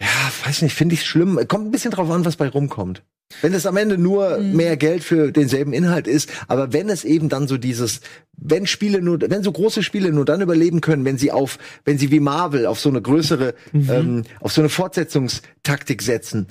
[0.00, 0.06] Ja,
[0.46, 1.40] weiß nicht, finde ich schlimm.
[1.48, 3.02] Kommt ein bisschen drauf an, was bei rumkommt.
[3.42, 7.28] Wenn es am Ende nur mehr Geld für denselben Inhalt ist, aber wenn es eben
[7.28, 8.00] dann so dieses,
[8.36, 11.98] wenn Spiele nur, wenn so große Spiele nur dann überleben können, wenn sie auf, wenn
[11.98, 16.48] sie wie Marvel auf so eine größere, ähm, auf so eine Fortsetzungstaktik setzen,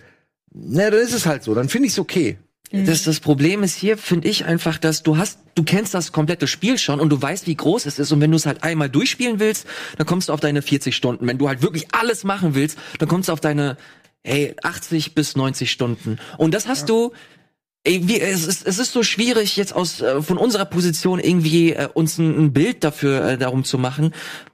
[0.53, 2.37] na, dann ist es halt so, dann finde ich es okay.
[2.71, 6.47] Das, das Problem ist hier, finde ich einfach, dass du hast, du kennst das komplette
[6.47, 8.11] Spiel schon und du weißt, wie groß es ist.
[8.11, 9.65] Und wenn du es halt einmal durchspielen willst,
[9.97, 11.25] dann kommst du auf deine 40 Stunden.
[11.27, 13.77] Wenn du halt wirklich alles machen willst, dann kommst du auf deine,
[14.27, 16.19] ey, 80 bis 90 Stunden.
[16.37, 17.11] Und das hast du,
[17.83, 21.73] ey, wie, es, ist, es ist so schwierig, jetzt aus, äh, von unserer Position irgendwie
[21.73, 24.13] äh, uns ein, ein Bild dafür äh, darum zu machen.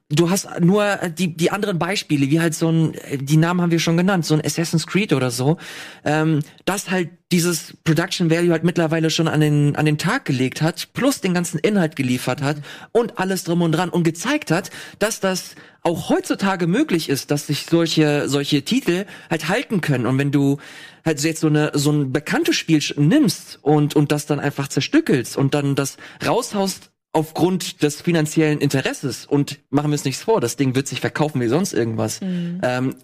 [0.10, 3.62] Du hast nur äh, die, die anderen Beispiele, wie halt so ein, äh, die Namen
[3.62, 5.58] haben wir schon genannt, so ein Assassin's Creed oder so,
[6.04, 10.62] ähm, das halt dieses Production Value halt mittlerweile schon an den, an den Tag gelegt
[10.62, 12.58] hat, plus den ganzen Inhalt geliefert hat
[12.92, 17.48] und alles drum und dran und gezeigt hat, dass das auch heutzutage möglich ist, dass
[17.48, 20.06] sich solche, solche Titel halt halten können.
[20.06, 20.58] Und wenn du
[21.06, 25.36] halt jetzt so eine, so ein bekanntes Spiel nimmst und, und das dann einfach zerstückelst
[25.38, 30.56] und dann das raushaust aufgrund des finanziellen Interesses und machen wir es nichts vor, das
[30.56, 32.20] Ding wird sich verkaufen wie sonst irgendwas.
[32.64, 32.96] Ähm,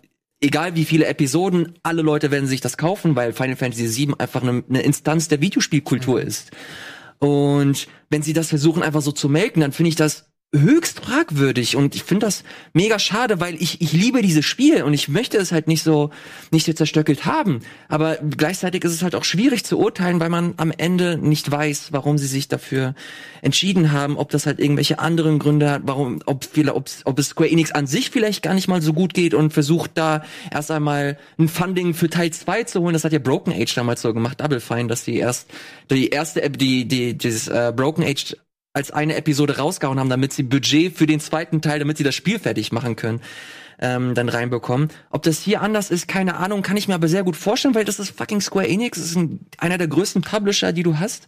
[0.42, 4.42] egal wie viele Episoden, alle Leute werden sich das kaufen, weil Final Fantasy VII einfach
[4.42, 6.52] eine, eine Instanz der Videospielkultur ist.
[7.20, 11.76] Und wenn sie das versuchen einfach so zu melken, dann finde ich das höchst fragwürdig
[11.76, 12.44] und ich finde das
[12.74, 16.10] mega schade, weil ich ich liebe dieses Spiel und ich möchte es halt nicht so
[16.50, 20.56] nicht so zerstückelt haben, aber gleichzeitig ist es halt auch schwierig zu urteilen, weil man
[20.58, 22.96] am Ende nicht weiß, warum sie sich dafür
[23.44, 27.30] entschieden haben, ob das halt irgendwelche anderen Gründe hat, warum ob viele ob, ob es
[27.30, 30.72] Square Enix an sich vielleicht gar nicht mal so gut geht und versucht da erst
[30.72, 34.16] einmal ein Funding für Teil 2 zu holen, das hat ja Broken Age damals so
[34.16, 35.48] gemacht, Double Fine, dass die erst
[35.92, 38.36] die erste Ep- die die dieses äh, Broken Age
[38.80, 42.16] als eine Episode rausgehauen haben, damit sie Budget für den zweiten Teil, damit sie das
[42.16, 43.22] Spiel fertig machen können,
[43.80, 44.90] ähm, dann reinbekommen.
[45.10, 47.86] Ob das hier anders ist, keine Ahnung, kann ich mir aber sehr gut vorstellen, weil
[47.86, 51.28] das ist fucking Square Enix, das ist ein, einer der größten Publisher, die du hast.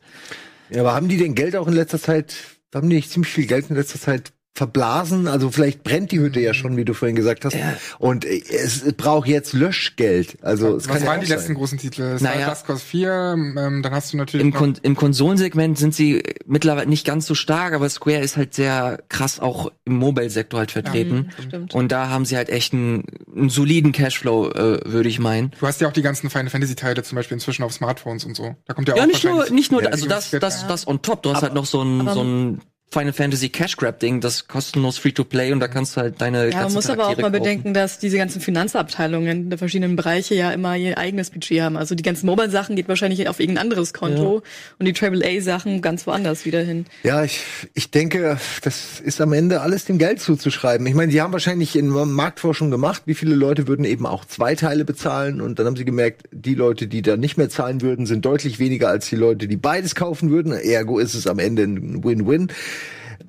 [0.69, 2.35] Ja, aber haben die denn Geld auch in letzter Zeit,
[2.73, 5.27] haben die nicht ziemlich viel Geld in letzter Zeit verblasen?
[5.27, 7.53] Also vielleicht brennt die Hütte ja schon, wie du vorhin gesagt hast.
[7.55, 7.73] Ja.
[7.99, 10.37] Und äh, es braucht jetzt Löschgeld.
[10.41, 11.37] Also es Was kann ja waren die sein.
[11.37, 12.01] letzten großen Titel?
[12.03, 12.41] Es Naja.
[12.47, 13.11] war Just Cause 4,
[13.57, 17.33] ähm, dann hast du natürlich Im, Kon Im Konsolensegment sind sie mittlerweile nicht ganz so
[17.35, 21.29] stark, aber Square ist halt sehr krass auch im Mobile-Sektor halt vertreten.
[21.47, 21.73] stimmt.
[21.73, 23.03] Und da haben sie halt echt einen,
[23.35, 25.51] einen soliden Cashflow, äh, würde ich meinen.
[25.59, 28.35] du hast ja auch die ganzen Final Fantasy Teile zum Beispiel inzwischen auf Smartphones und
[28.35, 28.55] so.
[28.65, 30.67] Da kommt ja, Ja, auch nicht nur, nicht nur, Ja, also das, das, Ja.
[30.67, 31.23] das on top.
[31.23, 32.61] Du hast halt noch so ein, aber- so ein
[32.93, 36.19] Final Fantasy Cash Grab Ding, das kostenlos free to play und da kannst du halt
[36.19, 37.43] deine Ja, man muss aber auch Charaktere mal kaufen.
[37.43, 41.77] bedenken, dass diese ganzen Finanzabteilungen der verschiedenen Bereiche ja immer ihr eigenes Budget haben.
[41.77, 44.43] Also die ganzen Mobile-Sachen geht wahrscheinlich auf irgendein anderes Konto
[44.77, 46.85] und die AAA-Sachen ganz woanders wieder hin.
[47.03, 47.39] Ja, ich,
[47.73, 50.85] ich denke, das ist am Ende alles dem Geld zuzuschreiben.
[50.85, 54.55] Ich meine, die haben wahrscheinlich in Marktforschung gemacht, wie viele Leute würden eben auch zwei
[54.55, 58.05] Teile bezahlen und dann haben sie gemerkt, die Leute, die da nicht mehr zahlen würden,
[58.05, 60.51] sind deutlich weniger als die Leute, die beides kaufen würden.
[60.51, 62.51] Ergo ist es am Ende ein Win-Win.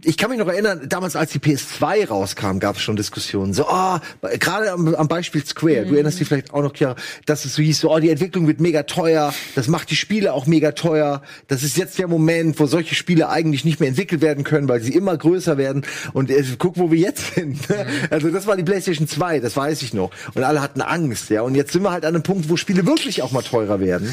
[0.05, 3.55] Ich kann mich noch erinnern, damals als die PS2 rauskam, gab es schon Diskussionen.
[3.55, 3.99] So, oh,
[4.41, 7.63] gerade am, am Beispiel Square, du erinnerst dich vielleicht auch noch, ja, dass es so
[7.63, 11.23] hieß, so, oh, die Entwicklung wird mega teuer, das macht die Spiele auch mega teuer.
[11.47, 14.81] Das ist jetzt der Moment, wo solche Spiele eigentlich nicht mehr entwickelt werden können, weil
[14.83, 15.87] sie immer größer werden.
[16.13, 17.69] Und äh, guck, wo wir jetzt sind.
[17.71, 17.87] ne?
[18.11, 20.11] Also das war die PlayStation 2, das weiß ich noch.
[20.35, 21.43] Und alle hatten Angst, ja.
[21.43, 24.13] Und jetzt sind wir halt an einem Punkt, wo Spiele wirklich auch mal teurer werden.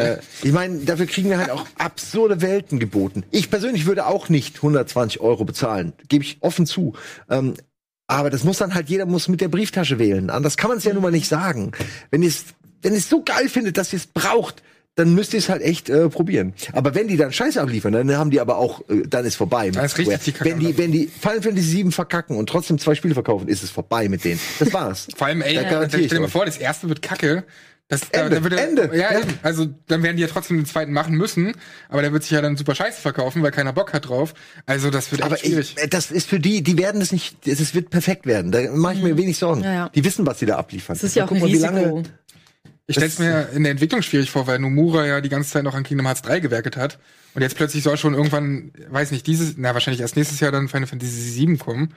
[0.00, 3.24] Äh, ich meine, dafür kriegen wir halt auch absurde Welten geboten.
[3.30, 6.94] Ich persönlich würde auch nicht 120 Euro bezahlen, gebe ich offen zu.
[7.28, 7.54] Ähm,
[8.06, 10.28] aber das muss dann halt jeder muss mit der Brieftasche wählen.
[10.30, 11.72] Anders kann man es ja nun mal nicht sagen.
[12.10, 12.44] Wenn ihr es
[12.82, 14.62] wenn so geil findet, dass ihr es braucht,
[14.94, 16.54] dann müsst ihr es halt echt äh, probieren.
[16.72, 19.70] Aber wenn die dann Scheiße abliefern, dann haben die aber auch, äh, dann ist vorbei.
[19.70, 22.78] Dann ist richtig die Kacke wenn die, wenn die Final Fantasy 7 verkacken und trotzdem
[22.78, 24.38] zwei Spiele verkaufen, ist es vorbei mit denen.
[24.60, 25.08] Das war's.
[25.16, 27.44] Vor allem, ey, Da ja, stell dir mal vor, das erste wird kacke.
[27.88, 29.20] Das, Ende, da, da würde, Ende, Ja, ja.
[29.20, 29.34] eben.
[29.42, 31.52] Also dann werden die ja trotzdem den zweiten machen müssen,
[31.90, 34.32] aber der wird sich ja dann super scheiße verkaufen, weil keiner Bock hat drauf.
[34.64, 35.76] Also das wird echt Aber schwierig.
[35.82, 38.52] ich, das ist für die, die werden es nicht, es wird perfekt werden.
[38.52, 39.62] Da mache ich mir wenig Sorgen.
[39.62, 39.88] Ja, ja.
[39.90, 40.96] Die wissen, was sie da abliefern.
[40.96, 41.72] Das ist ja auch Guck ein mal, wie Risiko.
[41.74, 42.02] lange-
[42.86, 45.74] Ich stell's mir in der Entwicklung schwierig vor, weil Nomura ja die ganze Zeit noch
[45.74, 46.98] an Kingdom Hearts 3 gewerkelt hat.
[47.34, 50.68] Und jetzt plötzlich soll schon irgendwann, weiß nicht, dieses, na wahrscheinlich erst nächstes Jahr dann
[50.68, 51.92] Final Fantasy 7 kommen.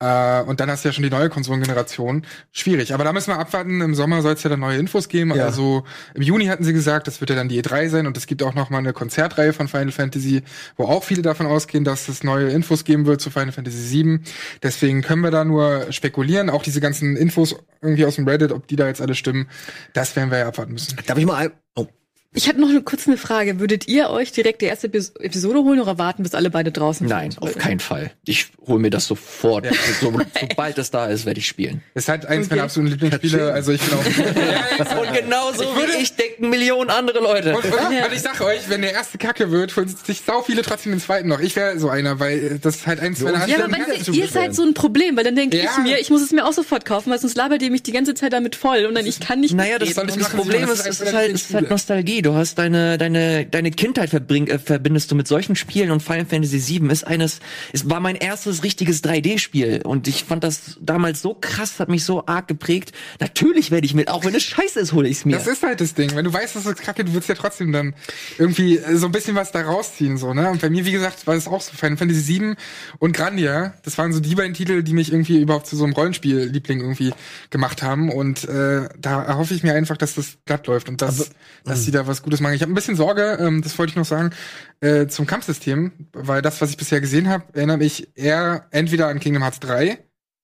[0.00, 2.26] Äh, und dann hast du ja schon die neue Konsolengeneration.
[2.52, 2.92] Schwierig.
[2.94, 3.80] Aber da müssen wir abwarten.
[3.80, 5.34] Im Sommer soll es ja dann neue Infos geben.
[5.34, 5.44] Ja.
[5.44, 5.84] Also
[6.14, 8.42] im Juni hatten sie gesagt, das wird ja dann die E3 sein und es gibt
[8.42, 10.42] auch noch mal eine Konzertreihe von Final Fantasy,
[10.76, 14.20] wo auch viele davon ausgehen, dass es neue Infos geben wird zu Final Fantasy VII.
[14.62, 16.50] Deswegen können wir da nur spekulieren.
[16.50, 19.48] Auch diese ganzen Infos irgendwie aus dem Reddit, ob die da jetzt alle stimmen,
[19.92, 20.98] das werden wir ja abwarten müssen.
[21.06, 21.86] Darf ich mal ein oh,
[22.36, 23.60] Ich hatte noch eine kurz eine Frage.
[23.60, 27.06] Würdet ihr euch direkt die erste Epis- Episode holen oder warten, bis alle beide draußen
[27.06, 27.42] Nein, sind?
[27.42, 28.10] auf keinen Fall.
[28.26, 29.66] Ich hole mir das sofort.
[30.00, 30.12] So,
[30.50, 31.80] sobald es da ist, werde ich spielen.
[31.94, 32.54] Ist halt eins Okay.
[32.56, 33.52] meiner absoluten Lieblingsspiele.
[33.52, 34.04] Also ich bin auch.
[35.00, 37.54] Und genauso wie ich denken Millionen andere Leute.
[37.56, 40.62] Und, und, und ich sag euch, wenn der erste Kacke wird, holen sich sau viele
[40.62, 41.38] trotzdem den zweiten noch.
[41.38, 44.26] Ich wäre so einer, weil das ist halt eins meiner Ja, aber weißt du, ihr
[44.26, 45.70] seid so ein Problem, weil dann denke Ja.
[45.78, 47.92] ich mir, ich muss es mir auch sofort kaufen, weil sonst labert ihr mich die
[47.92, 50.64] ganze Zeit damit voll und dann ich kann nicht Naja, das, ich das machen, Problem
[50.64, 51.70] ist, Das es ist halt, es ist halt.
[51.70, 52.23] Nostalgie.
[52.24, 56.24] Du hast deine, deine, deine Kindheit verbring, äh, verbindest du mit solchen Spielen und Final
[56.24, 57.40] Fantasy VII ist eines,
[57.74, 62.02] es war mein erstes richtiges 3D-Spiel und ich fand das damals so krass, hat mich
[62.02, 62.92] so arg geprägt.
[63.20, 65.36] Natürlich werde ich mit, auch wenn es scheiße ist, hole ich es mir.
[65.36, 66.16] Das ist halt das Ding.
[66.16, 67.94] Wenn du weißt, dass es kacke, du willst ja trotzdem dann
[68.38, 70.48] irgendwie so ein bisschen was da rausziehen, so, ne?
[70.48, 72.54] Und bei mir, wie gesagt, war es auch so Final Fantasy VII
[73.00, 73.74] und Grandia.
[73.82, 77.12] Das waren so die beiden Titel, die mich irgendwie überhaupt zu so einem Rollenspiel-Liebling irgendwie
[77.50, 78.10] gemacht haben.
[78.10, 81.30] Und äh, da erhoffe ich mir einfach, dass das glatt läuft und dass,
[81.64, 82.54] dass die da was Gutes machen.
[82.54, 84.30] Ich habe ein bisschen Sorge, ähm, das wollte ich noch sagen,
[84.80, 89.20] äh, zum Kampfsystem, weil das, was ich bisher gesehen habe, erinnert mich eher entweder an
[89.20, 89.98] Kingdom Hearts 3,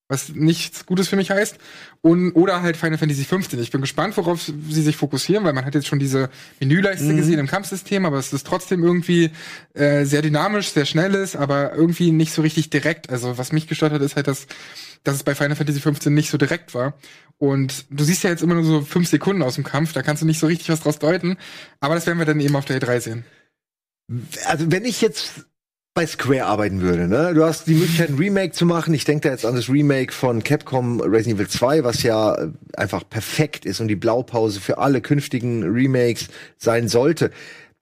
[0.09, 1.57] was nichts Gutes für mich heißt,
[2.03, 3.61] und, oder halt Final Fantasy 15.
[3.61, 7.39] Ich bin gespannt, worauf sie sich fokussieren, weil man hat jetzt schon diese Menüleiste gesehen
[7.39, 9.31] im Kampfsystem, aber es ist trotzdem irgendwie
[9.75, 13.11] äh, sehr dynamisch, sehr schnell ist, aber irgendwie nicht so richtig direkt.
[13.11, 14.47] Also was mich gestört hat, ist halt, dass,
[15.05, 16.95] dass es bei Final Fantasy 15 nicht so direkt war.
[17.41, 20.21] Und du siehst ja jetzt immer nur so fünf Sekunden aus dem Kampf, da kannst
[20.21, 21.39] du nicht so richtig was draus deuten.
[21.81, 23.25] Aber das werden wir dann eben auf der E3 sehen.
[24.45, 25.47] also wenn ich jetzt
[25.95, 27.33] bei Square arbeiten würde, ne?
[27.35, 28.93] Du hast die Möglichkeit, ein Remake zu machen.
[28.93, 32.51] Ich denke da jetzt an das Remake von Capcom Resident Evil 2, was ja äh,
[32.77, 36.29] einfach perfekt ist und die Blaupause für alle künftigen Remakes
[36.59, 37.31] sein sollte.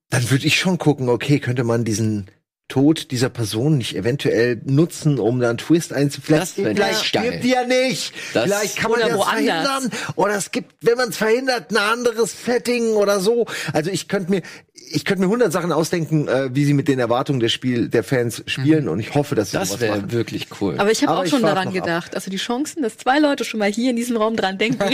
[0.09, 2.31] Dann würde ich schon gucken, okay, könnte man diesen
[2.69, 6.65] Tod dieser Person nicht eventuell nutzen, um dann einen Twist einzuflechten.
[6.77, 8.13] Vielleicht stirbt die ja nicht.
[8.35, 9.55] Das- Vielleicht kann man Oder das woanders.
[9.57, 9.91] verhindern.
[10.17, 13.47] Oder es gibt, wenn man es verhindert, ein anderes Setting oder so.
[13.73, 14.43] Also ich könnte mir,
[14.91, 18.05] ich könnte mir hundert Sachen ausdenken, äh, wie sie mit den Erwartungen der Spiel, der
[18.05, 18.89] Fans spielen.
[18.89, 20.75] Und ich hoffe, dass sie das sowas wäre wirklich cool.
[20.79, 21.85] Aber ich habe auch ich schon daran noch ab.
[21.85, 22.15] gedacht.
[22.15, 24.79] Also die Chancen, dass zwei Leute schon mal hier in diesem Raum dran denken,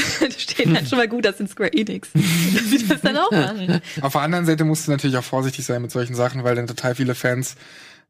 [0.38, 2.08] stehen halt schon mal gut, das sind Square Enix.
[2.54, 3.80] Dass sie das dann auch machen.
[4.00, 6.66] Auf der anderen Seite musst du natürlich auch vorsichtig sein mit solchen Sachen, weil dann
[6.66, 7.54] total viele Fans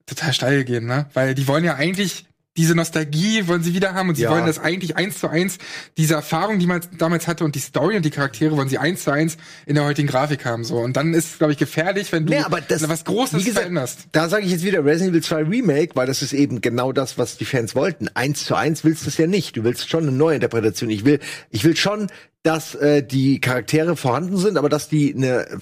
[0.06, 1.06] total steil gehen, ne?
[1.14, 2.26] Weil die wollen ja eigentlich
[2.56, 4.30] diese Nostalgie wollen sie wieder haben und sie Ja.
[4.32, 5.58] wollen das eigentlich eins zu eins,
[5.96, 9.04] diese Erfahrung, die man damals hatte und die Story und die Charaktere wollen sie eins
[9.04, 9.36] zu eins
[9.66, 10.78] in der heutigen Grafik haben, so.
[10.78, 13.58] Und dann ist es, glaube ich, gefährlich, wenn du Nee, aber das, was Großes gesagt,
[13.60, 14.08] veränderst.
[14.10, 17.16] Da sage ich jetzt wieder Resident Evil 2 Remake, weil das ist eben genau das,
[17.18, 18.08] was die Fans wollten.
[18.14, 19.56] Eins zu eins willst du es ja nicht.
[19.56, 20.90] Du willst schon eine neue Interpretation.
[20.90, 21.20] Ich will,
[21.50, 22.08] ich will schon,
[22.42, 25.56] dass äh, die Charaktere vorhanden sind, aber dass die eine äh,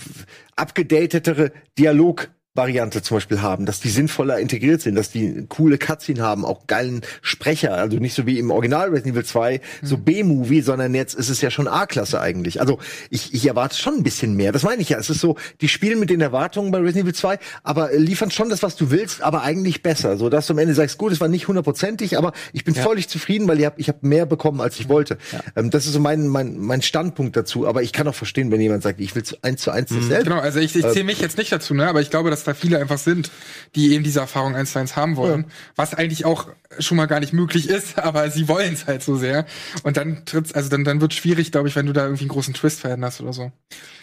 [0.56, 6.22] abgedatetere Dialog Variante zum Beispiel haben, dass die sinnvoller integriert sind, dass die coole Cutscene
[6.22, 10.62] haben, auch geilen Sprecher, also nicht so wie im Original Resident Evil 2, so B-Movie,
[10.62, 12.60] sondern jetzt ist es ja schon A-Klasse eigentlich.
[12.60, 12.78] Also
[13.10, 14.50] ich, ich erwarte schon ein bisschen mehr.
[14.50, 14.98] Das meine ich ja.
[14.98, 18.48] Es ist so, die spielen mit den Erwartungen bei Resident Evil 2, aber liefern schon
[18.48, 20.16] das, was du willst, aber eigentlich besser.
[20.16, 23.08] So dass du am Ende sagst, gut, es war nicht hundertprozentig, aber ich bin völlig
[23.08, 25.18] zufrieden, weil ich habe ich hab mehr bekommen, als ich wollte.
[25.54, 27.68] Ähm, das ist so mein, mein, mein Standpunkt dazu.
[27.68, 30.24] Aber ich kann auch verstehen, wenn jemand sagt, ich will zu eins zu eins dasselbe.
[30.24, 31.86] Genau, also ich, ich zähle mich jetzt nicht dazu, ne?
[31.86, 33.30] Aber ich glaube, dass da viele einfach sind,
[33.74, 35.46] die eben diese Erfahrung eins zu eins haben wollen.
[35.76, 36.48] Was eigentlich auch
[36.80, 39.46] schon mal gar nicht möglich ist, aber sie wollen es halt so sehr.
[39.84, 42.30] Und dann tritt's, also dann, dann wird schwierig, glaube ich, wenn du da irgendwie einen
[42.30, 43.52] großen Twist veränderst oder so.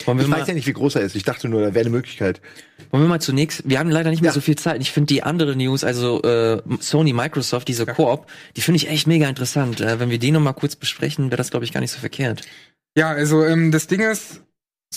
[0.05, 1.15] wollen, wir Ich mal, weiß ja nicht, wie groß er ist.
[1.15, 2.41] Ich dachte nur, da wäre eine Möglichkeit.
[2.91, 4.33] wollen wir mal zunächst, wir haben leider nicht mehr Ja.
[4.33, 4.81] so viel Zeit.
[4.81, 9.07] Ich finde die andere News, also äh, Sony, Microsoft, diese Koop, die finde ich echt
[9.07, 9.81] mega interessant.
[9.81, 11.99] Äh, wenn wir die noch mal kurz besprechen, wäre das, glaube ich, gar nicht so
[11.99, 12.41] verkehrt.
[12.97, 14.41] Ja, also ähm, das Ding ist,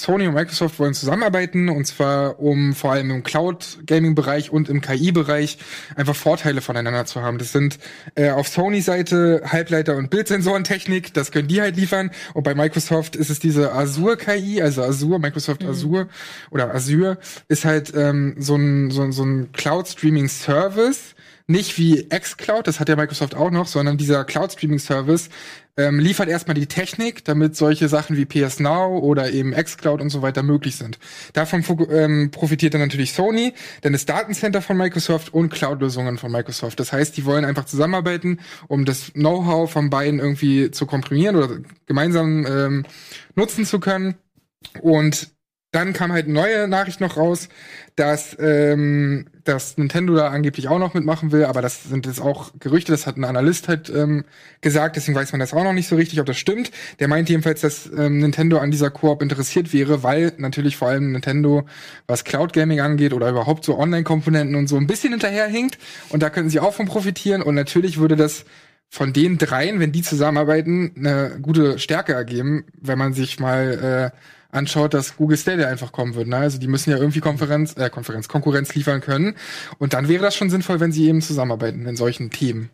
[0.03, 5.59] Sony und Microsoft wollen zusammenarbeiten und zwar um vor allem im Cloud-Gaming-Bereich und im KI-Bereich
[5.96, 7.38] einfach Vorteile voneinander zu haben.
[7.38, 7.78] Das sind
[8.14, 12.11] äh, auf Sony-Seite Halbleiter- und Bildsensorentechnik, das können die halt liefern.
[12.34, 16.09] Und bei Microsoft ist es diese Azure-KI, also Azure, Microsoft Azure
[16.51, 17.18] oder Azure,
[17.49, 21.14] ist halt ähm, so ein, so, ein- so ein Cloud-Streaming-Service,
[21.49, 25.30] nicht wie xCloud, das hat ja Microsoft auch noch, sondern dieser Cloud-Streaming-Service
[25.78, 30.11] ähm, liefert erstmal die Technik, damit solche Sachen wie PS Now oder eben xCloud und
[30.11, 30.99] so weiter möglich sind.
[31.32, 36.78] Davon ähm, profitiert dann natürlich Sony, denn das Datencenter von Microsoft und Cloud-Lösungen von Microsoft.
[36.80, 41.49] Das heißt, die wollen einfach zusammenarbeiten, um das Know-how von beiden irgendwie zu komprimieren oder
[41.86, 42.84] gemeinsam ähm,
[43.36, 44.16] nutzen zu können.
[44.82, 45.30] Und
[45.70, 47.48] dann kam halt neue Nachricht noch raus,
[47.94, 52.52] dass, ähm, dass Nintendo da angeblich auch noch mitmachen will, aber das sind jetzt auch
[52.59, 54.24] Gerüchte, das hat ein Analyst halt ähm,
[54.62, 56.70] gesagt, deswegen weiß man das auch noch nicht so richtig, ob das stimmt.
[57.01, 61.12] Der meint jedenfalls, dass ähm, Nintendo an dieser Koop interessiert wäre, weil natürlich vor allem
[61.12, 61.66] Nintendo,
[62.06, 65.78] was Cloud Gaming angeht oder überhaupt so Online-Komponenten und so ein bisschen hinterherhinkt
[66.09, 68.47] und da könnten sie auch von profitieren und natürlich würde das
[68.88, 74.18] von den dreien, wenn die zusammenarbeiten, eine gute Stärke ergeben, wenn man sich mal äh,
[74.50, 76.28] anschaut, dass Google Stadia einfach kommen wird.
[76.28, 76.36] Ne?
[76.36, 79.36] Also die müssen ja irgendwie Konferenz, äh, Konferenz, Konkurrenz liefern können.
[79.78, 82.70] Und dann wäre das schon sinnvoll, wenn sie eben zusammenarbeiten in solchen Themen.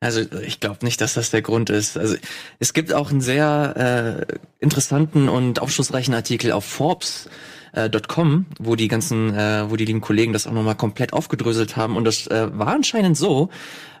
[0.00, 1.98] Also ich glaube nicht, dass das der Grund ist.
[1.98, 2.16] Also
[2.60, 7.28] es gibt auch einen sehr äh, interessanten und aufschlussreichen Artikel auf Forbes.
[7.72, 11.76] äh, .com, wo die ganzen, äh, wo die lieben Kollegen das auch nochmal komplett aufgedröselt
[11.76, 11.96] haben.
[11.96, 13.50] Und das äh, war anscheinend so,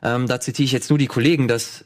[0.02, 1.84] ähm, da zitiere ich jetzt nur die Kollegen, dass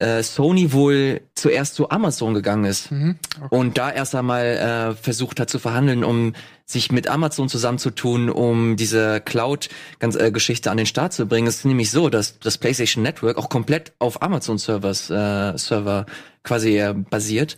[0.00, 3.16] äh, Sony wohl zuerst zu Amazon gegangen ist Mhm.
[3.50, 6.34] und da erst einmal äh, versucht hat zu verhandeln, um
[6.66, 11.46] sich mit Amazon zusammenzutun, um diese Cloud-Geschichte an den Start zu bringen.
[11.46, 16.06] Es ist nämlich so, dass das PlayStation Network auch komplett auf Amazon-Servers äh, Server
[16.42, 17.56] quasi äh, basiert.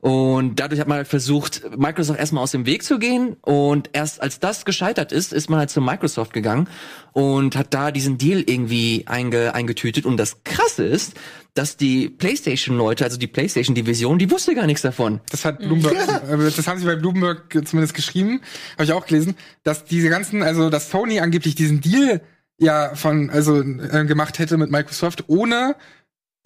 [0.00, 3.36] Und dadurch hat man halt versucht, Microsoft erstmal aus dem Weg zu gehen.
[3.42, 6.68] Und erst als das gescheitert ist, ist man halt zu Microsoft gegangen
[7.12, 10.06] und hat da diesen Deal irgendwie einge eingetütet.
[10.06, 11.14] Und das Krasse ist,
[11.52, 15.20] dass die PlayStation-Leute, also die PlayStation-Division, die wusste gar nichts davon.
[15.30, 18.40] Das hat Bloomberg, äh, das haben sie bei Bloomberg zumindest geschrieben,
[18.74, 22.22] habe ich auch gelesen, dass diese ganzen, also dass Sony angeblich diesen Deal
[22.58, 25.76] ja von, also äh, gemacht hätte mit Microsoft ohne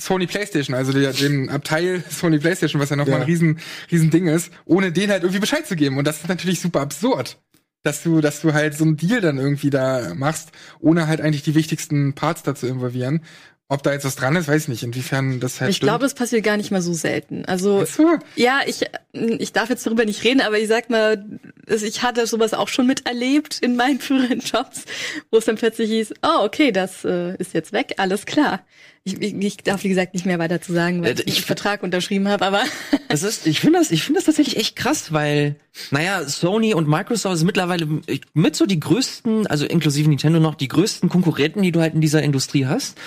[0.01, 3.21] Sony PlayStation, also der, den Abteil Sony PlayStation, was ja nochmal Ja.
[3.21, 3.59] ein riesen,
[3.91, 5.99] riesen Ding ist, ohne den halt irgendwie Bescheid zu geben.
[5.99, 7.39] Und das ist natürlich super absurd.
[7.85, 11.43] Dass du, dass du halt so einen Deal dann irgendwie da machst, ohne halt eigentlich
[11.43, 13.21] die wichtigsten Parts da zu involvieren.
[13.71, 14.83] Ob da jetzt was dran ist, weiß ich nicht.
[14.83, 17.47] Inwiefern das halt Ich glaube, das passiert gar nicht mal so selten.
[17.47, 18.19] Also Ach so.
[18.37, 18.83] ja, ich
[19.13, 21.25] ich darf jetzt darüber nicht reden, aber ich sag mal,
[21.67, 24.85] ich hatte sowas auch schon miterlebt in meinen früheren Jobs,
[25.31, 28.61] wo es dann plötzlich hieß, oh okay, das äh, ist jetzt weg, alles klar.
[29.07, 31.37] Ich, ich, ich darf wie gesagt nicht mehr weiter zu sagen, weil Äh, ich, ich-
[31.37, 32.63] einen Vertrag unterschrieben habe, aber
[33.09, 35.57] Das ist, ich finde das, ich finde das tatsächlich echt krass, weil,
[35.91, 37.87] naja, Sony und Microsoft sind mittlerweile
[38.35, 42.01] mit so die größten, also inklusive Nintendo noch, die größten Konkurrenten, die du halt in
[42.03, 42.99] dieser Industrie hast.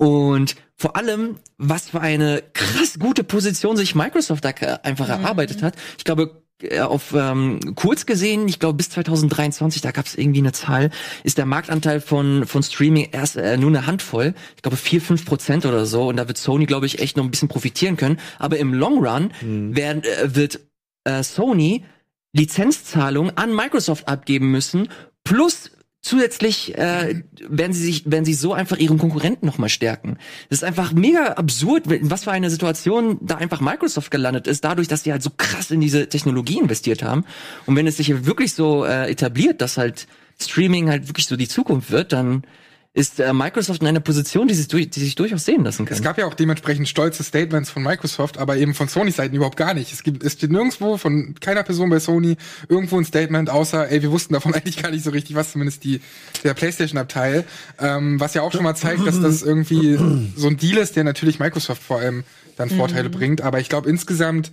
[0.00, 5.74] Und vor allem, was für eine krass gute Position sich Microsoft da einfach erarbeitet hat.
[5.98, 10.38] Ich glaube, äh, auf ähm, kurz gesehen, ich glaube bis 2023, da gab es irgendwie
[10.38, 10.88] eine Zahl,
[11.22, 15.26] ist der Marktanteil von von Streaming erst äh, nur eine Handvoll, ich glaube vier fünf
[15.26, 18.18] Prozent oder so, und da wird Sony, glaube ich, echt noch ein bisschen profitieren können.
[18.38, 20.60] Aber im Long Run werden, äh, wird
[21.04, 21.84] äh, Sony
[22.32, 24.88] Lizenzzahlungen an Microsoft abgeben müssen,
[25.24, 25.72] plus
[26.02, 30.16] zusätzlich äh, werden sie sich, werden sie so einfach ihren Konkurrenten noch mal stärken.
[30.48, 34.88] Das ist einfach mega absurd, was für eine Situation da einfach Microsoft gelandet ist, dadurch,
[34.88, 37.24] dass sie halt so krass in diese Technologie investiert haben.
[37.66, 40.06] Und wenn es sich wirklich so äh, etabliert, dass halt
[40.40, 42.44] Streaming halt wirklich so die Zukunft wird, dann
[42.92, 45.96] ist äh, Microsoft in einer Position, die sich, durch, die sich durchaus sehen lassen kann.
[45.96, 49.56] Es gab ja auch dementsprechend stolze Statements von Microsoft, aber eben von Sony Seiten überhaupt
[49.56, 49.92] gar nicht.
[49.92, 52.36] Es gibt, es steht nirgendwo von keiner Person bei Sony
[52.68, 55.84] irgendwo ein Statement, außer, ey, wir wussten davon eigentlich gar nicht so richtig, was zumindest
[55.84, 56.00] die,
[56.42, 57.44] der PlayStation-Abteil,
[57.78, 59.96] ähm, was ja auch schon mal zeigt, dass das irgendwie
[60.36, 62.24] so ein Deal ist, der natürlich Microsoft vor allem
[62.56, 63.40] dann Vorteile bringt.
[63.40, 64.50] Aber ich glaube insgesamt,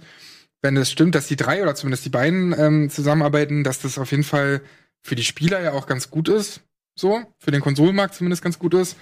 [0.61, 4.11] wenn es stimmt, dass die drei oder zumindest die beiden ähm, zusammenarbeiten, dass das auf
[4.11, 4.61] jeden Fall
[5.01, 6.61] für die Spieler ja auch ganz gut ist.
[6.99, 8.97] So, für den Konsolenmarkt zumindest ganz gut ist,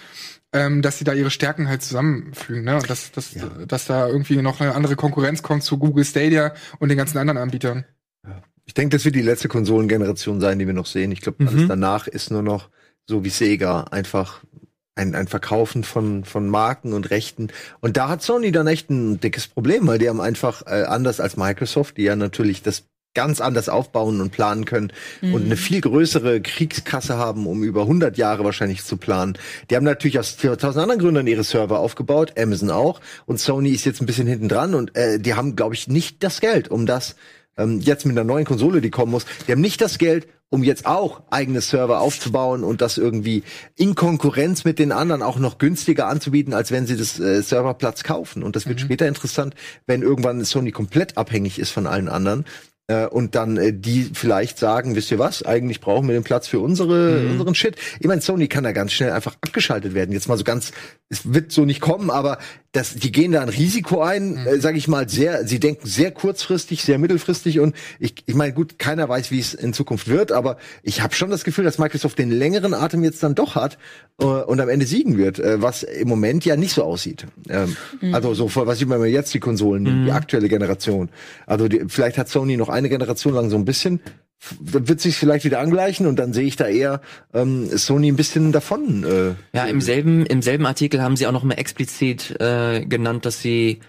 [0.51, 2.75] ähm, dass sie da ihre Stärken halt zusammenfügen, ne?
[2.75, 3.35] Und dass, dass,
[3.67, 7.37] dass da irgendwie noch eine andere Konkurrenz kommt zu Google Stadia und den ganzen anderen
[7.37, 7.85] Anbietern.
[8.65, 11.11] Ich denke, das wird die letzte Konsolengeneration sein, die wir noch sehen.
[11.11, 11.47] Ich glaube, Mhm.
[11.49, 12.69] alles danach ist nur noch
[13.07, 14.43] so wie Sega einfach
[14.95, 17.49] ein, ein Verkaufen von, von Marken und Rechten.
[17.81, 21.19] Und da hat Sony dann echt ein dickes Problem, weil die haben einfach äh, anders
[21.19, 22.85] als Microsoft, die ja natürlich das
[23.15, 28.17] ganz anders aufbauen und planen können und eine viel größere Kriegskasse haben, um über 100
[28.17, 29.37] Jahre wahrscheinlich zu planen.
[29.69, 33.85] Die haben natürlich aus tausend anderen Gründen ihre Server aufgebaut, Amazon auch und Sony ist
[33.85, 36.85] jetzt ein bisschen hinten dran und äh, die haben, glaube ich, nicht das Geld, um
[36.85, 37.15] das
[37.57, 40.63] ähm, jetzt mit einer neuen Konsole, die kommen muss, die haben nicht das Geld, um
[40.63, 43.43] jetzt auch eigene Server aufzubauen und das irgendwie
[43.75, 48.03] in Konkurrenz mit den anderen auch noch günstiger anzubieten, als wenn sie das äh, Serverplatz
[48.03, 48.43] kaufen.
[48.43, 49.55] Und das wird später interessant,
[49.87, 52.45] wenn irgendwann Sony komplett abhängig ist von allen anderen.
[52.87, 56.47] Äh, und dann äh, die vielleicht sagen, wisst ihr was, eigentlich brauchen wir den Platz
[56.47, 57.77] für unsere, unseren Shit.
[57.99, 60.11] Ich meine, Sony kann da ganz schnell einfach abgeschaltet werden.
[60.11, 60.71] Jetzt mal so ganz,
[61.09, 62.37] es wird so nicht kommen, aber
[62.75, 64.47] das, die gehen da ein Risiko ein, Mhm.
[64.47, 68.53] äh, sage ich mal, sehr, sie denken sehr kurzfristig, sehr mittelfristig und ich, ich meine,
[68.53, 71.77] gut, keiner weiß, wie es in Zukunft wird, aber ich habe schon das Gefühl, dass
[71.77, 73.77] Microsoft den längeren Atem jetzt dann doch hat
[74.19, 77.25] äh, und am Ende siegen wird, äh, was im Moment ja nicht so aussieht.
[77.49, 77.75] Ähm,
[78.11, 81.09] Also so, vor- was sieht man jetzt die Konsolen, die aktuelle Generation.
[81.45, 83.99] Also die, vielleicht hat Sony noch eine Generation lang so ein bisschen
[84.59, 87.01] wird sich vielleicht wieder angleichen und dann sehe ich da eher
[87.33, 89.03] ähm, Sony ein bisschen davon.
[89.03, 93.25] Äh, Ja, im selben, im selben Artikel haben sie auch noch mal explizit äh, genannt,
[93.25, 93.79] dass sie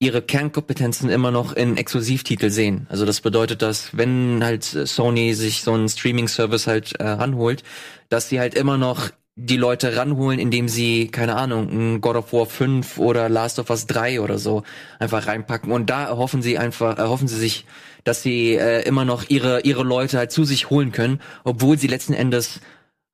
[0.00, 2.86] ihre Kernkompetenzen immer noch in Exklusivtitel sehen.
[2.88, 7.64] Also das bedeutet, dass wenn halt Sony sich so einen Streaming-Service halt äh, ranholt,
[8.08, 12.32] dass sie halt immer noch die Leute ranholen, indem sie, keine Ahnung, ein God of
[12.32, 14.62] War 5 oder Last of Us 3 oder so
[14.98, 15.72] einfach reinpacken.
[15.72, 17.64] Und da erhoffen sie einfach, erhoffen sie sich,
[18.04, 21.86] dass sie äh, immer noch ihre, ihre Leute halt zu sich holen können, obwohl sie
[21.86, 22.60] letzten Endes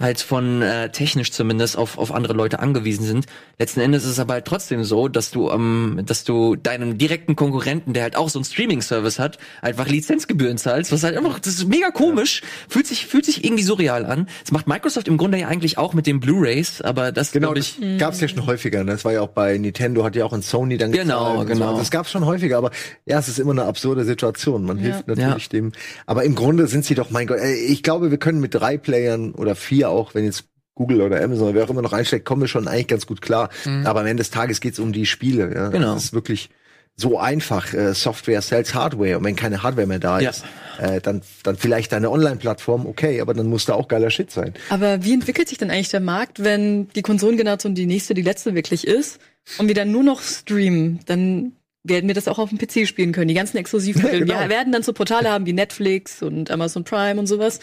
[0.04, 3.26] halt von äh, technisch zumindest auf, auf andere Leute angewiesen sind.
[3.58, 7.34] Letzten Endes ist es aber halt trotzdem so, dass du ähm, dass du deinem direkten
[7.34, 11.54] Konkurrenten, der halt auch so einen Streaming-Service hat, einfach Lizenzgebühren zahlst, was halt einfach, das
[11.54, 14.28] ist mega komisch, fühlt sich fühlt sich irgendwie surreal an.
[14.42, 17.56] Das macht Microsoft im Grunde ja eigentlich auch mit den Blu-rays, aber das Genau, glaub
[17.56, 18.84] das ich gab's ja schon häufiger.
[18.84, 18.92] Ne?
[18.92, 21.78] Das war ja auch bei Nintendo, hat ja auch in Sony dann Genau, gezahlt genau.
[21.78, 22.70] Das gab's schon häufiger, aber
[23.06, 24.64] ja, es ist immer eine absurde Situation.
[24.64, 25.48] Man hilft natürlich Ja.
[25.50, 25.72] dem.
[26.04, 29.32] Aber im Grunde sind sie doch, mein Gott, ich glaube, wir können mit drei Playern
[29.32, 30.44] oder vier auch, wenn jetzt
[30.74, 33.22] Google oder Amazon oder wer auch immer noch einsteckt, kommen wir schon eigentlich ganz gut
[33.22, 33.48] klar.
[33.84, 35.54] Aber am Ende des Tages geht's um die Spiele.
[35.54, 35.68] Ja?
[35.68, 35.94] Genau.
[35.94, 36.50] Es ist wirklich
[36.96, 37.72] so einfach.
[37.72, 39.18] Äh, Software sells Hardware.
[39.18, 40.30] Und wenn keine Hardware mehr da Ja.
[40.30, 40.44] ist,
[40.80, 44.54] äh, dann, dann vielleicht eine Online-Plattform, okay, aber dann muss da auch geiler Shit sein.
[44.68, 48.54] Aber wie entwickelt sich denn eigentlich der Markt, wenn die Konsolengeneration die nächste, die letzte
[48.56, 49.20] wirklich ist
[49.58, 51.00] und wir dann nur noch streamen?
[51.06, 51.52] Dann
[51.84, 53.28] werden wir das auch auf dem PC spielen können.
[53.28, 54.20] Die ganzen Exklusivtitel.
[54.26, 54.40] Genau.
[54.40, 57.60] Wir werden dann so Portale haben wie Netflix und Amazon Prime und sowas.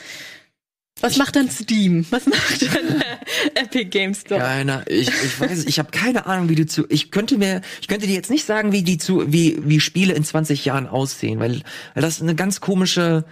[1.02, 2.06] Was macht dann Steam?
[2.10, 4.40] Was macht dann äh, Epic Games Store?
[4.40, 6.86] Keiner, ich, ich weiß, ich habe keine Ahnung, wie die zu.
[6.90, 10.14] Ich könnte mir, ich könnte dir jetzt nicht sagen, wie die zu, wie wie Spiele
[10.14, 11.62] in 20 Jahren aussehen, weil,
[11.94, 13.26] weil das eine ganz komische,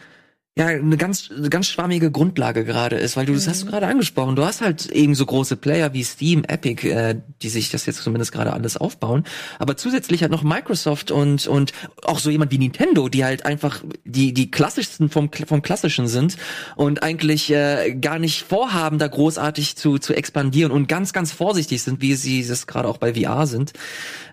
[0.57, 3.88] ja, eine ganz, eine ganz schwammige Grundlage gerade ist, weil du das hast du gerade
[3.88, 4.35] angesprochen.
[4.35, 8.01] Du hast halt eben so große Player wie Steam, Epic, äh, die sich das jetzt
[8.01, 9.23] zumindest gerade alles aufbauen.
[9.57, 11.71] Aber zusätzlich hat noch Microsoft und und
[12.03, 16.35] auch so jemand wie Nintendo, die halt einfach die die klassischsten vom vom klassischen sind
[16.76, 21.84] und eigentlich äh, gar nicht vorhaben, da großartig zu zu expandieren und ganz ganz vorsichtig
[21.84, 23.71] sind, wie sie es gerade auch bei VR sind.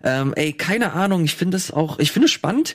[0.02, 1.24] Ähm, ey, keine Ahnung.
[1.24, 2.74] Ich finde es auch, ich finde es spannend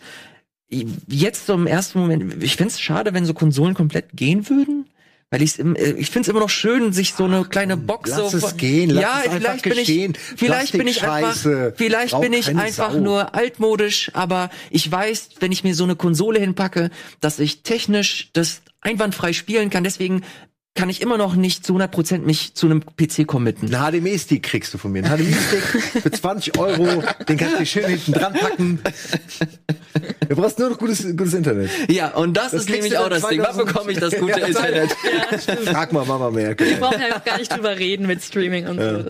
[1.07, 4.85] jetzt so im ersten Moment, ich find's schade, wenn so Konsolen komplett gehen würden.
[5.33, 8.31] Weil ich's im, äh, ich find's immer noch schön, sich so eine kleine Box lass
[8.31, 10.17] so es gehen, lass ja, es einfach vielleicht bin ich, gestehen.
[10.35, 11.37] vielleicht bin ich einfach,
[11.77, 12.99] vielleicht bin ich einfach Sau.
[12.99, 16.91] nur altmodisch, aber ich weiß, wenn ich mir so eine Konsole hinpacke,
[17.21, 19.85] dass ich technisch das einwandfrei spielen kann.
[19.85, 20.23] Deswegen
[20.73, 23.73] kann ich immer noch nicht zu 100% mich zu einem PC committen.
[23.73, 25.03] Ein HDMI-Stick kriegst du von mir.
[25.03, 28.79] Ein HDMI-Stick für 20 Euro, den kannst du schön hinten dran packen.
[30.29, 31.69] Du brauchst nur noch gutes, gutes Internet.
[31.89, 33.39] Ja, und das, Das ist nämlich auch das Ding.
[33.39, 34.91] Wann 2000 bekomme ich das gute Ja, Internet?
[35.65, 36.69] Frag mal Mama Merkel.
[36.69, 39.09] Wir brauchen ja auch gar nicht drüber reden mit Streaming und so.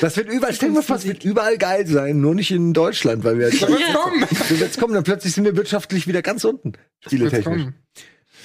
[0.00, 3.38] ja wird überall, stell mal es wird überall geil sein, nur nicht in Deutschland, weil
[3.38, 4.24] wir jetzt, wird's kommen.
[4.48, 6.72] wird's kommen, dann plötzlich sind wir wirtschaftlich wieder ganz unten.
[7.04, 7.66] Spieletechnisch.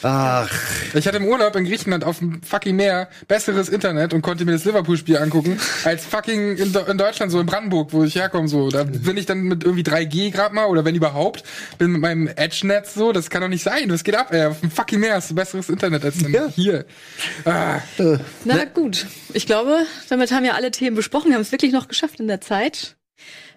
[0.08, 0.50] Ach,
[0.94, 4.52] Ich hatte im Urlaub in Griechenland auf dem fucking Meer besseres Internet und konnte mir
[4.52, 8.48] das Liverpool-Spiel angucken, als fucking in, Do- in Deutschland, so in Brandenburg, wo ich herkomme,
[8.48, 8.70] so.
[8.70, 11.44] Da bin ich dann mit irgendwie 3G grad mal, oder wenn überhaupt,
[11.80, 14.46] bin mit meinem Edge-Netz so, das kann doch nicht sein, das geht ab, ey.
[14.46, 16.48] Auf dem fucking Meer hast du besseres Internet als Ja.
[16.56, 16.86] hier.
[17.46, 17.80] Ah,
[18.44, 19.80] Na gut, ich glaube,
[20.10, 21.30] damit haben wir alle Themen besprochen.
[21.30, 22.96] Wir haben es wirklich noch geschafft in der Zeit.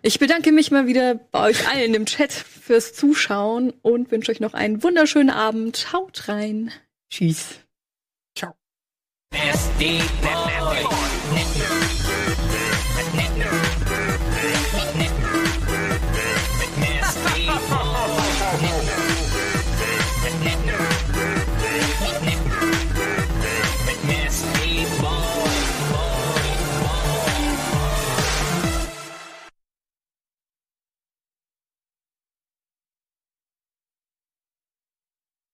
[0.02, 4.40] Ich bedanke mich mal wieder bei euch allen im Chat fürs Zuschauen und wünsche euch
[4.40, 5.92] noch einen wunderschönen Abend.
[5.92, 6.70] Haut rein.
[7.10, 7.60] Tschüss.
[8.36, 8.54] ciao.